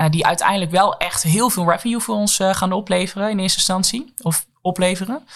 die 0.10 0.26
uiteindelijk 0.26 0.72
wel 0.72 0.98
echt 0.98 1.24
heel 1.24 1.50
veel 1.50 1.70
revenue 1.70 2.00
voor 2.00 2.16
ons 2.16 2.40
gaan 2.52 2.72
opleveren 2.72 3.30
in 3.30 3.40
eerste 3.40 3.58
instantie. 3.58 4.14
Of 4.22 4.46
opleveren. 4.62 5.28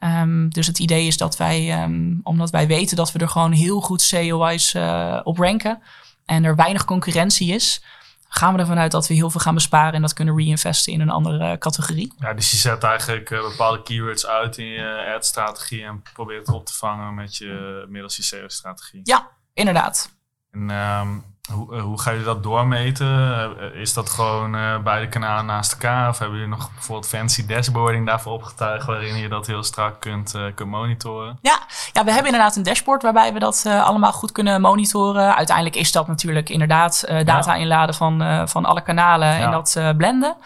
Um, 0.00 0.50
dus 0.50 0.66
het 0.66 0.78
idee 0.78 1.06
is 1.06 1.16
dat 1.16 1.36
wij, 1.36 1.88
omdat 2.22 2.50
wij 2.50 2.66
weten 2.66 2.96
dat 2.96 3.12
we 3.12 3.18
er 3.18 3.28
gewoon 3.28 3.52
heel 3.52 3.80
goed 3.80 4.02
SEO-wise 4.02 5.20
op 5.24 5.38
ranken 5.38 5.82
en 6.24 6.44
er 6.44 6.56
weinig 6.56 6.84
concurrentie 6.84 7.54
is, 7.54 7.84
gaan 8.28 8.54
we 8.54 8.60
ervan 8.60 8.78
uit 8.78 8.90
dat 8.90 9.06
we 9.06 9.14
heel 9.14 9.30
veel 9.30 9.40
gaan 9.40 9.54
besparen 9.54 9.92
en 9.92 10.00
dat 10.00 10.12
kunnen 10.12 10.36
reinvesten 10.36 10.92
in 10.92 11.00
een 11.00 11.10
andere 11.10 11.58
categorie. 11.58 12.12
Ja, 12.18 12.34
dus 12.34 12.50
je 12.50 12.56
zet 12.56 12.82
eigenlijk 12.82 13.30
uh, 13.30 13.40
bepaalde 13.40 13.82
keywords 13.82 14.26
uit 14.26 14.58
in 14.58 14.66
je 14.66 15.12
ad-strategie 15.14 15.84
en 15.84 16.02
probeert 16.12 16.46
het 16.46 16.54
op 16.54 16.66
te 16.66 16.72
vangen 16.72 17.14
met 17.14 17.36
je, 17.36 17.84
middels 17.88 18.16
je 18.16 18.22
SEO-strategie. 18.22 19.00
Ja, 19.04 19.30
inderdaad. 19.54 20.10
En 20.50 20.70
um, 20.70 21.24
hoe, 21.50 21.76
eh, 21.76 21.82
hoe 21.82 22.00
ga 22.00 22.10
je 22.10 22.22
dat 22.22 22.42
doormeten? 22.42 23.34
Eh, 23.58 23.80
is 23.80 23.92
dat 23.92 24.10
gewoon 24.10 24.54
uh, 24.54 24.78
beide 24.78 25.08
kanalen 25.08 25.46
naast 25.46 25.72
elkaar? 25.72 26.08
Of 26.08 26.18
hebben 26.18 26.38
jullie 26.38 26.54
nog 26.54 26.70
bijvoorbeeld 26.72 27.08
fancy 27.08 27.46
dashboarding 27.46 28.06
daarvoor 28.06 28.32
opgetuigd... 28.32 28.86
waarin 28.86 29.16
je 29.16 29.28
dat 29.28 29.46
heel 29.46 29.62
strak 29.62 30.00
kunt, 30.00 30.34
uh, 30.34 30.42
kunt 30.54 30.68
monitoren? 30.68 31.38
Ja, 31.40 31.58
ja, 31.92 32.04
we 32.04 32.10
hebben 32.12 32.32
inderdaad 32.32 32.56
een 32.56 32.62
dashboard 32.62 33.02
waarbij 33.02 33.32
we 33.32 33.38
dat 33.38 33.66
allemaal 33.66 34.12
goed 34.12 34.32
kunnen 34.32 34.60
monitoren. 34.60 35.36
Uiteindelijk 35.36 35.76
is 35.76 35.92
dat 35.92 36.06
natuurlijk 36.06 36.48
inderdaad 36.48 37.04
data 37.24 37.54
inladen 37.54 37.94
van, 37.94 38.48
van 38.48 38.64
alle 38.64 38.82
kanalen 38.82 39.36
en 39.36 39.50
dat 39.50 39.94
blenden. 39.96 40.36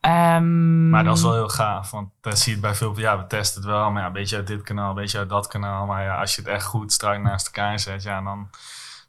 Um, 0.00 0.90
maar 0.90 1.04
dat 1.04 1.16
is 1.16 1.22
wel 1.22 1.32
heel 1.32 1.48
gaaf, 1.48 1.90
want 1.90 2.08
dan 2.20 2.36
zie 2.36 2.46
je 2.46 2.52
het 2.52 2.60
bij 2.60 2.74
veel... 2.74 2.98
Ja, 2.98 3.18
we 3.18 3.26
testen 3.26 3.60
het 3.62 3.70
wel, 3.70 3.90
maar 3.90 4.00
ja, 4.00 4.06
een 4.06 4.12
beetje 4.12 4.36
uit 4.36 4.46
dit 4.46 4.62
kanaal, 4.62 4.88
een 4.88 4.94
beetje 4.94 5.18
uit 5.18 5.28
dat 5.28 5.46
kanaal. 5.46 5.86
Maar 5.86 6.02
ja, 6.02 6.20
als 6.20 6.34
je 6.34 6.40
het 6.40 6.50
echt 6.50 6.64
goed 6.64 6.92
strak 6.92 7.18
naast 7.18 7.46
elkaar 7.46 7.78
zet, 7.78 8.02
ja, 8.02 8.20
dan 8.20 8.48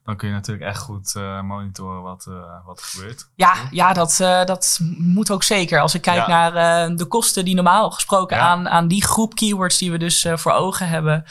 dan 0.07 0.17
kun 0.17 0.27
je 0.27 0.33
natuurlijk 0.33 0.65
echt 0.65 0.81
goed 0.81 1.13
uh, 1.17 1.41
monitoren 1.41 2.01
wat, 2.01 2.25
uh, 2.29 2.35
wat 2.65 2.79
er 2.79 2.85
gebeurt. 2.85 3.29
Ja, 3.35 3.53
ja 3.71 3.93
dat, 3.93 4.17
uh, 4.21 4.43
dat 4.43 4.79
moet 4.97 5.31
ook 5.31 5.43
zeker. 5.43 5.79
Als 5.79 5.93
ik 5.93 6.01
kijk 6.01 6.27
naar 6.27 6.51
de 6.95 7.05
kosten 7.05 7.45
die 7.45 7.55
normaal 7.55 7.91
gesproken 7.91 8.41
aan, 8.41 8.69
aan 8.69 8.87
die 8.87 9.03
groep 9.03 9.35
keywords 9.35 9.77
die 9.77 9.91
we 9.91 9.97
dus 9.97 10.27
voor 10.33 10.51
ogen 10.51 10.87
hebben 10.87 11.25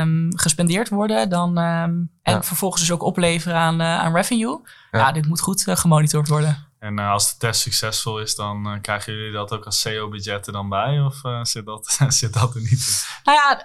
um, 0.00 0.28
gespendeerd 0.36 0.88
worden, 0.88 1.28
dan, 1.28 1.58
um, 1.58 2.10
en 2.22 2.44
vervolgens 2.44 2.82
dus 2.82 2.90
ook 2.90 3.02
opleveren 3.02 3.58
aan, 3.58 3.82
aan 3.82 4.14
revenue. 4.14 4.60
Ja. 4.90 5.12
dit 5.12 5.26
moet 5.26 5.40
goed 5.40 5.64
gemonitord 5.66 6.28
worden. 6.28 6.68
En 6.78 6.98
als 6.98 7.30
de 7.30 7.38
test 7.38 7.60
succesvol 7.60 8.20
is, 8.20 8.34
dan 8.34 8.78
krijgen 8.80 9.12
jullie 9.12 9.32
dat 9.32 9.52
ook 9.52 9.64
als 9.64 9.80
SEO-budgetten 9.80 10.52
dan 10.52 10.68
bij? 10.68 11.00
Of 11.00 11.20
zit, 11.42 11.66
dat, 11.66 11.98
zit 12.08 12.32
dat 12.32 12.54
er 12.54 12.60
niet 12.60 12.70
in? 12.70 13.22
Nou 13.24 13.38
ja, 13.38 13.60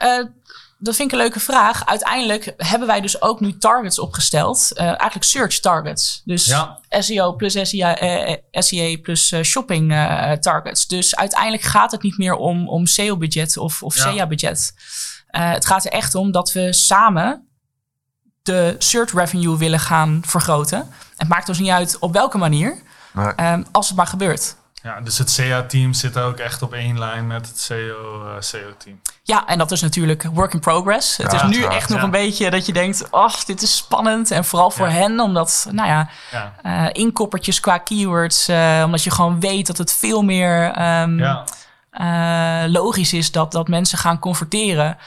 dat 0.81 0.95
vind 0.95 1.11
ik 1.11 1.17
een 1.17 1.23
leuke 1.23 1.39
vraag. 1.39 1.85
Uiteindelijk 1.85 2.53
hebben 2.57 2.87
wij 2.87 3.01
dus 3.01 3.21
ook 3.21 3.39
nu 3.39 3.57
targets 3.57 3.99
opgesteld. 3.99 4.71
Uh, 4.73 4.83
eigenlijk 4.83 5.23
search 5.23 5.59
targets. 5.59 6.21
Dus 6.25 6.55
SEO 6.89 7.35
plus 7.35 7.69
SEA, 7.69 8.03
uh, 8.03 8.35
SEA 8.51 8.97
plus 9.01 9.31
uh, 9.31 9.41
shopping 9.41 9.91
uh, 9.91 10.31
targets. 10.31 10.87
Dus 10.87 11.15
uiteindelijk 11.15 11.63
gaat 11.63 11.91
het 11.91 12.01
niet 12.01 12.17
meer 12.17 12.35
om, 12.35 12.69
om 12.69 12.85
SEO-budget 12.85 13.57
of, 13.57 13.83
of 13.83 13.95
ja. 13.95 14.01
SEA-budget. 14.01 14.73
het 15.27 15.65
gaat 15.65 15.85
er 15.85 15.91
echt 15.91 16.15
om 16.15 16.31
dat 16.31 16.51
we 16.51 16.73
samen 16.73 17.47
de 18.43 18.75
search 18.77 19.13
revenue 19.13 19.57
willen 19.57 19.79
gaan 19.79 20.21
vergroten. 20.25 20.87
Het 21.15 21.27
maakt 21.27 21.47
dus 21.47 21.59
niet 21.59 21.69
uit 21.69 21.99
op 21.99 22.13
welke 22.13 22.37
manier. 22.37 22.81
Nee. 23.13 23.51
Um, 23.51 23.65
als 23.71 23.87
het 23.87 23.97
maar 23.97 24.07
gebeurt. 24.07 24.55
Ja, 24.83 25.01
dus 25.01 25.17
het 25.17 25.35
CA-team 25.35 25.93
zit 25.93 26.17
ook 26.17 26.37
echt 26.37 26.61
op 26.61 26.73
één 26.73 26.99
lijn 26.99 27.27
met 27.27 27.47
het 27.47 27.65
CO-team. 28.51 28.99
Uh, 29.03 29.13
ja, 29.23 29.47
en 29.47 29.57
dat 29.57 29.71
is 29.71 29.81
natuurlijk 29.81 30.23
work 30.33 30.53
in 30.53 30.59
progress. 30.59 31.17
het 31.17 31.33
is 31.33 31.43
nu 31.43 31.63
echt 31.63 31.89
nog 31.89 32.01
een 32.01 32.11
beetje 32.11 32.49
dat 32.49 32.65
je 32.65 32.73
denkt, 32.73 33.11
ach, 33.11 33.43
dit 33.43 33.61
is 33.61 33.75
spannend. 33.75 34.31
En 34.31 34.45
vooral 34.45 34.71
voor 34.71 34.87
hen, 34.87 35.19
omdat, 35.19 35.67
nou 35.71 35.87
ja, 35.87 36.09
uh, 36.65 36.89
inkoppertjes 36.91 37.59
qua 37.59 37.77
keywords. 37.77 38.49
Uh, 38.49 38.81
omdat 38.85 39.03
je 39.03 39.11
gewoon 39.11 39.39
weet 39.39 39.67
dat 39.67 39.77
het 39.77 39.93
veel 39.93 40.21
meer 40.21 40.81
um, 41.01 41.45
logisch 42.71 43.13
is 43.13 43.31
dat, 43.31 43.51
dat 43.51 43.67
mensen 43.67 43.97
gaan 43.97 44.19
converteren. 44.19 44.97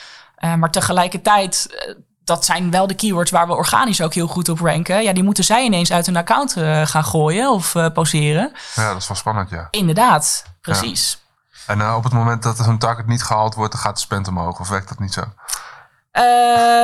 maar 0.41 0.71
tegelijkertijd 0.71 1.69
dat 2.35 2.45
zijn 2.45 2.71
wel 2.71 2.87
de 2.87 2.95
keywords 2.95 3.31
waar 3.31 3.47
we 3.47 3.55
organisch 3.55 4.01
ook 4.01 4.15
heel 4.15 4.27
goed 4.27 4.49
op 4.49 4.61
ranken. 4.61 5.03
Ja, 5.03 5.13
die 5.13 5.23
moeten 5.23 5.45
zij 5.45 5.65
ineens 5.65 5.93
uit 5.93 6.07
hun 6.07 6.17
account 6.17 6.57
uh, 6.57 6.87
gaan 6.87 7.05
gooien 7.05 7.51
of 7.51 7.75
uh, 7.75 7.87
poseren. 7.93 8.53
Ja, 8.75 8.93
dat 8.93 9.03
is 9.03 9.09
wel 9.09 9.17
spannend, 9.17 9.51
ja. 9.51 9.69
Inderdaad, 9.71 10.45
precies. 10.61 11.19
Ja. 11.51 11.73
En 11.73 11.79
uh, 11.79 11.95
op 11.97 12.05
het 12.05 12.13
moment 12.13 12.43
dat 12.43 12.59
hun 12.59 12.79
target 12.79 13.07
niet 13.07 13.23
gehaald 13.23 13.55
wordt, 13.55 13.73
dan 13.73 13.81
gaat 13.81 13.95
de 13.95 14.01
spend 14.01 14.29
omhoog. 14.29 14.61
Of 14.61 14.69
werkt 14.69 14.89
dat 14.89 14.99
niet 14.99 15.13
zo? 15.13 15.23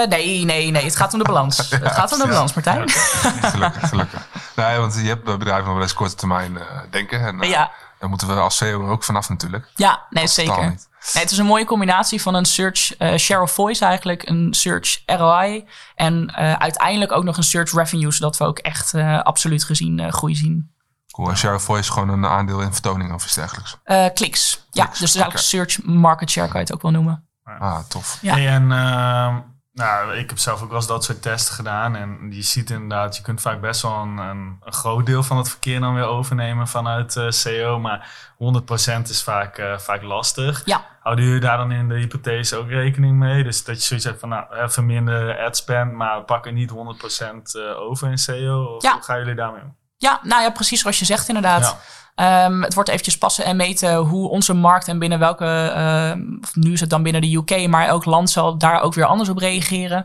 nee, 0.08 0.44
nee, 0.44 0.70
nee. 0.70 0.84
Het 0.84 0.96
gaat 0.96 1.12
om 1.12 1.18
de 1.18 1.24
balans. 1.24 1.68
ja, 1.68 1.78
het 1.88 1.92
gaat 1.92 2.12
om 2.12 2.18
de 2.18 2.26
balans, 2.26 2.54
Martijn. 2.54 2.88
gelukkig, 2.90 3.88
gelukkig. 3.88 4.26
Nee, 4.56 4.78
want 4.78 4.94
je 4.94 5.08
hebt 5.08 5.24
bedrijven 5.24 5.64
nog 5.64 5.74
wel 5.74 5.82
eens 5.82 5.94
korte 5.94 6.14
termijn 6.14 6.58
denken. 6.90 7.26
En, 7.26 7.48
ja. 7.48 7.70
Daar 7.98 8.08
moeten 8.08 8.28
we 8.28 8.34
als 8.34 8.56
CEO 8.56 8.88
ook 8.88 9.04
vanaf 9.04 9.28
natuurlijk. 9.28 9.68
Ja, 9.74 10.02
nee, 10.10 10.26
zeker. 10.26 10.74
Nee, 11.12 11.22
het 11.22 11.32
is 11.32 11.38
een 11.38 11.46
mooie 11.46 11.64
combinatie 11.64 12.22
van 12.22 12.34
een 12.34 12.44
search 12.44 13.00
uh, 13.00 13.16
share 13.16 13.42
of 13.42 13.52
voice 13.52 13.84
eigenlijk, 13.84 14.28
een 14.28 14.54
search 14.54 15.02
ROI 15.06 15.68
en 15.94 16.34
uh, 16.38 16.52
uiteindelijk 16.52 17.12
ook 17.12 17.24
nog 17.24 17.36
een 17.36 17.42
search 17.42 17.72
revenue, 17.72 18.12
zodat 18.12 18.36
we 18.36 18.44
ook 18.44 18.58
echt 18.58 18.94
uh, 18.94 19.22
absoluut 19.22 19.64
gezien 19.64 20.12
groei 20.12 20.34
zien. 20.34 20.72
Cool. 21.10 21.28
En 21.28 21.36
share 21.36 21.54
of 21.54 21.62
voice 21.62 21.82
is 21.82 21.88
gewoon 21.88 22.08
een 22.08 22.26
aandeel 22.26 22.60
in 22.60 22.72
vertoning 22.72 23.12
of 23.12 23.24
iets 23.24 23.34
dergelijks? 23.34 23.76
kliks. 24.14 24.66
Ja, 24.70 24.86
dus 24.98 25.14
eigenlijk 25.14 25.44
search 25.44 25.82
market 25.82 26.30
share 26.30 26.48
kan 26.48 26.60
je 26.60 26.66
het 26.66 26.74
ook 26.74 26.82
wel 26.82 26.90
noemen. 26.90 27.28
Ah, 27.44 27.78
tof. 27.88 28.18
Ja. 28.20 28.38
en 28.38 28.72
ehm, 28.72 29.36
nou, 29.78 30.16
ik 30.16 30.28
heb 30.28 30.38
zelf 30.38 30.62
ook 30.62 30.68
wel 30.68 30.76
eens 30.76 30.86
dat 30.86 31.04
soort 31.04 31.22
testen 31.22 31.54
gedaan. 31.54 31.96
En 31.96 32.28
je 32.30 32.42
ziet 32.42 32.70
inderdaad, 32.70 33.16
je 33.16 33.22
kunt 33.22 33.40
vaak 33.40 33.60
best 33.60 33.82
wel 33.82 33.92
een, 33.92 34.16
een, 34.16 34.58
een 34.64 34.72
groot 34.72 35.06
deel 35.06 35.22
van 35.22 35.36
het 35.36 35.48
verkeer 35.48 35.80
dan 35.80 35.94
weer 35.94 36.04
overnemen 36.04 36.68
vanuit 36.68 37.16
uh, 37.16 37.30
SEO. 37.30 37.78
Maar 37.78 38.10
100% 38.32 39.02
is 39.02 39.22
vaak, 39.22 39.58
uh, 39.58 39.78
vaak 39.78 40.02
lastig. 40.02 40.62
Ja. 40.64 40.86
Houden 41.00 41.24
jullie 41.24 41.40
daar 41.40 41.56
dan 41.56 41.72
in 41.72 41.88
de 41.88 41.94
hypothese 41.94 42.56
ook 42.56 42.68
rekening 42.68 43.16
mee? 43.16 43.44
Dus 43.44 43.64
dat 43.64 43.80
je 43.80 43.86
zoiets 43.86 44.06
hebt 44.06 44.20
van, 44.20 44.28
nou, 44.28 44.56
even 44.56 44.86
minder 44.86 45.38
ad 45.38 45.56
spend, 45.56 45.92
maar 45.92 46.22
pakken 46.22 46.54
niet 46.54 46.70
100% 46.70 46.74
uh, 46.74 47.80
over 47.80 48.10
in 48.10 48.18
SEO? 48.18 48.64
Of 48.64 48.82
ja. 48.82 48.92
hoe 48.92 49.02
gaan 49.02 49.18
jullie 49.18 49.34
daarmee 49.34 49.62
om? 49.62 49.76
Ja, 49.96 50.20
nou 50.22 50.42
ja, 50.42 50.50
precies 50.50 50.80
zoals 50.80 50.98
je 50.98 51.04
zegt 51.04 51.28
inderdaad. 51.28 51.62
Ja. 51.62 51.78
Um, 52.20 52.62
het 52.62 52.74
wordt 52.74 52.88
eventjes 52.88 53.18
passen 53.18 53.44
en 53.44 53.56
meten 53.56 53.96
hoe 53.96 54.28
onze 54.28 54.54
markt 54.54 54.88
en 54.88 54.98
binnen 54.98 55.18
welke, 55.18 55.72
uh, 55.76 56.24
nu 56.52 56.72
is 56.72 56.80
het 56.80 56.90
dan 56.90 57.02
binnen 57.02 57.22
de 57.22 57.36
UK, 57.36 57.68
maar 57.68 57.86
elk 57.86 58.04
land 58.04 58.30
zal 58.30 58.58
daar 58.58 58.80
ook 58.80 58.94
weer 58.94 59.04
anders 59.04 59.28
op 59.28 59.38
reageren. 59.38 60.04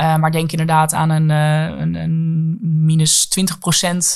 Uh, 0.00 0.16
maar 0.16 0.30
denk 0.30 0.50
inderdaad 0.50 0.94
aan 0.94 1.10
een, 1.10 1.28
uh, 1.28 1.80
een, 1.80 1.94
een 1.94 2.58
minus 2.60 3.28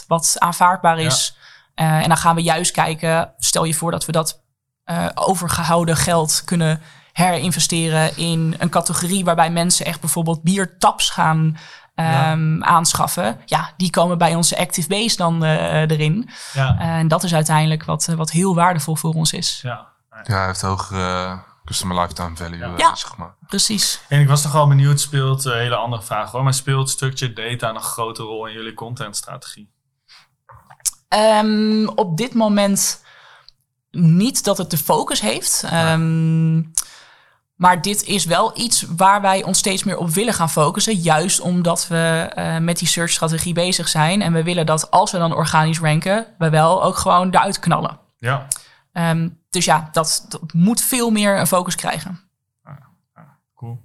20% 0.03 0.07
wat 0.07 0.37
aanvaardbaar 0.39 0.99
is. 0.99 1.37
Uh, 1.77 2.03
en 2.03 2.09
dan 2.09 2.17
gaan 2.17 2.35
we 2.35 2.43
juist 2.43 2.73
kijken, 2.73 3.33
stel 3.39 3.65
je 3.65 3.75
voor 3.75 3.91
dat 3.91 4.05
we 4.05 4.13
dat 4.13 4.43
uh, 4.91 5.07
overgehouden 5.15 5.97
geld 5.97 6.43
kunnen 6.45 6.81
herinvesteren 7.13 8.17
in 8.17 8.55
een 8.59 8.69
categorie 8.69 9.25
waarbij 9.25 9.51
mensen 9.51 9.87
echt 9.87 10.01
bijvoorbeeld 10.01 10.43
biertaps 10.43 11.11
gaan 11.11 11.57
um, 11.97 12.59
ja. 12.59 12.67
aanschaffen. 12.67 13.41
Ja, 13.45 13.73
die 13.77 13.91
komen 13.91 14.19
bij 14.19 14.35
onze 14.35 14.59
Active 14.59 14.89
Base 14.89 15.17
dan 15.17 15.45
uh, 15.45 15.81
erin. 15.81 16.31
Ja. 16.53 16.79
en 16.79 17.09
dat 17.09 17.23
is 17.23 17.35
uiteindelijk 17.35 17.85
wat, 17.85 18.07
wat 18.07 18.31
heel 18.31 18.55
waardevol 18.55 18.97
voor 18.97 19.15
ons 19.15 19.33
is. 19.33 19.61
Ja, 19.63 19.87
ja 20.23 20.37
hij 20.37 20.47
heeft 20.47 20.61
hogere 20.61 21.39
customer 21.65 22.01
lifetime 22.01 22.37
value, 22.37 22.59
ja. 22.59 22.75
Uh, 22.79 22.95
zeg 22.95 23.17
maar. 23.17 23.35
Precies. 23.47 24.01
En 24.09 24.21
ik 24.21 24.29
was 24.29 24.43
nog 24.43 24.53
wel 24.53 24.69
benieuwd, 24.69 25.01
speelt 25.01 25.45
een 25.45 25.59
hele 25.59 25.77
andere 25.77 26.03
vraag 26.03 26.31
hoor, 26.31 26.43
maar 26.43 26.55
speelt 26.55 26.91
structured 26.91 27.37
data 27.37 27.69
een 27.69 27.81
grote 27.81 28.23
rol 28.23 28.47
in 28.47 28.53
jullie 28.53 28.75
contentstrategie? 28.75 29.75
Um, 31.09 31.89
op 31.89 32.17
dit 32.17 32.35
moment 32.35 33.05
niet 33.91 34.45
dat 34.45 34.59
het 34.59 34.71
de 34.71 34.79
focus 34.79 35.21
heeft. 35.21 35.65
Um, 35.73 36.73
maar 37.57 37.83
dit 37.83 38.05
is 38.05 38.25
wel 38.25 38.59
iets 38.59 38.85
waar 38.97 39.21
wij 39.21 39.43
ons 39.43 39.59
steeds 39.59 39.85
meer 39.85 39.97
op 39.97 40.11
willen 40.11 40.35
gaan 40.35 40.51
focussen. 40.51 40.95
Juist 40.95 41.41
omdat 41.41 41.87
we 41.89 42.33
uh, 42.39 42.59
met 42.59 42.79
die 42.79 42.89
search-strategie 42.89 43.55
bezig 43.55 43.89
zijn. 43.89 44.23
En 44.23 44.33
we 44.33 44.43
willen 44.43 44.67
dat 44.67 44.91
als 44.91 45.13
we 45.13 45.19
dan 45.19 45.35
organisch 45.35 45.81
ranken, 45.81 46.27
we 46.39 46.51
wel 46.51 46.83
ook 46.85 46.97
gewoon 46.97 47.29
eruit 47.29 47.59
knallen. 47.59 47.99
Ja. 48.19 48.47
Um, 48.93 49.41
dus 49.51 49.65
ja, 49.65 49.89
dat, 49.93 50.27
dat, 50.29 50.41
moet 50.53 50.81
veel 50.81 51.11
meer 51.11 51.39
een 51.39 51.47
focus 51.47 51.75
krijgen. 51.75 52.21
cool. 53.55 53.85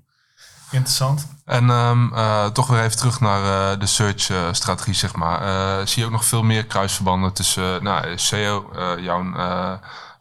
Interessant. 0.72 1.28
En 1.46 1.70
um, 1.70 2.14
uh, 2.14 2.46
toch 2.46 2.68
weer 2.68 2.84
even 2.84 2.98
terug 2.98 3.20
naar 3.20 3.74
uh, 3.74 3.80
de 3.80 3.86
search-strategie, 3.86 4.94
zeg 4.94 5.16
maar. 5.16 5.88
zie 5.88 6.00
je 6.00 6.06
ook 6.06 6.12
nog 6.14 6.26
veel 6.26 6.44
meer 6.44 6.66
kruisverbanden 6.66 7.34
tussen 7.34 7.84
nou, 7.84 8.18
SEO, 8.18 8.72
jouw 9.00 9.24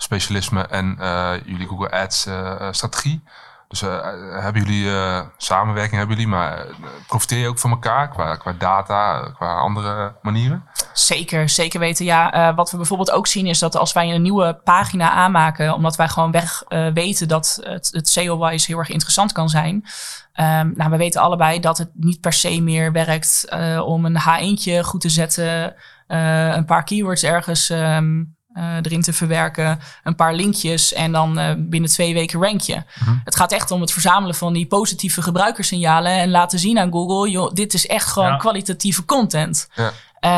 specialisme 0.02 0.62
en 0.62 0.96
jullie 1.44 1.68
Google 1.68 1.90
Ads-strategie? 1.90 3.22
Dus 3.68 3.82
uh, 3.82 3.98
hebben 4.42 4.64
jullie 4.64 4.92
samenwerking, 5.36 5.96
hebben 5.96 6.16
jullie, 6.16 6.32
maar 6.32 6.66
profiteer 7.06 7.38
je 7.38 7.48
ook 7.48 7.58
van 7.58 7.70
elkaar 7.70 8.08
qua, 8.08 8.36
qua 8.36 8.52
data, 8.52 9.30
qua 9.34 9.54
andere 9.54 10.14
manieren? 10.22 10.64
Zeker, 10.92 11.48
zeker 11.48 11.80
weten. 11.80 12.04
Ja, 12.04 12.54
wat 12.54 12.70
we 12.70 12.76
bijvoorbeeld 12.76 13.10
ook 13.10 13.26
zien 13.26 13.46
is 13.46 13.58
dat 13.58 13.76
als 13.76 13.92
wij 13.92 14.14
een 14.14 14.22
nieuwe 14.22 14.60
pagina 14.64 15.10
aanmaken, 15.10 15.74
omdat 15.74 15.96
wij 15.96 16.08
gewoon 16.08 16.30
weg 16.30 16.62
weten 16.94 17.28
dat 17.28 17.58
het, 17.62 17.88
het 17.92 18.08
SEO-wise 18.08 18.66
heel 18.66 18.78
erg 18.78 18.90
interessant 18.90 19.32
kan 19.32 19.48
zijn. 19.48 19.74
Um, 19.74 20.72
nou, 20.76 20.90
we 20.90 20.96
weten 20.96 21.20
allebei 21.20 21.60
dat 21.60 21.78
het 21.78 21.90
niet 21.94 22.20
per 22.20 22.32
se 22.32 22.60
meer 22.60 22.92
werkt 22.92 23.46
om 23.84 24.04
een 24.04 24.20
H1'tje 24.20 24.80
goed 24.80 25.00
te 25.00 25.08
zetten, 25.08 25.74
een 26.06 26.64
paar 26.64 26.84
keywords 26.84 27.22
ergens 27.22 27.68
um, 27.68 28.38
uh, 28.60 28.74
erin 28.82 29.02
te 29.02 29.12
verwerken, 29.12 29.78
een 30.04 30.14
paar 30.14 30.34
linkjes 30.34 30.92
en 30.92 31.12
dan 31.12 31.38
uh, 31.38 31.50
binnen 31.58 31.90
twee 31.90 32.14
weken 32.14 32.40
rank 32.40 32.60
je. 32.60 32.82
Mhm. 33.00 33.16
Het 33.24 33.36
gaat 33.36 33.52
echt 33.52 33.70
om 33.70 33.80
het 33.80 33.92
verzamelen 33.92 34.34
van 34.34 34.52
die 34.52 34.66
positieve 34.66 35.22
gebruikerssignalen 35.22 36.12
en 36.12 36.30
laten 36.30 36.58
zien 36.58 36.78
aan 36.78 36.92
Google, 36.92 37.30
joh, 37.30 37.52
dit 37.52 37.74
is 37.74 37.86
echt 37.86 38.06
gewoon 38.06 38.38
kwalitatieve 38.38 39.04
content. 39.04 39.68
Ja. 39.74 39.92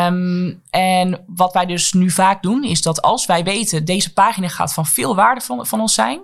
Um, 0.06 0.62
en 0.70 1.24
wat 1.26 1.52
wij 1.52 1.66
dus 1.66 1.92
nu 1.92 2.10
vaak 2.10 2.42
doen, 2.42 2.64
is 2.64 2.82
dat 2.82 3.02
als 3.02 3.26
wij 3.26 3.44
weten, 3.44 3.84
deze 3.84 4.12
pagina 4.12 4.48
gaat 4.48 4.72
van 4.72 4.86
veel 4.86 5.14
waarde 5.14 5.40
van, 5.40 5.66
van 5.66 5.80
ons 5.80 5.94
zijn, 5.94 6.20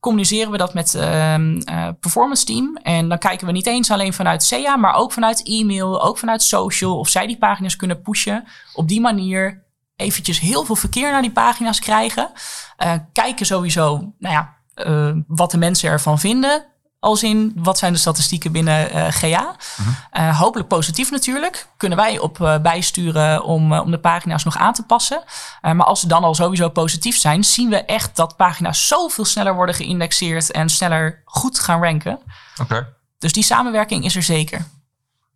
communiceren 0.00 0.50
we 0.50 0.56
dat 0.56 0.74
met 0.74 0.92
het 0.92 1.02
uh, 1.02 1.38
uh, 1.38 1.88
performance 2.00 2.44
team. 2.44 2.76
En 2.82 3.08
dan 3.08 3.18
kijken 3.18 3.46
we 3.46 3.52
niet 3.52 3.66
eens 3.66 3.90
alleen 3.90 4.12
vanuit 4.12 4.42
SEA, 4.42 4.76
maar 4.76 4.94
ook 4.94 5.12
vanuit 5.12 5.42
e-mail, 5.42 6.02
ook 6.02 6.18
vanuit 6.18 6.42
social, 6.42 6.98
of 6.98 7.08
zij 7.08 7.26
die 7.26 7.38
pagina's 7.38 7.76
kunnen 7.76 8.02
pushen. 8.02 8.44
Op 8.74 8.88
die 8.88 9.00
manier 9.00 9.64
eventjes 9.96 10.40
heel 10.40 10.64
veel 10.64 10.76
verkeer 10.76 11.10
naar 11.10 11.22
die 11.22 11.32
pagina's 11.32 11.80
krijgen. 11.80 12.30
Uh, 12.78 12.92
kijken 13.12 13.46
sowieso, 13.46 14.12
nou 14.18 14.34
ja, 14.34 14.56
uh, 14.86 15.16
wat 15.26 15.50
de 15.50 15.58
mensen 15.58 15.90
ervan 15.90 16.18
vinden. 16.18 16.64
Als 16.98 17.22
in, 17.22 17.52
wat 17.56 17.78
zijn 17.78 17.92
de 17.92 17.98
statistieken 17.98 18.52
binnen 18.52 18.96
uh, 18.96 19.06
GA? 19.10 19.56
Mm-hmm. 19.76 20.32
hopelijk 20.34 20.68
positief 20.68 21.10
natuurlijk. 21.10 21.66
Kunnen 21.76 21.98
wij 21.98 22.18
op 22.18 22.58
bijsturen 22.62 23.42
om, 23.44 23.72
om 23.72 23.90
de 23.90 23.98
pagina's 23.98 24.44
nog 24.44 24.56
aan 24.56 24.72
te 24.72 24.82
passen. 24.82 25.22
maar 25.60 25.84
als 25.84 26.00
ze 26.00 26.08
dan 26.08 26.24
al 26.24 26.34
sowieso 26.34 26.68
positief 26.68 27.16
zijn, 27.16 27.44
zien 27.44 27.70
we 27.70 27.84
echt 27.84 28.16
dat 28.16 28.36
pagina's 28.36 28.86
zoveel 28.86 29.24
sneller 29.24 29.54
worden 29.54 29.74
geïndexeerd 29.74 30.50
en 30.50 30.68
sneller 30.68 31.22
goed 31.24 31.58
gaan 31.58 31.82
ranken. 31.82 32.12
Oké. 32.12 32.62
Okay. 32.62 32.86
Dus 33.18 33.32
die 33.32 33.42
samenwerking 33.42 34.04
is 34.04 34.16
er 34.16 34.22
zeker. 34.22 34.66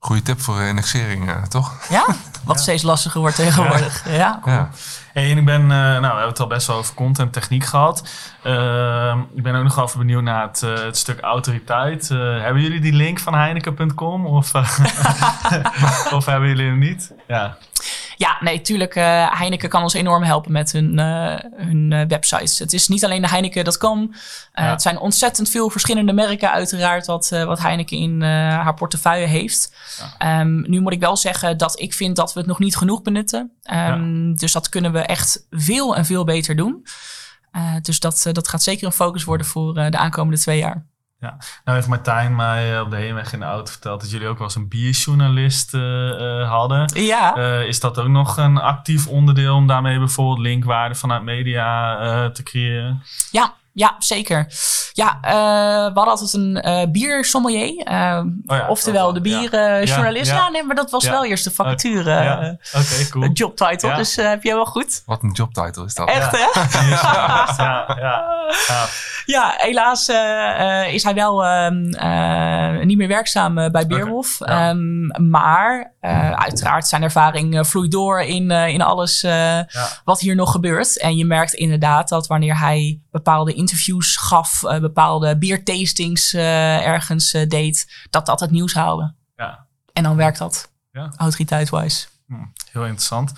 Goede 0.02 0.22
tip 0.22 0.40
voor 0.40 0.60
indexering, 0.60 1.30
toch? 1.48 1.88
Ja, 1.88 2.06
wat 2.44 2.56
ja. 2.56 2.62
steeds 2.62 2.82
lastiger 2.82 3.20
wordt 3.20 3.36
tegenwoordig. 3.36 4.04
Ja. 4.08 4.14
ja. 4.14 4.38
Cool. 4.42 4.54
ja. 4.54 4.70
Hey, 5.12 5.30
en 5.30 5.38
ik 5.38 5.44
ben, 5.44 5.62
uh, 5.62 5.68
nou, 5.68 6.00
we 6.00 6.06
hebben 6.06 6.28
het 6.28 6.40
al 6.40 6.46
best 6.46 6.66
wel 6.66 6.76
over 6.76 6.94
content 6.94 7.32
techniek 7.32 7.64
gehad. 7.64 8.08
Uh, 8.44 9.16
ik 9.34 9.42
ben 9.42 9.54
ook 9.54 9.62
nog 9.62 9.78
even 9.78 9.98
benieuwd 9.98 10.22
naar 10.22 10.42
het, 10.42 10.62
uh, 10.62 10.74
het 10.74 10.96
stuk 10.96 11.20
autoriteit. 11.20 12.10
Uh, 12.10 12.42
hebben 12.42 12.62
jullie 12.62 12.80
die 12.80 12.92
link 12.92 13.18
van 13.18 13.34
Heineken.com 13.34 14.26
of, 14.26 14.54
of 16.18 16.26
hebben 16.26 16.48
jullie 16.48 16.66
hem 16.66 16.78
niet? 16.78 17.12
Ja. 17.26 17.56
Ja, 18.20 18.36
nee, 18.40 18.60
tuurlijk. 18.60 18.96
Uh, 18.96 19.38
Heineken 19.38 19.68
kan 19.68 19.82
ons 19.82 19.94
enorm 19.94 20.22
helpen 20.22 20.52
met 20.52 20.72
hun, 20.72 20.98
uh, 20.98 21.34
hun 21.56 21.90
uh, 21.90 22.02
websites. 22.08 22.58
Het 22.58 22.72
is 22.72 22.88
niet 22.88 23.04
alleen 23.04 23.22
de 23.22 23.28
Heineken.com. 23.28 24.14
Ja. 24.54 24.70
Het 24.70 24.82
zijn 24.82 24.98
ontzettend 24.98 25.48
veel 25.50 25.70
verschillende 25.70 26.12
merken 26.12 26.52
uiteraard 26.52 27.06
wat, 27.06 27.28
wat 27.28 27.58
Heineken 27.58 27.96
in 27.96 28.22
haar 28.22 28.74
portefeuille 28.74 29.26
heeft. 29.26 29.72
Ja. 30.18 30.40
Um, 30.40 30.64
nu 30.70 30.80
moet 30.80 30.92
ik 30.92 31.00
wel 31.00 31.16
zeggen 31.16 31.58
dat 31.58 31.80
ik 31.80 31.94
vind 31.94 32.16
dat 32.16 32.32
we 32.32 32.38
het 32.38 32.48
nog 32.48 32.58
niet 32.58 32.76
genoeg 32.76 33.02
benutten. 33.02 33.40
Um, 33.40 34.28
ja. 34.28 34.34
Dus 34.34 34.52
dat 34.52 34.68
kunnen 34.68 34.92
we 34.92 34.98
echt 34.98 35.46
veel 35.50 35.96
en 35.96 36.04
veel 36.04 36.24
beter 36.24 36.56
doen. 36.56 36.86
dus 37.82 38.00
dat, 38.00 38.26
dat 38.32 38.48
gaat 38.48 38.62
zeker 38.62 38.86
een 38.86 38.92
focus 38.92 39.24
worden 39.24 39.46
voor 39.46 39.74
de 39.74 39.98
aankomende 39.98 40.40
twee 40.40 40.58
jaar. 40.58 40.86
Ja, 41.20 41.36
nou 41.64 41.76
heeft 41.76 41.88
Martijn 41.88 42.36
mij 42.36 42.74
eh, 42.74 42.80
op 42.80 42.90
de 42.90 42.96
heenweg 42.96 43.32
in 43.32 43.38
de 43.38 43.44
auto 43.44 43.70
verteld 43.70 44.00
dat 44.00 44.10
jullie 44.10 44.28
ook 44.28 44.38
wel 44.38 44.46
eens 44.46 44.56
een 44.56 44.68
bierjournalist 44.68 45.74
uh, 45.74 45.80
uh, 45.80 46.48
hadden. 46.48 47.02
Ja. 47.04 47.36
Uh, 47.36 47.66
is 47.66 47.80
dat 47.80 47.98
ook 47.98 48.08
nog 48.08 48.36
een 48.36 48.58
actief 48.58 49.06
onderdeel 49.06 49.54
om 49.54 49.66
daarmee 49.66 49.98
bijvoorbeeld 49.98 50.38
linkwaarde 50.38 50.94
vanuit 50.94 51.22
media 51.22 52.30
te 52.30 52.42
creëren? 52.42 53.02
Ja, 53.30 53.54
ja, 53.72 53.94
zeker. 53.98 54.46
Ja, 54.92 55.18
uh, 55.22 55.92
we 55.92 55.94
hadden 55.94 56.04
altijd 56.04 56.32
een 56.32 56.62
uh, 56.66 56.90
biersommelier. 56.90 57.86
Uh, 57.90 58.22
oh 58.46 58.56
ja, 58.56 58.68
oftewel 58.68 59.08
oh, 59.08 59.14
de 59.14 59.20
bierjournalist. 59.20 60.30
Ja, 60.30 60.36
ja, 60.36 60.48
nee, 60.48 60.64
maar 60.64 60.76
dat 60.76 60.90
was 60.90 61.08
wel 61.08 61.24
eerst 61.24 61.44
de 61.44 61.50
vacature. 61.50 62.20
Oké, 62.20 62.78
okay, 62.78 63.08
cool. 63.10 63.24
Een 63.24 63.32
jobtitle, 63.32 63.94
dus 63.94 64.16
heb 64.16 64.42
je 64.42 64.54
wel 64.54 64.66
goed. 64.66 65.02
Wat 65.06 65.22
een 65.22 65.32
jobtitle 65.32 65.84
is 65.84 65.94
dat. 65.94 66.08
Echt, 66.08 66.30
hè? 66.30 66.60
ja, 66.88 67.54
ja, 67.98 68.88
ja. 69.26 69.54
helaas 69.66 70.08
is 70.92 71.02
hij 71.02 71.14
wel 71.14 71.44
ehm, 71.44 72.86
niet 72.86 72.96
meer 72.96 73.08
werkzaam 73.08 73.54
bij 73.54 73.86
Beerwolf. 73.86 74.40
Okay, 74.40 74.70
um, 74.70 75.06
maar 75.30 75.92
uiteraard 76.34 76.88
zijn 76.88 77.02
ervaring 77.02 77.66
vloeit 77.66 77.90
door 77.90 78.20
in, 78.20 78.50
in 78.50 78.82
alles 78.82 79.26
wat 80.04 80.20
hier 80.20 80.34
nog 80.34 80.52
gebeurt. 80.52 80.98
En 80.98 81.16
je 81.16 81.24
merkt 81.24 81.52
inderdaad 81.52 82.08
dat 82.08 82.26
wanneer 82.26 82.58
hij 82.58 83.00
bepaalde 83.10 83.52
interviews 83.52 84.16
gaf, 84.16 84.62
uh, 84.62 84.78
bepaalde 84.78 85.38
biertastings 85.38 86.34
uh, 86.34 86.86
ergens 86.86 87.34
uh, 87.34 87.48
deed, 87.48 88.06
dat 88.10 88.26
dat 88.26 88.40
het 88.40 88.50
nieuws 88.50 88.74
haalde. 88.74 89.14
Ja. 89.36 89.66
En 89.92 90.02
dan 90.02 90.16
werkt 90.16 90.38
dat, 90.38 90.72
ja. 90.92 91.12
autoriteit-wise. 91.16 92.06
Hm, 92.26 92.34
heel 92.72 92.84
interessant. 92.84 93.32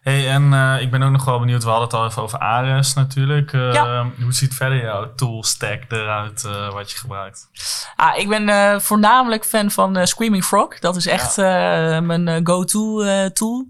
Hey, 0.00 0.30
en 0.30 0.52
uh, 0.52 0.80
ik 0.80 0.90
ben 0.90 1.02
ook 1.02 1.10
nog 1.10 1.24
wel 1.24 1.38
benieuwd, 1.38 1.62
we 1.62 1.68
hadden 1.68 1.88
het 1.88 1.96
al 1.96 2.06
even 2.06 2.22
over 2.22 2.38
Ares 2.38 2.94
natuurlijk. 2.94 3.52
Uh, 3.52 3.72
ja. 3.72 4.10
Hoe 4.22 4.32
ziet 4.32 4.54
verder 4.54 4.80
jouw 4.82 5.14
tool 5.14 5.44
stack 5.44 5.82
eruit 5.88 6.44
uh, 6.46 6.72
wat 6.72 6.90
je 6.90 6.98
gebruikt? 6.98 7.48
Ah, 7.96 8.18
ik 8.18 8.28
ben 8.28 8.80
voornamelijk 8.82 9.44
fan 9.44 9.70
van 9.70 10.06
Screaming 10.06 10.44
Frog. 10.44 10.78
Dat 10.78 10.96
is 10.96 11.06
echt 11.06 11.36
ja. 11.36 12.00
mijn 12.00 12.46
go-to 12.46 13.02
tool. 13.28 13.66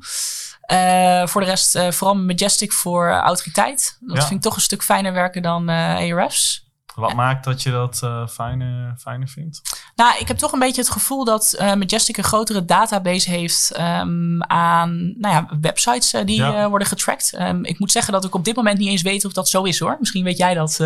Uh, 0.72 1.26
voor 1.26 1.40
de 1.40 1.46
rest 1.46 1.76
uh, 1.76 1.90
vooral 1.90 2.16
Majestic 2.16 2.72
voor 2.72 3.10
autoriteit. 3.10 3.98
Dat 4.00 4.16
ja. 4.16 4.22
vind 4.22 4.34
ik 4.34 4.40
toch 4.40 4.54
een 4.54 4.62
stuk 4.62 4.82
fijner 4.82 5.12
werken 5.12 5.42
dan 5.42 5.70
uh, 5.70 5.94
Ahrefs. 5.94 6.66
Wat 6.94 7.14
maakt 7.14 7.44
dat 7.44 7.62
je 7.62 7.70
dat 7.70 8.02
fijner, 8.30 8.94
fijner 8.98 9.28
vindt? 9.28 9.60
Nou, 9.94 10.18
ik 10.18 10.28
heb 10.28 10.36
toch 10.36 10.52
een 10.52 10.58
beetje 10.58 10.80
het 10.80 10.90
gevoel 10.90 11.24
dat 11.24 11.56
Majestic 11.58 12.16
een 12.16 12.24
grotere 12.24 12.64
database 12.64 13.30
heeft 13.30 13.78
um, 13.78 14.42
aan 14.42 15.14
nou 15.18 15.34
ja, 15.34 15.48
websites 15.60 16.10
die 16.10 16.40
ja. 16.40 16.68
worden 16.68 16.88
getracked. 16.88 17.34
Um, 17.40 17.64
ik 17.64 17.78
moet 17.78 17.92
zeggen 17.92 18.12
dat 18.12 18.24
ik 18.24 18.34
op 18.34 18.44
dit 18.44 18.56
moment 18.56 18.78
niet 18.78 18.88
eens 18.88 19.02
weet 19.02 19.24
of 19.24 19.32
dat 19.32 19.48
zo 19.48 19.62
is 19.62 19.78
hoor. 19.78 19.96
Misschien 19.98 20.24
weet 20.24 20.38
jij 20.38 20.54
dat 20.54 20.80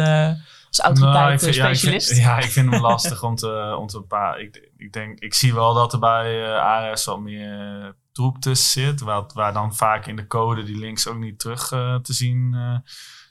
als 0.69 0.81
autoriteit 0.81 1.43
nou, 1.43 1.53
specialist. 1.53 1.85
Ja 1.85 1.93
ik, 1.93 2.03
vind, 2.03 2.19
ja, 2.19 2.39
ik 2.39 2.51
vind 2.51 2.71
hem 2.71 2.81
lastig 2.81 3.23
om 3.23 3.37
te, 3.37 3.77
om 3.79 3.87
te 3.87 3.99
bepalen. 3.99 4.41
Ik, 4.41 4.71
ik, 4.85 4.93
denk, 4.93 5.19
ik 5.19 5.35
zie 5.35 5.55
wel 5.55 5.75
dat 5.75 5.93
er 5.93 5.99
bij 5.99 6.59
ARS 6.59 7.05
wat 7.05 7.21
meer 7.21 7.95
troep 8.13 8.39
tussen 8.39 8.83
zit. 8.83 9.01
Wat, 9.01 9.33
waar 9.33 9.53
dan 9.53 9.75
vaak 9.75 10.07
in 10.07 10.17
de 10.17 10.27
code 10.27 10.63
die 10.63 10.79
links 10.79 11.09
ook 11.09 11.19
niet 11.19 11.39
terug 11.39 11.71
uh, 11.71 11.97
te, 11.97 12.13
zien, 12.13 12.53
uh, 12.55 12.79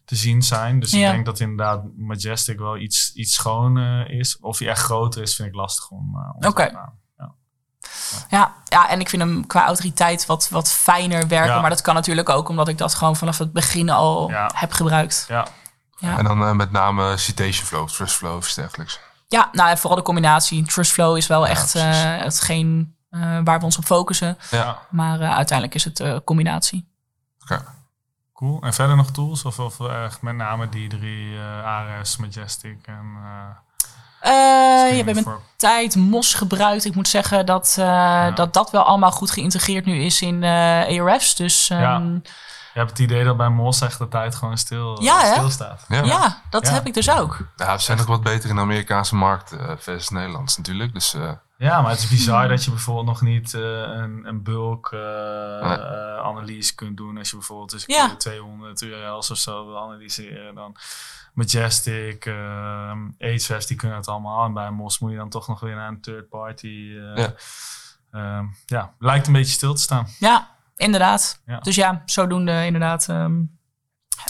te 0.06 0.16
zien 0.16 0.42
zijn. 0.42 0.80
Dus 0.80 0.92
ja. 0.92 1.08
ik 1.08 1.14
denk 1.14 1.26
dat 1.26 1.40
inderdaad 1.40 1.84
Majestic 1.98 2.60
wel 2.60 2.78
iets, 2.78 3.14
iets 3.14 3.34
schoon 3.34 3.78
uh, 3.78 4.10
is. 4.10 4.38
Of 4.40 4.60
hij 4.60 4.68
echt 4.68 4.82
groter 4.82 5.22
is, 5.22 5.36
vind 5.36 5.48
ik 5.48 5.56
lastig 5.56 5.90
om, 5.90 6.16
om 6.16 6.36
Oké. 6.36 6.48
Okay. 6.48 6.72
Ja. 6.72 6.94
Ja, 8.30 8.56
ja, 8.66 8.90
en 8.90 9.00
ik 9.00 9.10
vind 9.10 9.22
hem 9.22 9.48
qua 9.48 9.66
autoriteit 9.66 10.26
wat, 10.26 10.50
wat 10.50 10.72
fijner 10.72 11.28
werken. 11.28 11.54
Ja. 11.54 11.62
Maar 11.62 11.70
dat 11.70 11.82
kan 11.82 11.96
natuurlijk 11.96 12.30
ook 12.30 12.50
omdat 12.50 12.68
ik 12.68 12.78
dat 12.78 12.94
gewoon 12.94 13.16
vanaf 13.16 13.38
het 13.38 13.54
begin 13.54 13.90
al 13.90 14.30
Ja. 14.30 14.52
heb 14.54 14.72
gebruikt. 14.72 15.26
Ja, 15.28 15.48
Ja. 15.98 16.18
En 16.18 16.24
dan 16.24 16.44
eh, 16.44 16.52
met 16.52 16.72
name 16.72 17.18
citation 17.18 17.66
flow, 17.66 17.88
trust 17.88 18.16
flow 18.16 18.36
of 18.36 18.54
dergelijks. 18.54 19.00
Ja, 19.32 19.50
nou 19.52 19.78
vooral 19.78 19.98
de 19.98 20.04
combinatie. 20.04 20.66
Trustflow 20.66 21.18
is 21.18 21.28
wel 21.28 21.44
Ja, 21.46 21.50
echt 21.52 21.72
precies. 21.72 22.04
eh, 22.04 22.18
hetgeen 22.18 22.96
eh, 23.10 23.40
waar 23.44 23.60
we 23.60 23.66
ons 23.66 23.78
op 23.78 23.84
focussen. 23.86 24.38
ja. 24.52 24.78
Maar 24.90 25.20
eh, 25.20 25.36
uiteindelijk 25.36 25.76
is 25.76 25.84
het 25.84 26.24
combinatie. 26.24 26.90
Oké. 27.42 27.64
Cool. 28.34 28.62
En 28.62 28.74
verder 28.74 28.96
nog 28.96 29.12
tools? 29.12 29.46
Of, 29.46 29.60
of 29.60 29.80
echt 29.80 30.22
met 30.22 30.36
name 30.36 30.70
die 30.70 30.88
drie, 30.90 31.40
Ares, 31.66 32.18
Majestic 32.18 32.88
en... 32.88 33.06
Eh, 34.20 34.98
je 34.98 35.04
met 35.04 35.20
for- 35.22 35.42
tijd 35.56 35.96
MOS 35.96 36.34
gebruikt. 36.34 36.86
Ik 36.86 36.96
moet 36.96 37.08
zeggen 37.08 37.46
dat, 37.46 37.74
dat 38.36 38.54
dat 38.54 38.72
wel 38.72 38.84
allemaal 38.84 39.12
goed 39.12 39.32
geïntegreerd 39.32 39.86
nu 39.86 40.04
is 40.04 40.22
in 40.22 40.44
eh 40.44 41.00
ARF's. 41.02 41.36
Dus 41.36 41.70
ehm, 41.70 41.82
Ja. 41.82 42.02
Ja, 42.74 42.82
Je 42.82 42.88
hebt 42.88 42.90
het 42.90 43.00
idee 43.00 43.24
dat 43.24 43.38
bij 43.38 43.50
Mos 43.50 43.82
echt 43.82 43.98
de 43.98 44.08
tijd 44.08 44.36
gewoon 44.36 44.58
stil, 44.58 45.02
Ja, 45.02 45.34
stilstaat. 45.34 45.86
Ja. 45.88 46.42
dat 46.50 46.68
Ja. 46.68 46.74
heb 46.74 46.86
ik 46.88 46.94
dus 46.94 47.10
ook. 47.10 47.38
Ja, 47.56 47.76
we 47.76 47.82
zijn 47.82 47.98
nog 47.98 48.08
wat 48.08 48.24
beter 48.24 48.50
in 48.50 48.56
de 48.56 48.62
Amerikaanse 48.62 49.16
markt 49.16 49.52
eh, 49.52 49.72
versus 49.78 50.10
Nederlands 50.10 50.58
natuurlijk. 50.58 50.94
Dus 50.94 51.14
eh, 51.14 51.32
Ja, 51.58 51.82
maar 51.82 51.90
het 51.92 52.00
is 52.00 52.08
Hmm. 52.08 52.18
bizar 52.18 52.48
dat 52.48 52.64
je 52.64 52.70
bijvoorbeeld 52.72 53.06
nog 53.06 53.22
niet 53.22 53.54
eh, 53.54 53.62
een, 53.82 54.22
een 54.28 54.44
bulk 54.44 54.90
eh, 54.92 55.00
Nee. 55.00 55.78
eh, 55.78 56.18
analyse 56.18 56.76
kunt 56.76 56.98
doen. 56.98 57.18
Als 57.18 57.30
je 57.30 57.36
bijvoorbeeld 57.36 57.72
dus 57.72 57.84
Ja. 57.86 58.16
200 58.16 58.82
URL's 58.82 59.30
of 59.32 59.38
zo 59.38 59.66
wil 59.66 59.80
analyseren. 59.82 60.56
Dan 60.56 60.76
Majestic, 61.34 62.26
uh, 62.26 62.92
Ahrefs, 63.20 63.68
die 63.68 63.78
kunnen 63.78 63.98
het 63.98 64.08
allemaal. 64.08 64.46
En 64.46 64.54
bij 64.54 64.72
Mos 64.72 65.00
moet 65.00 65.12
je 65.12 65.18
dan 65.18 65.30
toch 65.30 65.48
nog 65.48 65.60
weer 65.60 65.76
naar 65.76 65.88
een 65.88 66.02
third 66.02 66.30
party. 66.30 66.68
eh, 67.16 67.16
Ja. 67.24 67.34
ehm, 68.12 68.46
ja, 68.66 68.94
lijkt 69.00 69.28
een 69.28 69.34
beetje 69.34 69.52
stil 69.54 69.74
te 69.74 69.82
staan. 69.82 70.08
Ja, 70.20 70.50
inderdaad. 70.82 71.42
Ja. 71.46 71.60
Dus 71.60 71.76
ja, 71.76 72.02
zodoende 72.06 72.66
inderdaad. 72.66 73.10
ehm, 73.10 73.32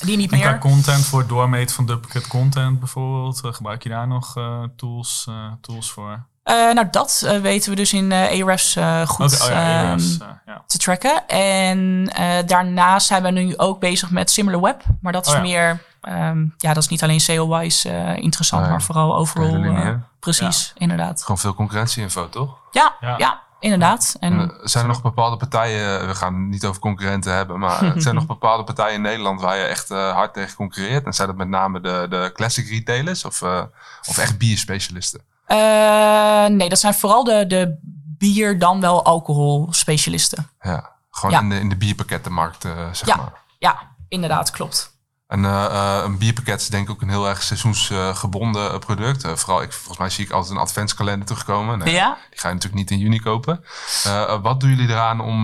die 0.03 0.17
niet 0.17 0.31
En 0.31 0.39
qua 0.39 0.49
meer. 0.49 0.59
content 0.59 1.05
voor 1.05 1.19
het 1.19 1.29
doormeten 1.29 1.75
van 1.75 1.85
duplicate 1.85 2.27
content 2.27 2.79
bijvoorbeeld, 2.79 3.41
eh, 3.43 3.53
gebruik 3.53 3.83
je 3.83 3.89
daar 3.89 4.07
nog 4.07 4.37
eh, 4.37 4.63
tools, 4.75 5.25
eh, 5.29 5.35
tools 5.61 5.91
voor? 5.91 6.25
Eh, 6.43 6.55
nou, 6.55 6.87
dat 6.91 7.27
weten 7.41 7.69
we 7.69 7.75
dus 7.75 7.93
in 7.93 8.11
eh 8.11 8.39
eh, 8.75 9.07
goed 9.07 9.41
oh 9.41 9.47
ja, 9.47 9.81
ehm, 9.91 9.99
eh, 9.99 10.27
ja. 10.45 10.63
te 10.67 10.77
tracken. 10.77 11.27
En 11.27 12.05
daarnaast 12.45 13.07
zijn 13.07 13.23
we 13.23 13.29
nu 13.31 13.57
ook 13.57 13.79
bezig 13.79 14.11
met 14.11 14.31
SimilarWeb. 14.31 14.81
Maar 15.01 15.11
dat 15.13 15.25
is 15.25 15.31
Oh 15.31 15.35
ja. 15.37 15.41
meer, 15.41 15.83
ehm, 16.01 16.45
ja, 16.57 16.73
dat 16.73 16.83
is 16.83 16.87
niet 16.89 17.03
alleen 17.03 17.19
SEO-wise 17.19 17.89
eh, 17.89 18.17
interessant, 18.23 18.69
maar 18.69 18.81
vooral 18.81 19.15
overal. 19.15 19.63
eh, 19.63 19.93
precies, 20.19 20.73
inderdaad. 20.77 21.21
gewoon 21.21 21.37
veel 21.37 21.53
concurrentie-info, 21.53 22.29
toch? 22.29 22.57
Ja, 22.71 22.95
Ja. 23.17 23.41
Inderdaad. 23.61 24.15
En, 24.19 24.39
En, 24.39 24.51
zijn 24.63 24.83
er 24.83 24.89
nog 24.89 25.01
bepaalde 25.01 25.37
partijen, 25.37 26.07
we 26.07 26.15
gaan 26.15 26.33
het 26.33 26.43
niet 26.49 26.65
over 26.65 26.81
concurrenten 26.81 27.33
hebben, 27.33 27.59
maar 27.59 27.83
er 27.83 28.01
zijn 28.01 28.15
nog 28.21 28.25
bepaalde 28.25 28.63
partijen 28.63 28.93
in 28.95 29.01
Nederland 29.01 29.41
waar 29.41 29.57
je 29.57 29.63
echt 29.63 29.91
eh, 29.91 30.13
hard 30.13 30.33
tegen 30.33 30.55
concurreert? 30.55 31.05
En 31.05 31.13
zijn 31.13 31.27
dat 31.27 31.37
met 31.37 31.47
name 31.47 31.81
de, 31.81 32.05
de 32.09 32.31
classic 32.33 32.69
retailers 32.69 33.25
of, 33.25 33.41
eh, 33.41 33.61
of 34.09 34.17
echt 34.17 34.37
bierspecialisten? 34.37 35.21
eh, 35.45 36.45
nee, 36.45 36.69
dat 36.69 36.79
zijn 36.79 36.93
vooral 36.93 37.23
de, 37.23 37.47
de 37.47 37.77
bier 38.17 38.59
dan 38.59 38.81
wel 38.81 39.05
alcohol 39.05 39.67
specialisten. 39.71 40.49
Ja, 40.61 40.89
gewoon 41.11 41.31
Ja. 41.31 41.39
in, 41.41 41.49
de, 41.49 41.59
in 41.59 41.69
de 41.69 41.77
bierpakkettenmarkt, 41.77 42.61
zeg 42.91 43.05
Ja. 43.07 43.15
maar. 43.15 43.33
Ja, 43.59 43.77
inderdaad, 44.07 44.51
klopt. 44.51 44.90
En 45.31 45.45
eh, 45.45 45.65
eh, 45.65 46.03
een 46.03 46.17
bierpakket 46.17 46.61
is 46.61 46.67
denk 46.67 46.83
ik 46.83 46.91
ook 46.91 47.01
een 47.01 47.09
heel 47.09 47.27
erg 47.27 47.43
seizoensgebonden 47.43 48.71
eh, 48.71 48.79
product. 48.79 49.27
Vooral, 49.39 49.61
ik, 49.61 49.73
volgens 49.73 49.97
mij 49.97 50.09
zie 50.09 50.25
ik 50.25 50.31
altijd 50.31 50.51
een 50.51 50.61
adventskalender 50.61 51.25
terugkomen. 51.27 51.91
Ja? 51.91 52.17
Die 52.29 52.39
ga 52.39 52.47
je 52.47 52.53
natuurlijk 52.53 52.81
niet 52.81 52.91
in 52.91 52.97
juni 52.97 53.19
kopen. 53.19 53.63
Wat 54.41 54.59
doen 54.59 54.69
jullie 54.69 54.89
eraan 54.89 55.19
om 55.19 55.43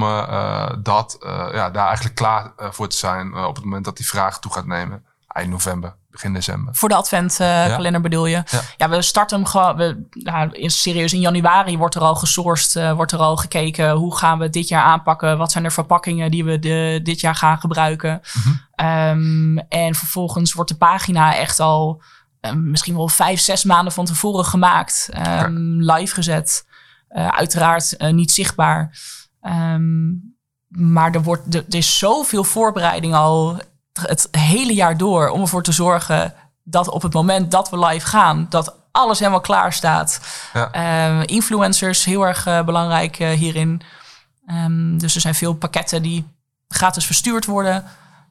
dat, 0.83 1.17
ja, 1.53 1.69
daar 1.69 1.85
eigenlijk 1.85 2.15
klaar 2.15 2.51
voor 2.57 2.87
te 2.87 2.97
zijn 2.97 3.35
op 3.35 3.55
het 3.55 3.63
moment 3.63 3.85
dat 3.85 3.97
die 3.97 4.07
vraag 4.07 4.39
toe 4.39 4.53
gaat 4.53 4.65
nemen? 4.65 5.05
Eind 5.27 5.49
november, 5.49 5.95
begin 6.17 6.33
december. 6.33 6.75
Voor 6.75 6.89
de 6.89 6.95
adventkalender 6.95 8.01
bedoel 8.01 8.25
je? 8.25 8.43
Ja. 8.45 8.61
Ja. 8.77 8.89
we 8.89 9.01
starten 9.01 9.37
hem 9.37 9.47
gewoon. 9.47 9.75
We, 9.75 10.07
nou, 10.11 10.51
in, 10.51 10.69
serieus, 10.69 11.13
in 11.13 11.19
januari 11.19 11.77
wordt 11.77 11.95
er 11.95 12.01
al 12.01 12.15
gesourced, 12.15 12.75
eh, 12.75 12.91
wordt 12.93 13.11
er 13.11 13.19
al 13.19 13.37
gekeken 13.37 13.91
hoe 13.91 14.17
gaan 14.17 14.37
we 14.37 14.43
het 14.43 14.53
dit 14.53 14.67
jaar 14.67 14.83
aanpakken. 14.83 15.37
Wat 15.37 15.51
zijn 15.51 15.63
de 15.63 15.71
verpakkingen 15.71 16.31
die 16.31 16.45
we 16.45 16.59
de, 16.59 16.99
dit 17.03 17.19
jaar 17.19 17.35
gaan 17.35 17.59
gebruiken? 17.59 18.21
Mhm. 18.33 18.55
Ehm, 18.71 19.57
en 19.57 19.95
vervolgens 19.95 20.53
wordt 20.53 20.69
de 20.69 20.77
pagina 20.77 21.35
echt 21.35 21.59
al 21.59 22.01
eh, 22.39 22.53
misschien 22.53 22.95
wel 22.95 23.07
vijf, 23.07 23.39
zes 23.39 23.63
maanden 23.63 23.93
van 23.93 24.05
tevoren 24.05 24.45
gemaakt, 24.45 25.09
ehm, 25.11 25.79
live 25.79 26.13
gezet. 26.13 26.65
Eh, 27.07 27.27
uiteraard 27.27 27.97
eh, 27.97 28.13
niet 28.13 28.31
zichtbaar. 28.31 28.99
Ehm, 29.41 30.07
maar 30.67 31.13
er, 31.13 31.23
wordt, 31.23 31.55
er, 31.55 31.65
er 31.69 31.75
is 31.75 31.97
zoveel 31.97 32.43
voorbereiding 32.43 33.13
al 33.13 33.59
het 34.01 34.27
hele 34.31 34.73
jaar 34.73 34.97
door 34.97 35.29
om 35.29 35.41
ervoor 35.41 35.63
te 35.63 35.71
zorgen 35.71 36.33
dat 36.63 36.89
op 36.89 37.01
het 37.01 37.13
moment 37.13 37.51
dat 37.51 37.69
we 37.69 37.85
live 37.85 38.07
gaan, 38.07 38.45
dat 38.49 38.75
alles 38.91 39.19
helemaal 39.19 39.41
klaar 39.41 39.73
staat. 39.73 40.19
Ja. 40.53 40.71
Ehm, 40.71 41.21
influencers, 41.25 42.05
heel 42.05 42.27
erg 42.27 42.45
eh, 42.45 42.63
belangrijk 42.63 43.19
eh, 43.19 43.29
hierin. 43.29 43.81
Ehm, 44.47 44.97
dus 44.97 45.15
er 45.15 45.21
zijn 45.21 45.35
veel 45.35 45.53
pakketten 45.53 46.01
die 46.01 46.27
gratis 46.67 47.05
verstuurd 47.05 47.45
worden. 47.45 47.83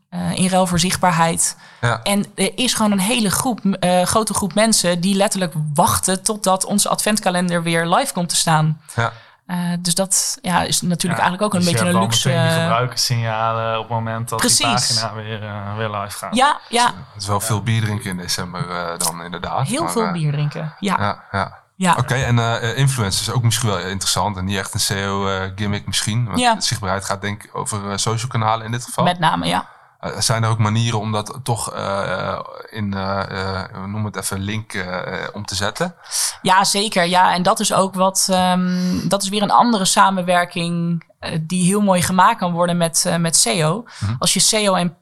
eh, 0.08 0.32
in 0.38 0.48
ruil 0.48 0.66
voor 0.66 0.78
zichtbaarheid. 0.78 1.56
Ja. 1.80 2.00
En 2.02 2.24
er 2.34 2.58
is 2.58 2.74
gewoon 2.74 2.92
een 2.92 2.98
hele 2.98 3.30
groep, 3.30 3.60
grote 4.04 4.34
groep 4.34 4.54
mensen 4.54 5.00
die 5.00 5.14
letterlijk 5.14 5.52
wachten 5.74 6.22
totdat 6.22 6.64
onze 6.64 6.88
adventkalender 6.88 7.62
weer 7.62 7.86
live 7.86 8.12
komt 8.12 8.28
te 8.28 8.36
staan. 8.36 8.80
Ja. 8.94 9.12
Eh, 9.46 9.56
dus 9.80 9.94
dat 9.94 10.38
ja, 10.42 10.62
is 10.62 10.80
natuurlijk 10.80 11.20
Ja, 11.20 11.26
eigenlijk 11.26 11.42
ook 11.42 11.52
een 11.54 11.58
dus 11.58 11.68
je 11.68 11.72
beetje 11.74 11.84
hebt 11.86 11.96
een 11.96 12.02
luxe. 12.08 12.28
meteen 12.28 12.48
die 12.48 12.60
gebruikerssignalen 12.60 13.74
op 13.76 13.80
het 13.82 13.90
moment 13.92 14.28
dat 14.28 14.38
Precies. 14.38 14.58
die 14.88 14.96
pagina 15.00 15.14
weer, 15.14 15.42
eh, 15.42 15.76
weer 15.76 15.90
live 15.90 16.16
gaat. 16.18 16.34
ja, 16.34 16.60
ja, 16.68 16.86
Het 16.86 17.22
is 17.22 17.26
wel 17.28 17.40
veel 17.40 17.62
bier 17.62 17.80
drinken 17.82 18.10
in 18.10 18.16
december 18.16 18.70
eh, 18.70 18.98
dan 18.98 19.22
inderdaad. 19.22 19.66
heel 19.66 19.82
Maar, 19.82 19.92
veel 19.92 20.04
eh, 20.06 20.12
bier 20.12 20.32
drinken. 20.32 20.74
Ja, 20.78 20.96
ja. 21.00 21.24
Ja, 21.30 21.58
ja. 21.76 21.94
Oké, 21.98 22.14
en 22.14 22.38
eh 22.38 22.76
influencers 22.78 23.28
is 23.28 23.34
ook 23.34 23.42
misschien 23.42 23.68
wel 23.68 23.78
interessant. 23.78 24.36
En 24.36 24.44
niet 24.44 24.56
echt 24.58 24.74
een 24.74 24.80
SEO-gimmick 24.80 25.86
misschien. 25.86 26.24
Want 26.34 26.64
zichtbaarheid 26.64 27.04
gaat 27.04 27.20
denk 27.20 27.42
ik 27.44 27.50
over 27.56 27.90
eh, 27.90 27.96
social 27.96 28.28
kanalen 28.28 28.66
in 28.66 28.72
dit 28.72 28.84
geval. 28.84 29.04
met 29.04 29.18
name, 29.18 29.46
ja. 29.46 29.68
Eh, 30.12 30.20
zijn 30.20 30.42
er 30.42 30.48
ook 30.48 30.58
manieren 30.58 31.00
om 31.00 31.12
dat 31.12 31.40
toch 31.42 31.72
eh, 31.74 32.38
in, 32.70 32.94
eh, 32.94 33.62
eh, 33.62 33.84
noem 33.84 34.04
het 34.04 34.16
even, 34.16 34.38
link 34.40 34.84
om 35.32 35.44
te 35.44 35.54
zetten? 35.54 35.94
Ja, 36.42 36.64
zeker. 36.64 37.04
Ja, 37.04 37.34
en 37.34 37.42
dat 37.42 37.60
is 37.60 37.72
ook 37.72 37.94
wat. 37.94 38.26
ehm, 38.30 39.08
dat 39.08 39.22
is 39.22 39.28
weer 39.28 39.42
een 39.42 39.50
andere 39.50 39.84
samenwerking 39.84 41.04
die 41.40 41.64
heel 41.64 41.80
mooi 41.80 42.02
gemaakt 42.02 42.38
kan 42.38 42.52
worden 42.52 42.76
met, 42.76 43.16
met 43.18 43.36
SEO. 43.36 43.84
Mhm. 44.00 44.14
Als 44.18 44.32
je 44.32 44.40
SEO 44.40 44.74
en 44.74 44.96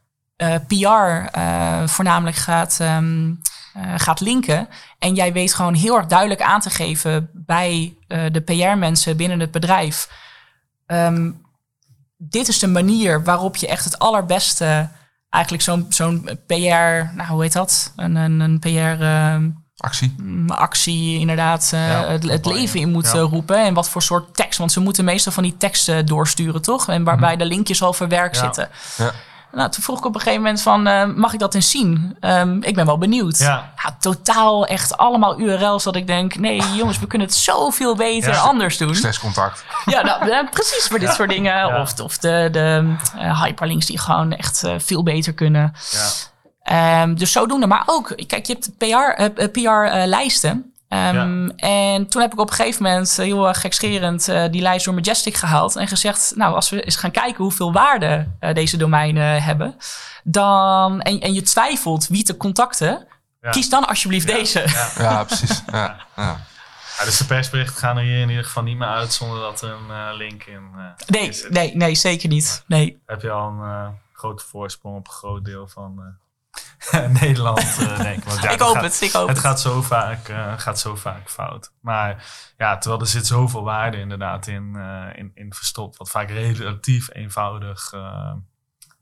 PR 0.67 1.39
voornamelijk 1.89 2.37
gaat, 2.37 2.77
ehm, 2.81 3.33
eh, 3.75 3.93
gaat 3.97 4.21
linken. 4.21 4.69
En 4.99 5.15
jij 5.15 5.33
weet 5.33 5.55
gewoon 5.55 5.75
heel 5.75 5.97
erg 5.97 6.07
duidelijk 6.07 6.43
aan 6.43 6.61
te 6.61 6.71
geven 6.71 7.31
bij 7.33 7.97
de 8.07 8.41
PR-mensen 8.45 9.17
binnen 9.17 9.41
het 9.41 9.51
bedrijf. 9.51 10.09
ehm, 10.87 11.31
dit 12.29 12.49
is 12.49 12.59
de 12.59 12.67
manier 12.69 13.25
waarop 13.25 13.57
je 13.57 13.67
echt 13.69 13.85
het 13.85 13.99
allerbeste. 13.99 14.89
Eigenlijk 15.29 15.65
zo'n 15.65 15.87
zo'n 15.89 16.29
PR, 16.47 16.55
nou 17.15 17.29
hoe 17.29 17.43
heet 17.43 17.53
dat? 17.53 17.93
Een, 17.97 18.17
een, 18.17 18.41
een 18.41 18.59
PR. 18.59 18.69
ehm, 19.03 19.51
Actie? 19.77 20.15
mm, 20.23 20.51
actie 20.51 21.19
inderdaad 21.19 21.71
eh, 21.75 21.89
Ja, 21.89 22.07
het, 22.09 22.47
leven 22.47 22.81
in 22.81 22.91
moet 22.91 23.05
Ja. 23.07 23.13
eh, 23.13 23.21
roepen. 23.31 23.65
En 23.65 23.75
wat 23.75 23.89
voor 23.89 24.03
soort 24.03 24.37
tekst. 24.37 24.59
Want 24.59 24.73
ze 24.73 24.81
moeten 24.81 25.05
meestal 25.05 25.33
van 25.33 25.43
die 25.43 25.57
teksten 25.57 26.07
doorsturen, 26.07 26.63
toch? 26.63 26.89
En 26.89 27.05
waarbij 27.05 27.37
de 27.37 27.45
linkjes 27.45 27.83
al 27.83 27.93
verwerkt 27.93 28.37
Ja. 28.37 28.43
zitten. 28.43 28.69
Ja. 28.97 29.13
Nou, 29.55 29.71
toen 29.71 29.83
vroeg 29.83 29.99
ik 29.99 30.05
op 30.05 30.15
een 30.15 30.21
gegeven 30.21 30.43
moment 30.43 30.63
van, 30.63 30.87
eh, 30.87 31.05
mag 31.05 31.33
ik 31.33 31.39
dat 31.39 31.55
eens 31.55 31.71
zien? 31.71 32.17
Ehm, 32.21 32.57
ik 32.63 32.75
ben 32.75 32.87
wel 32.87 32.99
benieuwd. 32.99 33.39
Ja. 33.39 33.73
totaal 34.01 34.67
echt 34.67 34.97
allemaal 34.97 35.41
URL's 35.41 35.85
dat 35.85 35.97
ik 35.97 36.07
denk, 36.07 36.37
nee 36.37 36.63
jongens, 36.75 36.99
we 36.99 37.07
kunnen 37.07 37.27
het 37.27 37.37
zoveel 37.37 37.97
beter 37.97 38.33
Ja. 38.33 38.41
anders 38.41 38.77
doen. 38.77 38.95
Slash 38.95 39.19
contact. 39.19 39.65
Ja, 39.85 40.03
nou, 40.03 40.49
precies 40.51 40.87
voor 40.87 40.99
dit 40.99 41.13
soort 41.13 41.29
dingen. 41.29 41.57
Ja. 41.57 41.81
Of, 41.81 42.01
of 42.01 42.19
de, 42.19 42.49
de 42.53 42.95
eh, 43.19 43.43
hyperlinks 43.43 43.87
die 43.87 43.99
gewoon 43.99 44.33
echt 44.33 44.65
eh, 44.65 44.75
veel 44.79 45.03
beter 45.03 45.33
kunnen. 45.33 45.73
Ja. 45.91 46.09
Ehm, 46.63 47.15
dus 47.15 47.33
zodoende. 47.33 47.67
Maar 47.67 47.83
ook, 47.87 48.13
kijk, 48.27 48.47
je 48.47 48.57
hebt 48.79 49.53
PR-lijsten. 49.53 50.74
Ehm, 50.89 51.49
En 51.57 52.09
toen 52.09 52.23
heb 52.23 52.33
ik 52.33 52.41
op 52.41 52.49
een 52.51 52.55
gegeven 52.57 52.83
moment, 52.83 53.19
eh, 53.19 53.25
heel 53.25 53.49
erg 53.49 53.61
gekscherend, 53.61 54.29
eh, 54.29 54.51
die 54.51 54.63
lijst 54.63 54.85
door 54.85 54.95
Majestic 54.95 55.37
gehaald. 55.37 55.77
En 55.77 55.89
gezegd, 55.89 56.33
nou, 56.37 56.55
als 56.55 56.71
we 56.71 56.83
eens 56.83 56.97
gaan 56.97 57.11
kijken 57.11 57.43
hoeveel 57.43 57.73
waarde 57.73 58.29
eh, 58.41 58.55
deze 58.55 58.77
domeinen 58.77 59.43
hebben. 59.43 59.77
Dan, 60.25 61.01
en, 61.01 61.21
en 61.21 61.33
je 61.35 61.43
twijfelt 61.43 62.07
wie 62.09 62.23
te 62.25 62.37
contacten. 62.37 63.07
Ja. 63.41 63.51
Kies 63.51 63.69
dan 63.69 63.87
alsjeblieft 63.87 64.27
deze. 64.27 64.65
Ja. 64.67 64.89
Ja, 65.11 65.25
precies. 65.25 65.63
Ja, 65.73 65.97
ja. 66.17 66.41
Ja, 66.99 67.05
dus 67.05 67.17
de 67.17 67.25
persberichten 67.25 67.77
gaan 67.77 67.97
er 67.97 68.03
hier 68.03 68.21
in 68.21 68.29
ieder 68.29 68.45
geval 68.45 68.63
niet 68.63 68.77
meer 68.77 68.89
uit 68.89 69.13
zonder 69.13 69.41
dat 69.41 69.63
er 69.63 69.71
een 69.71 69.91
eh, 69.91 70.17
link 70.17 70.45
in, 70.45 70.63
Nee, 71.07 71.43
nee, 71.49 71.77
nee, 71.77 71.95
zeker 71.95 72.29
niet. 72.29 72.65
Nee. 72.67 73.03
Heb 73.07 73.23
je 73.23 73.31
al 73.31 73.49
een 73.49 73.61
eh, 73.61 73.89
grote 74.13 74.45
voorsprong 74.45 74.97
op 74.97 75.07
een 75.07 75.13
groot 75.13 75.45
deel 75.45 75.69
van, 75.69 75.95
eh, 75.99 76.05
Nederland, 77.21 77.79
uh, 77.81 77.97
denk 77.97 78.17
ik. 78.17 78.25
Want, 78.25 78.43
ja, 78.43 78.51
ik 78.51 78.61
hoop 78.61 78.75
gaat, 78.75 78.83
het, 78.83 79.01
ik 79.01 79.13
hoop 79.13 79.29
het. 79.29 79.39
gaat 79.39 79.61
zo, 79.61 79.83
vaak, 79.83 80.29
uh, 80.29 80.59
gaat 80.59 80.79
zo 80.79 80.97
vaak 80.97 81.31
fout. 81.31 81.73
Maar 81.81 82.25
ja, 82.57 82.79
terwijl 82.79 83.03
er 83.03 83.09
zit 83.09 83.27
zoveel 83.27 83.65
waarde 83.65 83.99
inderdaad 83.99 84.47
in, 84.47 84.73
uh, 84.77 85.07
in, 85.15 85.31
in 85.35 85.55
verstopt. 85.55 85.97
Wat 85.97 86.11
vaak 86.11 86.31
relatief 86.31 87.09
eenvoudig 87.13 87.93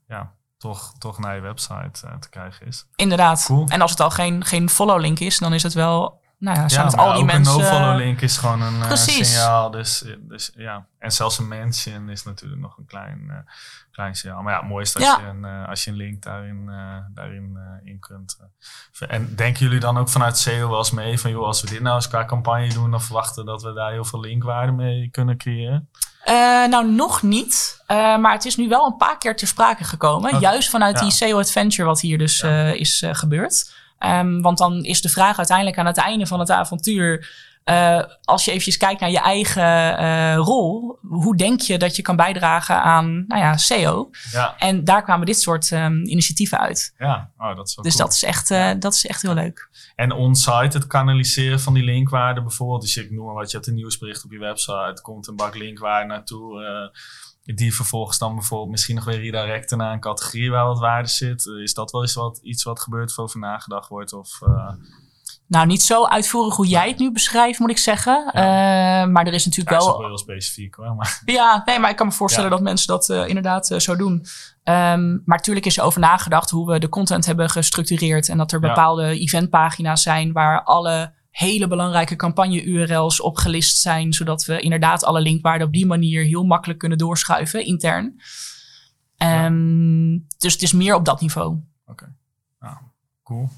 ja, 0.07 0.33
toch, 0.57 0.93
toch 0.97 1.19
naar 1.19 1.35
je 1.35 1.41
website 1.41 2.17
te 2.19 2.29
krijgen 2.29 2.67
is. 2.67 2.87
Inderdaad. 2.95 3.43
Cool. 3.45 3.67
En 3.67 3.81
als 3.81 3.91
het 3.91 3.99
al 3.99 4.09
geen, 4.09 4.45
geen 4.45 4.69
follow 4.69 4.99
link 4.99 5.19
is, 5.19 5.37
dan 5.37 5.53
is 5.53 5.63
het 5.63 5.73
wel 5.73 6.22
nou 6.43 6.57
ja, 6.57 6.69
zijn 6.69 6.85
ja, 6.85 6.89
het 6.91 6.99
al 6.99 7.11
die 7.13 7.21
ook 7.21 7.27
mensen... 7.31 7.53
een 7.53 7.59
no-follow 7.59 7.97
link 7.97 8.21
is 8.21 8.37
gewoon 8.37 8.61
een 8.61 8.79
uh, 8.79 8.87
Precies. 8.87 9.29
signaal. 9.31 9.71
Dus, 9.71 10.03
dus 10.19 10.51
ja, 10.55 10.85
en 10.99 11.11
zelfs 11.11 11.37
een 11.37 11.47
mention 11.47 12.09
is 12.09 12.23
natuurlijk 12.23 12.61
nog 12.61 12.77
een 12.77 12.85
klein, 12.85 13.23
uh, 13.27 13.35
klein 13.91 14.15
signaal. 14.15 14.41
Maar 14.41 14.53
ja, 14.53 14.59
het 14.59 14.69
mooiste 14.69 14.97
als, 14.97 15.07
Ja. 15.07 15.19
je, 15.19 15.27
een, 15.27 15.43
uh, 15.61 15.67
als 15.69 15.83
je 15.83 15.91
een 15.91 15.97
link 15.97 16.23
daarin, 16.23 16.71
daarin 17.13 17.57
in 17.83 17.99
kunt. 17.99 18.37
en 19.07 19.35
denken 19.35 19.63
jullie 19.65 19.79
dan 19.79 19.97
ook 19.97 20.09
vanuit 20.09 20.37
SEO 20.37 20.69
wel 20.69 20.77
eens 20.77 20.91
mee 20.91 21.19
van, 21.19 21.31
joh, 21.31 21.45
als 21.45 21.61
we 21.61 21.69
dit 21.69 21.81
nou 21.81 21.95
eens 21.95 22.07
qua 22.07 22.25
campagne 22.25 22.73
doen, 22.73 22.91
dan 22.91 23.01
verwachten 23.01 23.45
dat 23.45 23.61
we 23.63 23.73
daar 23.73 23.91
heel 23.91 24.05
veel 24.05 24.19
linkwaarde 24.19 24.71
mee 24.71 25.09
kunnen 25.11 25.37
creëren? 25.37 25.89
Uh, 26.25 26.33
nou, 26.67 26.91
nog 26.91 27.21
niet. 27.21 27.81
Uh, 27.87 28.17
maar 28.17 28.31
het 28.33 28.45
is 28.45 28.55
nu 28.55 28.67
wel 28.67 28.85
een 28.85 28.97
paar 28.97 29.17
keer 29.17 29.35
ter 29.35 29.47
sprake 29.47 29.83
gekomen. 29.83 30.29
Okay. 30.29 30.41
Juist 30.41 30.69
vanuit 30.69 30.95
Ja. 30.95 31.01
die 31.01 31.11
SEO 31.11 31.39
Adventure 31.39 31.87
wat 31.87 32.01
hier 32.01 32.17
dus 32.17 32.39
Ja. 32.39 32.47
uh, 32.49 32.73
is 32.73 33.03
gebeurd. 33.11 33.71
Um, 34.05 34.41
want 34.41 34.57
dan 34.57 34.83
is 34.83 35.01
de 35.01 35.09
vraag 35.09 35.37
uiteindelijk 35.37 35.77
aan 35.77 35.85
het 35.85 35.97
einde 35.97 36.27
van 36.27 36.39
het 36.39 36.51
avontuur... 36.51 37.51
Uh, 37.65 38.03
als 38.23 38.45
je 38.45 38.51
eventjes 38.51 38.77
kijkt 38.77 39.01
naar 39.01 39.09
je 39.09 39.19
eigen 39.19 40.01
uh, 40.01 40.35
rol, 40.35 40.97
hoe 41.01 41.37
denk 41.37 41.61
je 41.61 41.77
dat 41.77 41.95
je 41.95 42.01
kan 42.01 42.15
bijdragen 42.15 42.81
aan 42.81 43.25
nou 43.27 43.41
ja, 43.41 43.57
SEO? 43.57 44.09
Ja, 44.31 44.55
En 44.57 44.83
daar 44.83 45.03
kwamen 45.03 45.25
dit 45.25 45.41
soort 45.41 45.71
um, 45.71 46.05
initiatieven 46.05 46.59
uit. 46.59 46.93
ja. 46.97 47.31
Oh, 47.37 47.55
dat 47.55 47.67
is 47.67 47.75
wel 47.75 47.85
Dus 47.85 47.95
cool. 47.95 48.05
dat, 48.05 48.15
is 48.15 48.23
echt, 48.23 48.51
uh, 48.51 48.71
dat 48.79 48.93
is 48.93 49.05
echt 49.05 49.21
heel 49.21 49.33
leuk. 49.33 49.69
En 49.95 50.11
on-site 50.11 50.77
het 50.77 50.87
kanaliseren 50.87 51.59
van 51.59 51.73
die 51.73 51.83
linkwaarde 51.83 52.41
bijvoorbeeld. 52.41 52.81
Dus 52.81 52.97
ik 52.97 53.11
noem 53.11 53.25
maar 53.25 53.33
wat, 53.33 53.51
je 53.51 53.57
hebt 53.57 53.69
een 53.69 53.75
nieuwsbericht 53.75 54.23
op 54.23 54.31
je 54.31 54.39
website, 54.39 54.99
komt 55.01 55.27
een 55.27 55.35
bak 55.35 55.55
linkwaarde 55.55 56.07
naartoe. 56.07 56.61
Die 57.43 57.75
vervolgens 57.75 58.17
dan 58.17 58.35
bijvoorbeeld 58.35 58.71
misschien 58.71 58.95
nog 58.95 59.05
weer 59.05 59.19
redirecten 59.19 59.77
naar 59.77 59.93
een 59.93 59.99
categorie 59.99 60.51
waar 60.51 60.65
wat 60.65 60.79
waarde 60.79 61.09
zit. 61.09 61.45
Uh, 61.45 61.63
is 61.63 61.73
dat 61.73 61.91
wel 61.91 62.01
eens 62.01 62.13
wat, 62.13 62.39
iets 62.43 62.63
wat 62.63 62.79
gebeurt 62.79 63.09
of 63.09 63.19
over 63.19 63.39
nagedacht 63.39 63.89
wordt? 63.89 64.13
Of, 64.13 64.39
uh... 64.43 64.71
Nou, 65.47 65.65
niet 65.65 65.81
zo 65.81 66.05
uitvoerig 66.05 66.55
hoe 66.55 66.67
jij 66.67 66.87
het 66.87 66.97
nu 66.97 67.11
beschrijft, 67.11 67.59
moet 67.59 67.69
ik 67.69 67.77
zeggen. 67.77 68.29
Ja. 68.33 69.03
Uh, 69.03 69.09
maar 69.11 69.27
er 69.27 69.33
is 69.33 69.45
natuurlijk 69.45 69.75
ja, 69.75 69.81
wel. 69.81 69.93
is 69.93 69.97
wel 69.97 70.07
heel 70.07 70.17
specifiek 70.17 70.75
hoor. 70.75 70.95
Maar... 70.95 71.21
Ja, 71.25 71.61
nee, 71.65 71.79
maar 71.79 71.89
ik 71.89 71.95
kan 71.95 72.07
me 72.07 72.13
voorstellen 72.13 72.49
Ja. 72.49 72.55
dat 72.55 72.63
mensen 72.63 72.87
dat 72.87 73.09
uh, 73.09 73.27
inderdaad 73.27 73.67
zo 73.77 73.95
doen. 73.95 74.13
Um, 74.13 75.21
maar 75.25 75.37
natuurlijk 75.37 75.65
is 75.65 75.77
er 75.77 75.83
over 75.83 75.99
nagedacht 75.99 76.49
hoe 76.49 76.71
we 76.71 76.79
de 76.79 76.89
content 76.89 77.25
hebben 77.25 77.49
gestructureerd. 77.49 78.29
En 78.29 78.37
dat 78.37 78.51
er 78.51 78.59
bepaalde 78.59 79.19
eventpagina's 79.19 80.01
zijn 80.01 80.31
waar 80.31 80.63
alle 80.63 81.13
hele 81.33 81.67
belangrijke 81.67 82.15
campagne-URL's 82.15 83.21
opgelist 83.21 83.77
zijn. 83.77 84.13
Zodat 84.13 84.45
we 84.45 84.59
inderdaad 84.59 85.03
alle 85.03 85.21
linkwaarden 85.21 85.67
op 85.67 85.73
die 85.73 85.85
manier 85.85 86.23
heel 86.23 86.43
makkelijk 86.43 86.79
kunnen 86.79 86.97
doorschuiven 86.97 87.65
intern. 87.65 88.21
Um, 89.17 90.27
Dus 90.37 90.53
het 90.53 90.61
is 90.61 90.73
meer 90.73 90.95
op 90.95 91.05
dat 91.05 91.21
niveau. 91.21 91.59
Oké, 91.85 92.15
nou, 92.59 92.77
cool. 93.23 93.49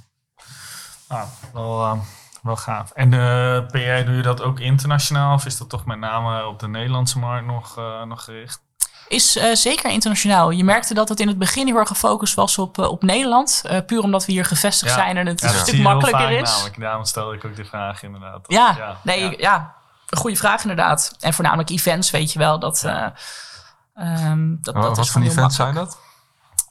Nou, 1.10 1.28
wel, 1.54 1.82
uh, 1.82 2.02
wel 2.42 2.56
gaaf. 2.56 2.92
En 2.92 3.10
de 3.10 3.66
PR, 3.68 4.06
doe 4.06 4.16
je 4.16 4.22
dat 4.22 4.42
ook 4.42 4.60
internationaal? 4.60 5.34
Of 5.34 5.46
is 5.46 5.58
dat 5.58 5.70
toch 5.70 5.86
met 5.86 6.00
name 6.00 6.46
op 6.46 6.60
de 6.60 6.68
Nederlandse 6.68 7.20
markt 7.20 7.48
nog, 7.48 7.80
uh, 7.80 8.04
nog 8.04 8.24
gericht? 8.24 8.62
Is 9.08 9.38
uh, 9.38 9.44
zeker 9.54 9.92
internationaal. 9.92 10.50
Je 10.50 10.64
merkte 10.64 10.94
dat 10.94 11.10
het 11.10 11.20
in 11.20 11.28
het 11.28 11.38
begin 11.38 11.68
heel 11.68 11.76
erg 11.78 11.88
gefocust 11.88 12.34
was 12.36 12.58
op, 12.58 12.78
uh, 12.78 12.92
op 12.92 13.04
Nederland. 13.04 13.62
Uh, 13.66 13.78
puur 13.86 14.02
omdat 14.02 14.26
we 14.26 14.32
hier 14.32 14.46
gevestigd 14.46 14.92
Ja. 14.96 14.98
zijn 14.98 15.18
en 15.18 15.28
het 15.28 15.42
Ja, 15.42 15.48
een 15.48 15.56
stuk 15.56 15.80
makkelijker 15.82 16.32
is. 16.32 16.50
Namelijk. 16.50 16.80
Daarom 16.80 17.06
stelde 17.06 17.36
ik 17.36 17.46
ook 17.46 17.56
die 17.56 17.66
vraag 17.66 18.04
inderdaad. 18.04 18.40
Ja, 18.48 18.76
Ja, 18.78 18.98
nee, 19.04 19.38
ja. 19.38 19.74
een 20.10 20.18
goede 20.18 20.36
vraag 20.36 20.62
inderdaad. 20.62 21.16
En 21.20 21.34
voornamelijk 21.34 21.70
events, 21.70 22.12
weet 22.12 22.32
je 22.34 22.40
wel. 22.40 22.60
Dat, 22.60 22.84
um, 22.84 24.58
dat, 24.62 24.76
Uh, 24.76 24.82
dat 24.82 24.96
wat 24.98 24.98
is 24.98 25.10
voor 25.12 25.22
events 25.22 25.56
zijn 25.56 25.74
dat? 25.74 25.98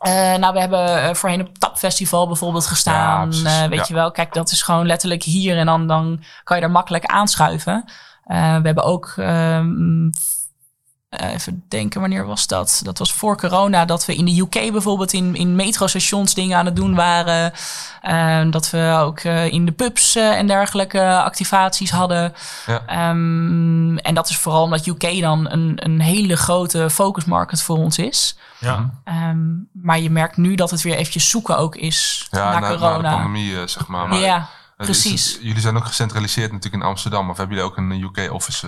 Uh, 0.06 0.12
nou, 0.34 0.52
we 0.52 0.60
hebben 0.60 1.04
uh, 1.08 1.14
voorheen 1.14 1.40
op 1.40 1.58
Tapfestival 1.58 2.26
bijvoorbeeld 2.26 2.66
gestaan. 2.66 3.32
Uh, 3.32 3.64
weet 3.64 3.78
Ja. 3.78 3.84
je 3.88 3.94
wel, 3.94 4.10
kijk, 4.10 4.32
dat 4.32 4.50
is 4.50 4.62
gewoon 4.62 4.86
letterlijk 4.86 5.22
hier 5.22 5.56
en 5.58 5.66
dan, 5.66 5.86
dan 5.86 6.22
kan 6.44 6.56
je 6.56 6.62
daar 6.62 6.70
makkelijk 6.72 7.04
aanschuiven. 7.04 7.84
We 8.24 8.34
hebben 8.34 8.84
ook, 8.84 9.14
um, 9.16 10.04
uh, 10.04 10.12
even 11.18 11.64
denken, 11.68 12.00
wanneer 12.00 12.26
was 12.26 12.46
dat? 12.46 12.80
Dat 12.84 12.98
was 12.98 13.12
voor 13.12 13.36
corona, 13.36 13.84
dat 13.84 14.06
we 14.06 14.14
in 14.14 14.24
de 14.24 14.40
UK 14.40 14.72
bijvoorbeeld 14.72 15.12
in, 15.12 15.34
in 15.34 15.56
metrostations 15.56 16.34
dingen 16.34 16.58
aan 16.58 16.64
het 16.64 16.76
doen 16.76 16.94
waren. 16.94 17.52
Uh, 18.02 18.50
dat 18.50 18.70
we 18.70 18.96
ook 19.00 19.22
uh, 19.22 19.52
in 19.52 19.66
de 19.66 19.72
pubs 19.72 20.16
uh, 20.16 20.38
en 20.38 20.46
dergelijke 20.46 21.22
activaties 21.22 21.90
hadden. 21.90 22.34
Ja. 22.66 23.10
Um, 23.10 23.98
en 23.98 24.14
dat 24.14 24.28
is 24.28 24.36
vooral 24.36 24.62
omdat 24.62 24.86
UK 24.86 25.20
dan 25.20 25.50
een, 25.50 25.72
een 25.76 26.00
hele 26.00 26.36
grote 26.36 26.90
focus 26.90 27.24
market 27.24 27.62
voor 27.62 27.76
ons 27.76 27.98
is. 27.98 28.36
Ja. 28.58 28.90
Um, 29.04 29.68
maar 29.72 30.00
je 30.00 30.10
merkt 30.10 30.36
nu 30.36 30.54
dat 30.54 30.70
het 30.70 30.82
weer 30.82 30.96
eventjes 30.96 31.30
zoeken 31.30 31.58
ook 31.58 31.76
is 31.76 32.26
Ja, 32.30 32.52
na, 32.52 32.58
na, 32.58 32.68
corona. 32.68 32.96
na 32.96 33.08
de 33.08 33.14
pandemie, 33.14 33.60
eh, 33.60 33.66
zeg 33.66 33.86
maar. 33.86 34.08
maar 34.08 34.18
ja, 34.18 34.48
het 34.76 34.86
precies. 34.86 35.38
jullie 35.40 35.60
zijn 35.60 35.76
ook 35.76 35.84
gecentraliseerd 35.84 36.52
natuurlijk 36.52 36.82
in 36.82 36.88
Amsterdam. 36.88 37.30
Of 37.30 37.36
hebben 37.36 37.56
jullie 37.56 37.70
ook 37.70 37.76
een 37.76 38.02
UK-office? 38.02 38.66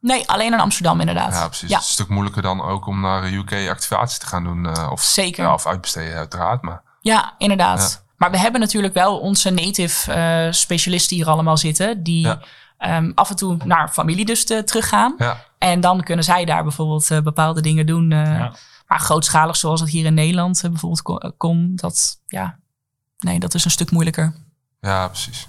Nee, 0.00 0.28
alleen 0.28 0.52
in 0.52 0.60
Amsterdam 0.60 1.00
inderdaad. 1.00 1.32
ja, 1.32 1.46
precies. 1.46 1.68
Ja, 1.68 1.74
Het 1.74 1.82
is 1.84 1.88
een 1.88 1.94
stuk 1.94 2.08
moeilijker 2.08 2.42
dan 2.42 2.62
ook 2.62 2.86
om 2.86 3.00
naar 3.00 3.32
UK-activaties 3.32 4.18
te 4.18 4.26
gaan 4.26 4.44
doen. 4.44 4.66
eh, 4.66 4.90
of, 4.90 5.02
Zeker. 5.02 5.44
Ja, 5.44 5.52
of 5.54 5.66
uitbesteden 5.66 6.16
uiteraard. 6.16 6.62
Maar 6.62 6.82
ja 7.00 7.34
inderdaad. 7.38 8.04
Maar 8.16 8.30
we 8.30 8.38
hebben 8.38 8.60
natuurlijk 8.60 8.94
wel 8.94 9.18
onze 9.18 9.50
native 9.50 10.16
uh, 10.46 10.52
specialisten 10.52 11.16
hier 11.16 11.26
allemaal 11.28 11.56
zitten. 11.56 12.02
Die 12.02 12.26
Ja. 12.26 12.40
um, 12.96 13.12
af 13.14 13.30
en 13.30 13.36
toe 13.36 13.56
naar 13.64 13.88
familie 13.88 14.24
dus 14.24 14.44
te, 14.44 14.64
teruggaan. 14.64 15.14
ja, 15.18 15.44
En 15.58 15.80
dan 15.80 16.02
kunnen 16.02 16.24
zij 16.24 16.44
daar 16.44 16.62
bijvoorbeeld 16.62 17.10
uh, 17.10 17.20
bepaalde 17.20 17.60
dingen 17.60 17.86
doen. 17.86 18.10
Uh, 18.10 18.38
Ja. 18.38 18.52
Maar 18.86 19.00
grootschalig 19.00 19.56
zoals 19.56 19.80
het 19.80 19.90
hier 19.90 20.04
in 20.04 20.14
Nederland 20.14 20.62
uh, 20.64 20.70
bijvoorbeeld 20.70 21.02
kon, 21.02 21.32
kon, 21.36 21.72
dat 21.74 22.20
ja, 22.26 22.58
nee, 23.18 23.38
dat 23.38 23.54
is 23.54 23.64
een 23.64 23.70
stuk 23.70 23.90
moeilijker. 23.90 24.34
ja, 24.80 25.06
precies. 25.08 25.48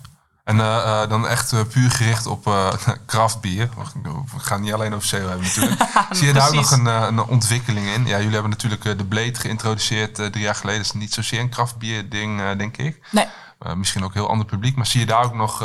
En 0.50 0.60
eh, 0.60 1.02
eh, 1.02 1.10
dan 1.10 1.28
echt 1.28 1.54
eh, 1.54 1.60
puur 1.70 1.91
gericht 1.91 2.26
op 2.26 2.50
craftbier. 3.06 3.70
We 4.04 4.39
gaan 4.39 4.62
niet 4.62 4.74
alleen 4.74 4.93
over 4.93 5.08
SEO 5.08 5.28
hebben 5.28 5.45
natuurlijk. 5.45 5.82
Zie 6.12 6.28
je 6.28 6.34
daar 6.34 6.47
ook 6.47 6.54
nog 6.54 6.72
een, 6.72 6.86
een 6.86 7.24
ontwikkeling 7.24 7.88
in? 7.88 8.06
Ja, 8.06 8.18
jullie 8.18 8.34
hebben 8.34 8.50
natuurlijk 8.50 8.84
de 8.84 9.06
Blade 9.06 9.36
geïntroduceerd 9.36 10.16
drie 10.16 10.39
jaar 10.39 10.56
geleden. 10.56 10.82
Dat 10.82 10.93
is 10.93 11.00
niet 11.00 11.14
zozeer 11.14 11.39
een 11.39 11.50
craftbier 11.50 12.10
ding, 12.10 12.56
denk 12.58 12.78
ik. 12.78 13.08
Nee. 13.12 13.28
Misschien 13.76 14.04
ook 14.04 14.10
een 14.10 14.22
heel 14.22 14.30
ander 14.30 14.45
publiek. 14.45 14.76
Maar 14.76 14.86
zie 14.86 15.00
je 15.00 15.06
daar 15.06 15.24
ook 15.24 15.34
nog... 15.34 15.62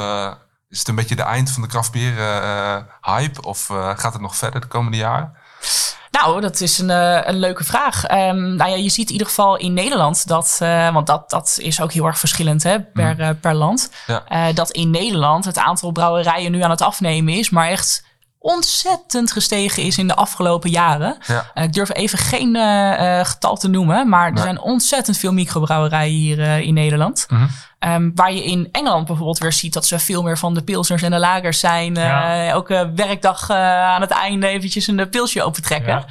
is 0.69 0.79
het 0.79 0.89
een 0.89 0.95
beetje 0.95 1.17
de 1.17 1.23
eind 1.23 1.51
van 1.51 1.63
de 1.63 1.69
craftbier 1.69 2.19
eh, 2.19 2.77
hype? 3.01 3.43
Of 3.43 3.67
gaat 3.97 4.13
het 4.13 4.23
nog 4.23 4.37
verder 4.37 4.61
de 4.61 4.67
komende 4.67 4.97
jaren? 4.97 5.37
Nou, 6.11 6.41
dat 6.41 6.61
is 6.61 6.79
een, 6.79 6.89
uh, 6.89 7.21
een 7.25 7.39
leuke 7.39 7.65
vraag. 7.65 8.11
Um, 8.11 8.57
nou 8.57 8.71
ja, 8.71 8.77
je 8.77 8.89
ziet 8.89 9.07
in 9.07 9.13
ieder 9.13 9.27
geval 9.27 9.57
in 9.57 9.73
Nederland 9.73 10.27
dat, 10.27 10.59
uh, 10.63 10.93
want 10.93 11.07
dat, 11.07 11.31
dat 11.31 11.59
is 11.61 11.81
ook 11.81 11.93
heel 11.93 12.07
erg 12.07 12.19
verschillend 12.19 12.63
hè, 12.63 12.81
per, 12.81 13.21
uh, 13.21 13.29
per 13.41 13.55
land. 13.55 13.91
Ja. 14.07 14.25
Uh, 14.33 14.55
dat 14.55 14.71
in 14.71 14.91
Nederland 14.91 15.45
het 15.45 15.59
aantal 15.59 15.91
brouwerijen 15.91 16.53
nu 16.53 16.63
aan 16.63 16.71
het 16.71 16.83
afnemen 16.83 17.35
is, 17.35 17.51
maar 17.51 17.69
echt 17.69 18.05
ontzettend 18.45 19.33
gestegen 19.33 19.83
is 19.83 19.99
in 19.99 20.07
de 20.07 20.15
afgelopen 20.15 20.71
jaren. 20.71 21.17
Ja. 21.27 21.63
ik 21.63 21.73
durf 21.73 21.95
even 21.95 22.19
geen 22.19 22.57
uh, 22.57 23.25
getal 23.25 23.57
te 23.57 23.69
noemen, 23.69 24.09
maar 24.09 24.33
er 24.33 24.39
zijn 24.39 24.61
ontzettend 24.61 25.17
veel 25.17 25.33
microbrouwerijen 25.33 26.15
hier 26.15 26.39
uh, 26.39 26.61
in 26.61 26.75
Nederland. 26.75 27.27
Mhm. 27.29 27.47
Um, 27.79 28.13
waar 28.15 28.33
je 28.33 28.45
in 28.45 28.69
Engeland 28.73 29.07
bijvoorbeeld 29.07 29.39
weer 29.39 29.53
ziet 29.53 29.73
dat 29.73 29.87
ze 29.87 29.99
veel 29.99 30.23
meer 30.23 30.39
van 30.39 30.55
de 30.55 30.63
pilsners 30.63 31.03
en 31.03 31.11
de 31.11 31.19
lagers 31.19 31.61
zijn. 31.61 31.95
Ja. 31.95 32.47
Elke 32.47 32.93
werkdag 32.95 33.51
aan 33.51 34.01
het 34.01 34.11
einde 34.11 34.47
eventjes 34.47 34.87
een 34.87 35.09
pilsje 35.09 35.43
opentrekken. 35.43 36.05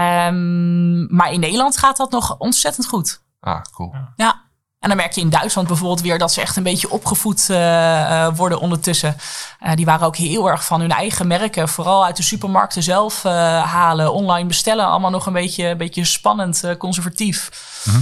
Um, 0.00 1.14
maar 1.16 1.32
in 1.32 1.40
Nederland 1.40 1.78
gaat 1.78 1.96
dat 1.96 2.10
nog 2.10 2.38
ontzettend 2.38 2.86
goed. 2.86 3.22
Ah, 3.40 3.60
cool. 3.74 3.94
Ja. 4.16 4.40
Ja. 4.82 4.88
En 4.88 4.88
dan 4.88 4.96
merk 4.96 5.12
je 5.12 5.20
in 5.20 5.30
Duitsland 5.30 5.68
bijvoorbeeld 5.68 6.00
weer 6.00 6.18
dat 6.18 6.32
ze 6.32 6.40
echt 6.40 6.56
een 6.56 6.62
beetje 6.62 6.90
opgevoed 6.90 7.48
uh, 7.50 8.28
worden 8.36 8.60
ondertussen. 8.60 9.16
Uh, 9.60 9.74
die 9.74 9.84
waren 9.84 10.06
ook 10.06 10.16
heel 10.16 10.50
erg 10.50 10.64
van 10.64 10.80
hun 10.80 10.90
eigen 10.90 11.26
merken, 11.26 11.68
vooral 11.68 12.04
uit 12.04 12.16
de 12.16 12.22
supermarkten 12.22 12.82
zelf 12.82 13.24
uh, 13.24 13.32
halen, 13.62 14.12
online 14.12 14.48
bestellen. 14.48 14.86
Allemaal 14.86 15.10
nog 15.10 15.26
een 15.26 15.32
beetje, 15.32 15.66
een 15.66 15.76
beetje 15.76 16.04
spannend, 16.04 16.76
conservatief. 16.78 17.50
Mhm. 17.84 18.00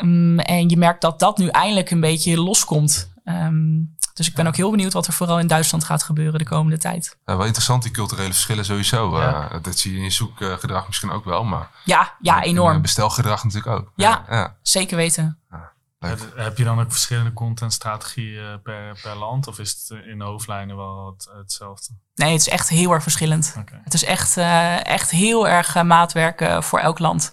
Um, 0.00 0.38
en 0.38 0.68
je 0.68 0.76
merkt 0.76 1.00
dat 1.00 1.18
dat 1.18 1.38
nu 1.38 1.48
eindelijk 1.48 1.90
een 1.90 2.00
beetje 2.00 2.40
loskomt. 2.40 3.10
Um, 3.24 3.96
dus 4.14 4.28
ik 4.28 4.34
ben 4.34 4.46
ook 4.46 4.56
heel 4.56 4.70
benieuwd 4.70 4.92
wat 4.92 5.06
er 5.06 5.12
vooral 5.12 5.38
in 5.38 5.46
Duitsland 5.46 5.84
gaat 5.84 6.02
gebeuren 6.02 6.38
de 6.38 6.44
komende 6.44 6.78
tijd. 6.78 7.16
Ja, 7.26 7.36
wel 7.36 7.46
interessant, 7.46 7.82
die 7.82 7.92
culturele 7.92 8.32
verschillen 8.32 8.64
sowieso. 8.64 9.20
Ja. 9.20 9.52
Uh, 9.52 9.62
dat 9.62 9.78
zie 9.78 9.92
je 9.92 9.98
in 9.98 10.04
je 10.04 10.10
zoekgedrag 10.10 10.86
misschien 10.86 11.10
ook 11.10 11.24
wel, 11.24 11.44
maar 11.44 11.70
Ja, 11.84 12.14
ja, 12.20 12.42
enorm. 12.42 12.82
Bestelgedrag 12.82 13.44
natuurlijk 13.44 13.76
ook. 13.76 13.92
Ja. 13.96 14.24
ja. 14.30 14.56
Zeker 14.62 14.96
weten. 14.96 15.38
Leuk. 15.50 15.71
Heb- 16.08 16.36
Heb 16.36 16.58
je 16.58 16.64
dan 16.64 16.80
ook 16.80 16.90
verschillende 16.92 17.32
contentstrategieën 17.32 18.60
per, 18.62 18.98
per 19.02 19.16
land? 19.16 19.46
Of 19.46 19.58
is 19.58 19.70
het 19.88 20.04
in 20.06 20.18
de 20.18 20.24
hoofdlijnen 20.24 20.76
wel 20.76 21.06
het, 21.06 21.28
hetzelfde? 21.38 21.92
Nee, 22.14 22.32
het 22.32 22.40
is 22.40 22.48
echt 22.48 22.68
heel 22.68 22.92
erg 22.92 23.02
verschillend. 23.02 23.54
Het 23.84 23.94
is 23.94 24.04
echt, 24.04 24.36
uh, 24.36 24.86
echt 24.86 25.10
heel 25.10 25.48
erg 25.48 25.76
uh, 25.76 25.82
maatwerk 25.82 26.40
uh, 26.40 26.60
voor 26.60 26.78
elk 26.78 26.98
land. 26.98 27.32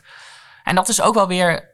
En 0.63 0.75
dat 0.75 0.89
is 0.89 1.01
ook 1.01 1.13
wel 1.13 1.27
weer 1.27 1.69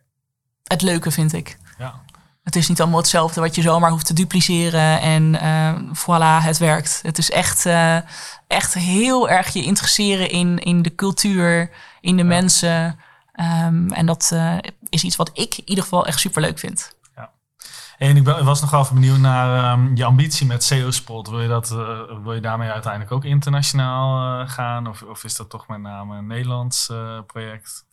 het 0.64 0.82
leuke, 0.82 1.12
vind 1.12 1.34
ik. 1.34 1.58
Ja. 1.78 2.04
Het 2.44 2.56
is 2.56 2.68
niet 2.68 2.82
allemaal 2.82 3.00
hetzelfde 3.00 3.42
wat 3.42 3.56
je 3.56 3.62
zomaar 3.62 3.90
hoeft 3.92 4.06
te 4.06 4.14
dupliceren 4.14 5.02
en 5.02 5.40
eh, 5.42 5.76
voilà, 5.98 6.44
het 6.46 6.58
werkt. 6.58 7.00
Het 7.04 7.18
is 7.18 7.32
echt, 7.32 7.66
eh, 7.66 7.98
echt 8.48 8.74
heel 8.74 9.30
erg 9.30 9.54
je 9.54 9.64
interesseren 9.64 10.30
in, 10.30 10.60
in 10.60 10.82
de 10.82 10.96
cultuur, 10.96 11.70
in 12.02 12.18
de 12.18 12.24
mensen. 12.24 13.00
Ehm, 13.36 13.88
en 13.88 14.06
dat 14.06 14.30
eh, 14.34 14.58
is 14.90 15.04
iets 15.04 15.16
wat 15.16 15.30
ik 15.34 15.58
in 15.58 15.70
ieder 15.70 15.84
geval 15.84 16.06
echt 16.06 16.20
super 16.20 16.42
leuk 16.42 16.60
vind. 16.60 16.94
En 17.98 18.18
ik 18.18 18.24
ben, 18.24 18.46
was 18.46 18.62
nog 18.62 18.72
wel 18.72 18.82
even 18.82 18.96
benieuwd 18.96 19.18
naar 19.18 19.64
ehm, 19.64 19.96
je 19.96 20.06
ambitie 20.06 20.46
met 20.46 20.64
SEO-spot. 20.64 21.30
Wil 21.30 21.42
je, 21.42 21.48
dat, 21.48 21.72
eh, 21.72 22.24
wil 22.24 22.34
je 22.34 22.42
daarmee 22.42 22.70
uiteindelijk 22.70 23.12
ook 23.12 23.24
internationaal 23.24 24.40
eh, 24.42 24.50
gaan? 24.50 24.88
Of, 24.88 25.02
of 25.02 25.24
is 25.24 25.36
dat 25.36 25.50
toch 25.50 25.68
met 25.68 25.82
name 25.82 26.18
een 26.18 26.28
Nederlands 26.28 26.92
project? 27.28 27.86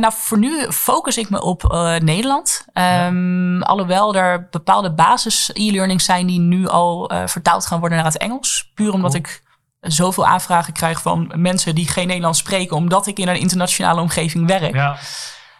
Nou, 0.00 0.12
voor 0.16 0.38
nu 0.38 0.72
focus 0.72 1.16
ik 1.16 1.30
me 1.30 1.40
op 1.42 1.62
Nederland. 2.02 2.64
Ehm, 2.72 3.62
Alhoewel 3.62 4.14
er 4.14 4.48
bepaalde 4.50 4.92
basis 4.92 5.50
e-learnings 5.52 6.04
zijn 6.04 6.26
die 6.26 6.40
nu 6.40 6.66
al 6.68 7.10
vertaald 7.26 7.66
gaan 7.66 7.80
worden 7.80 7.98
naar 7.98 8.06
het 8.06 8.18
Engels. 8.18 8.70
Puur 8.74 8.92
omdat 8.92 9.10
Cool. 9.10 9.24
ik 9.24 9.42
zoveel 9.80 10.26
aanvragen 10.26 10.72
krijg 10.72 11.02
van 11.02 11.32
mensen 11.34 11.74
die 11.74 11.88
geen 11.88 12.06
Nederlands 12.06 12.38
spreken, 12.38 12.76
omdat 12.76 13.06
ik 13.06 13.18
in 13.18 13.28
een 13.28 13.40
internationale 13.40 14.00
omgeving 14.00 14.46
werk. 14.46 14.74
Ja, 14.74 14.96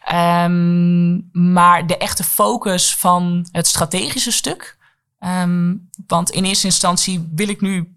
Ehm, 0.04 1.12
maar 1.52 1.86
de 1.86 1.96
echte 1.96 2.24
focus 2.24 2.96
van 2.96 3.48
het 3.52 3.66
strategische 3.66 4.32
stuk. 4.32 4.78
ehm, 5.18 5.74
want 6.06 6.30
in 6.30 6.44
eerste 6.44 6.66
instantie 6.66 7.28
wil 7.34 7.48
ik 7.48 7.60
nu 7.60 7.94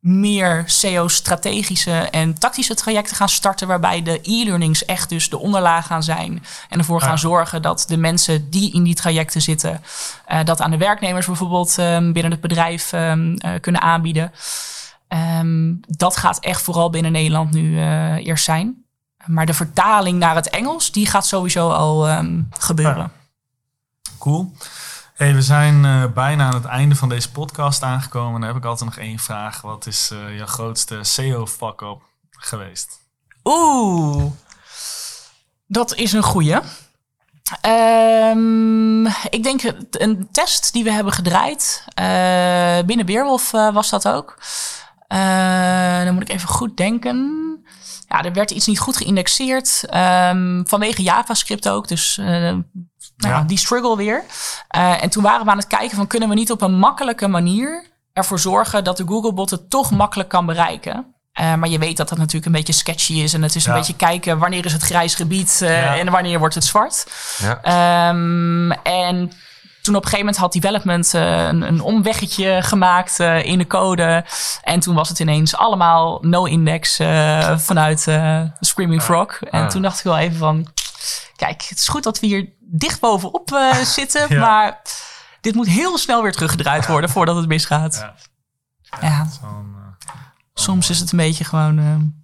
meer 0.00 0.62
SEO-strategische 0.66 1.90
en 1.92 2.38
tactische 2.38 2.74
trajecten 2.74 3.16
gaan 3.16 3.28
starten. 3.28 3.68
Waarbij 3.68 4.02
de 4.02 4.18
e-learnings 4.22 4.84
echt 4.84 5.08
dus 5.08 5.28
de 5.28 5.38
onderlaag 5.38 5.86
gaan 5.86 6.02
zijn. 6.02 6.44
En 6.68 6.78
ervoor 6.78 7.00
gaan 7.00 7.18
zorgen 7.18 7.62
dat 7.62 7.84
de 7.88 7.96
mensen 7.96 8.50
die 8.50 8.72
in 8.72 8.82
die 8.82 8.94
trajecten 8.94 9.42
zitten. 9.42 9.82
eh, 10.26 10.44
dat 10.44 10.60
aan 10.60 10.70
de 10.70 10.76
werknemers 10.76 11.26
bijvoorbeeld 11.26 11.78
ehm, 11.78 12.12
binnen 12.12 12.32
het 12.32 12.40
bedrijf 12.40 12.92
eh, 12.92 13.12
kunnen 13.60 13.80
aanbieden. 13.82 14.32
Ehm, 15.08 15.74
dat 15.80 16.16
gaat 16.16 16.38
echt 16.38 16.62
vooral 16.62 16.90
binnen 16.90 17.12
Nederland 17.12 17.50
nu 17.50 17.78
eh, 17.78 18.26
eerst 18.26 18.44
zijn. 18.44 18.84
Maar 19.26 19.46
de 19.46 19.54
vertaling 19.54 20.18
naar 20.18 20.34
het 20.34 20.50
Engels, 20.50 20.92
die 20.92 21.06
gaat 21.06 21.26
sowieso 21.26 21.70
al 21.70 22.08
ehm, 22.08 22.42
gebeuren. 22.50 23.12
cool. 24.18 24.52
Hey, 25.14 25.34
we 25.34 25.42
zijn 25.42 25.84
eh, 25.84 26.04
bijna 26.14 26.46
aan 26.46 26.54
het 26.54 26.64
einde 26.64 26.94
van 26.94 27.08
deze 27.08 27.30
podcast 27.30 27.82
aangekomen. 27.82 28.40
Dan 28.40 28.48
heb 28.48 28.58
ik 28.58 28.64
altijd 28.64 28.90
nog 28.90 28.98
één 28.98 29.18
vraag. 29.18 29.60
Wat 29.60 29.86
is 29.86 30.10
eh 30.10 30.36
jouw 30.36 30.46
grootste 30.46 30.98
SEO-fuck-up 31.02 32.02
geweest? 32.30 33.00
Oeh, 33.44 34.32
dat 35.66 35.94
is 35.94 36.12
een 36.12 36.22
goeie. 36.22 36.58
Ehm, 37.60 39.06
ik 39.06 39.42
denk 39.42 39.62
een 39.90 40.28
test 40.32 40.72
die 40.72 40.84
we 40.84 40.92
hebben 40.92 41.12
gedraaid. 41.12 41.84
binnen 42.86 43.06
Beerwolf 43.06 43.50
was 43.50 43.90
dat 43.90 44.08
ook. 44.08 44.36
Eh, 45.14 46.04
dan 46.04 46.14
moet 46.14 46.22
ik 46.22 46.28
even 46.30 46.48
goed 46.48 46.76
denken. 46.76 47.40
Ja, 48.08 48.22
er 48.22 48.32
werd 48.32 48.50
iets 48.50 48.66
niet 48.66 48.78
goed 48.78 48.96
geïndexeerd. 48.96 49.84
ehm, 49.86 50.62
vanwege 50.64 51.02
JavaScript 51.02 51.68
ook. 51.68 51.88
Dus 51.88 52.18
eh, 52.18 52.26
nou 52.26 52.62
ja, 53.16 53.42
die 53.42 53.58
struggle 53.58 53.96
weer. 53.96 54.22
Eh, 54.68 55.02
en 55.02 55.10
toen 55.10 55.22
waren 55.22 55.44
we 55.44 55.50
aan 55.50 55.56
het 55.58 55.66
kijken 55.66 55.96
van 55.96 56.06
kunnen 56.06 56.28
we 56.28 56.34
niet 56.34 56.50
op 56.50 56.62
een 56.62 56.78
makkelijke 56.78 57.28
manier 57.28 57.86
ervoor 58.12 58.38
zorgen 58.38 58.84
dat 58.84 58.96
de 58.96 59.04
Googlebot 59.06 59.50
het 59.50 59.70
toch 59.70 59.90
makkelijk 59.90 60.28
kan 60.28 60.46
bereiken. 60.46 61.06
Maar 61.34 61.68
je 61.68 61.78
weet 61.78 61.96
dat 61.96 62.08
dat 62.08 62.18
natuurlijk 62.18 62.46
een 62.46 62.52
beetje 62.52 62.72
sketchy 62.72 63.12
is. 63.12 63.34
En 63.34 63.42
het 63.42 63.54
is 63.54 63.66
een 63.66 63.74
beetje 63.74 63.96
kijken 63.96 64.38
wanneer 64.38 64.64
is 64.64 64.72
het 64.72 64.82
grijs 64.82 65.14
gebied 65.14 65.56
Ja. 65.60 65.96
en 65.98 66.10
wanneer 66.10 66.38
wordt 66.38 66.54
het 66.54 66.64
zwart. 66.64 67.06
Ja. 67.38 67.60
Ehm, 67.62 68.70
en 68.70 69.32
toen 69.84 69.94
op 69.96 70.02
een 70.04 70.08
gegeven 70.10 70.26
moment 70.26 70.36
had 70.36 70.52
development 70.52 71.14
eh, 71.14 71.44
een, 71.46 71.62
een 71.62 71.80
omweggetje 71.80 72.62
gemaakt 72.62 73.20
eh, 73.20 73.44
in 73.44 73.58
de 73.58 73.66
code. 73.66 74.24
En 74.62 74.80
toen 74.80 74.94
was 74.94 75.08
het 75.08 75.18
ineens 75.18 75.56
allemaal 75.56 76.18
no-index 76.22 76.98
eh, 76.98 77.58
vanuit 77.58 78.00
Screaming 78.60 79.02
Frog. 79.02 79.40
En 79.42 79.62
Ah. 79.62 79.68
toen 79.68 79.82
dacht 79.82 79.98
ik 79.98 80.04
wel 80.04 80.18
even 80.18 80.38
van... 80.38 80.66
Kijk, 81.36 81.64
het 81.68 81.78
is 81.78 81.88
goed 81.88 82.02
dat 82.02 82.20
we 82.20 82.26
hier 82.26 82.48
dicht 82.60 83.00
bovenop 83.00 83.50
zitten. 83.98 84.26
Ja. 84.28 84.40
Maar 84.40 84.80
dit 85.40 85.54
moet 85.54 85.66
heel 85.66 85.98
snel 85.98 86.22
weer 86.22 86.32
teruggedraaid 86.32 86.86
worden 86.86 87.10
voordat 87.10 87.36
het 87.36 87.46
misgaat. 87.48 87.94
Ja. 88.00 88.14
Ja, 89.00 89.26
soms 90.54 90.90
is 90.90 91.00
het 91.00 91.12
een 91.12 91.18
beetje 91.18 91.44
gewoon... 91.44 92.23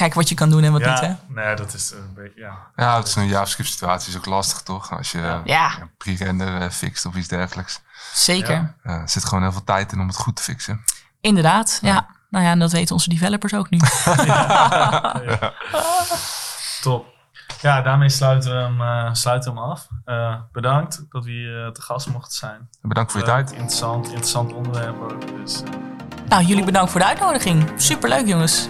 kijken 0.00 0.18
wat 0.18 0.28
je 0.28 0.34
kan 0.34 0.50
doen 0.50 0.62
en 0.64 0.72
wat 0.72 0.80
niet, 0.84 1.00
hè? 1.00 1.06
ja, 1.06 1.18
nee, 1.28 1.54
dat 1.56 1.74
is 1.74 1.90
een 1.90 2.14
beetje, 2.14 2.40
ja. 2.40 2.56
Ja, 2.76 2.96
het 2.96 3.06
is 3.06 3.14
een 3.14 3.26
JavaScript 3.26 3.68
situatie 3.68 4.08
is 4.10 4.16
ook 4.16 4.26
lastig, 4.26 4.60
toch? 4.60 4.96
Als 4.96 5.12
je 5.12 5.40
Ja. 5.44 5.70
Pre-render 5.98 6.60
eh, 6.62 6.70
fixt 6.70 7.06
of 7.06 7.14
iets 7.14 7.28
dergelijks. 7.28 7.80
zeker. 8.12 8.54
Ja. 8.54 8.74
Eh, 8.82 8.92
er 8.92 9.08
zit 9.08 9.24
gewoon 9.24 9.42
heel 9.42 9.52
veel 9.52 9.64
tijd 9.64 9.92
in 9.92 10.00
om 10.00 10.06
het 10.06 10.16
goed 10.16 10.36
te 10.36 10.42
fixen. 10.42 10.84
Inderdaad, 11.20 11.78
ja. 11.82 12.06
Nou 12.30 12.44
ja, 12.44 12.50
en 12.50 12.58
dat 12.58 12.72
weten 12.72 12.94
onze 12.94 13.08
developers 13.08 13.54
ook 13.54 13.70
nu. 13.70 13.78
Top. 16.82 17.06
Ja, 17.60 17.82
daarmee 17.82 18.08
sluiten 18.08 18.50
we 18.50 18.56
hem, 18.62 18.80
eh, 18.80 19.08
sluiten 19.14 19.54
we 19.54 19.60
hem 19.60 19.68
af. 19.70 19.86
Eh, 20.04 20.34
bedankt 20.52 21.04
dat 21.10 21.24
we 21.24 21.30
hier 21.30 21.64
eh, 21.64 21.70
te 21.72 21.82
gast 21.82 22.08
mochten 22.08 22.32
zijn. 22.32 22.68
Bedankt 22.82 23.10
voor 23.12 23.20
je 23.20 23.26
tijd. 23.26 23.50
Interessant, 23.50 24.06
interessant 24.06 24.52
onderwerp 24.52 25.00
ook. 25.02 25.26
Dus, 25.40 25.62
Nou, 26.28 26.44
jullie 26.44 26.64
bedankt 26.64 26.90
voor 26.90 27.00
de 27.00 27.06
uitnodiging. 27.06 27.70
Superleuk, 27.76 28.26
jongens. 28.26 28.68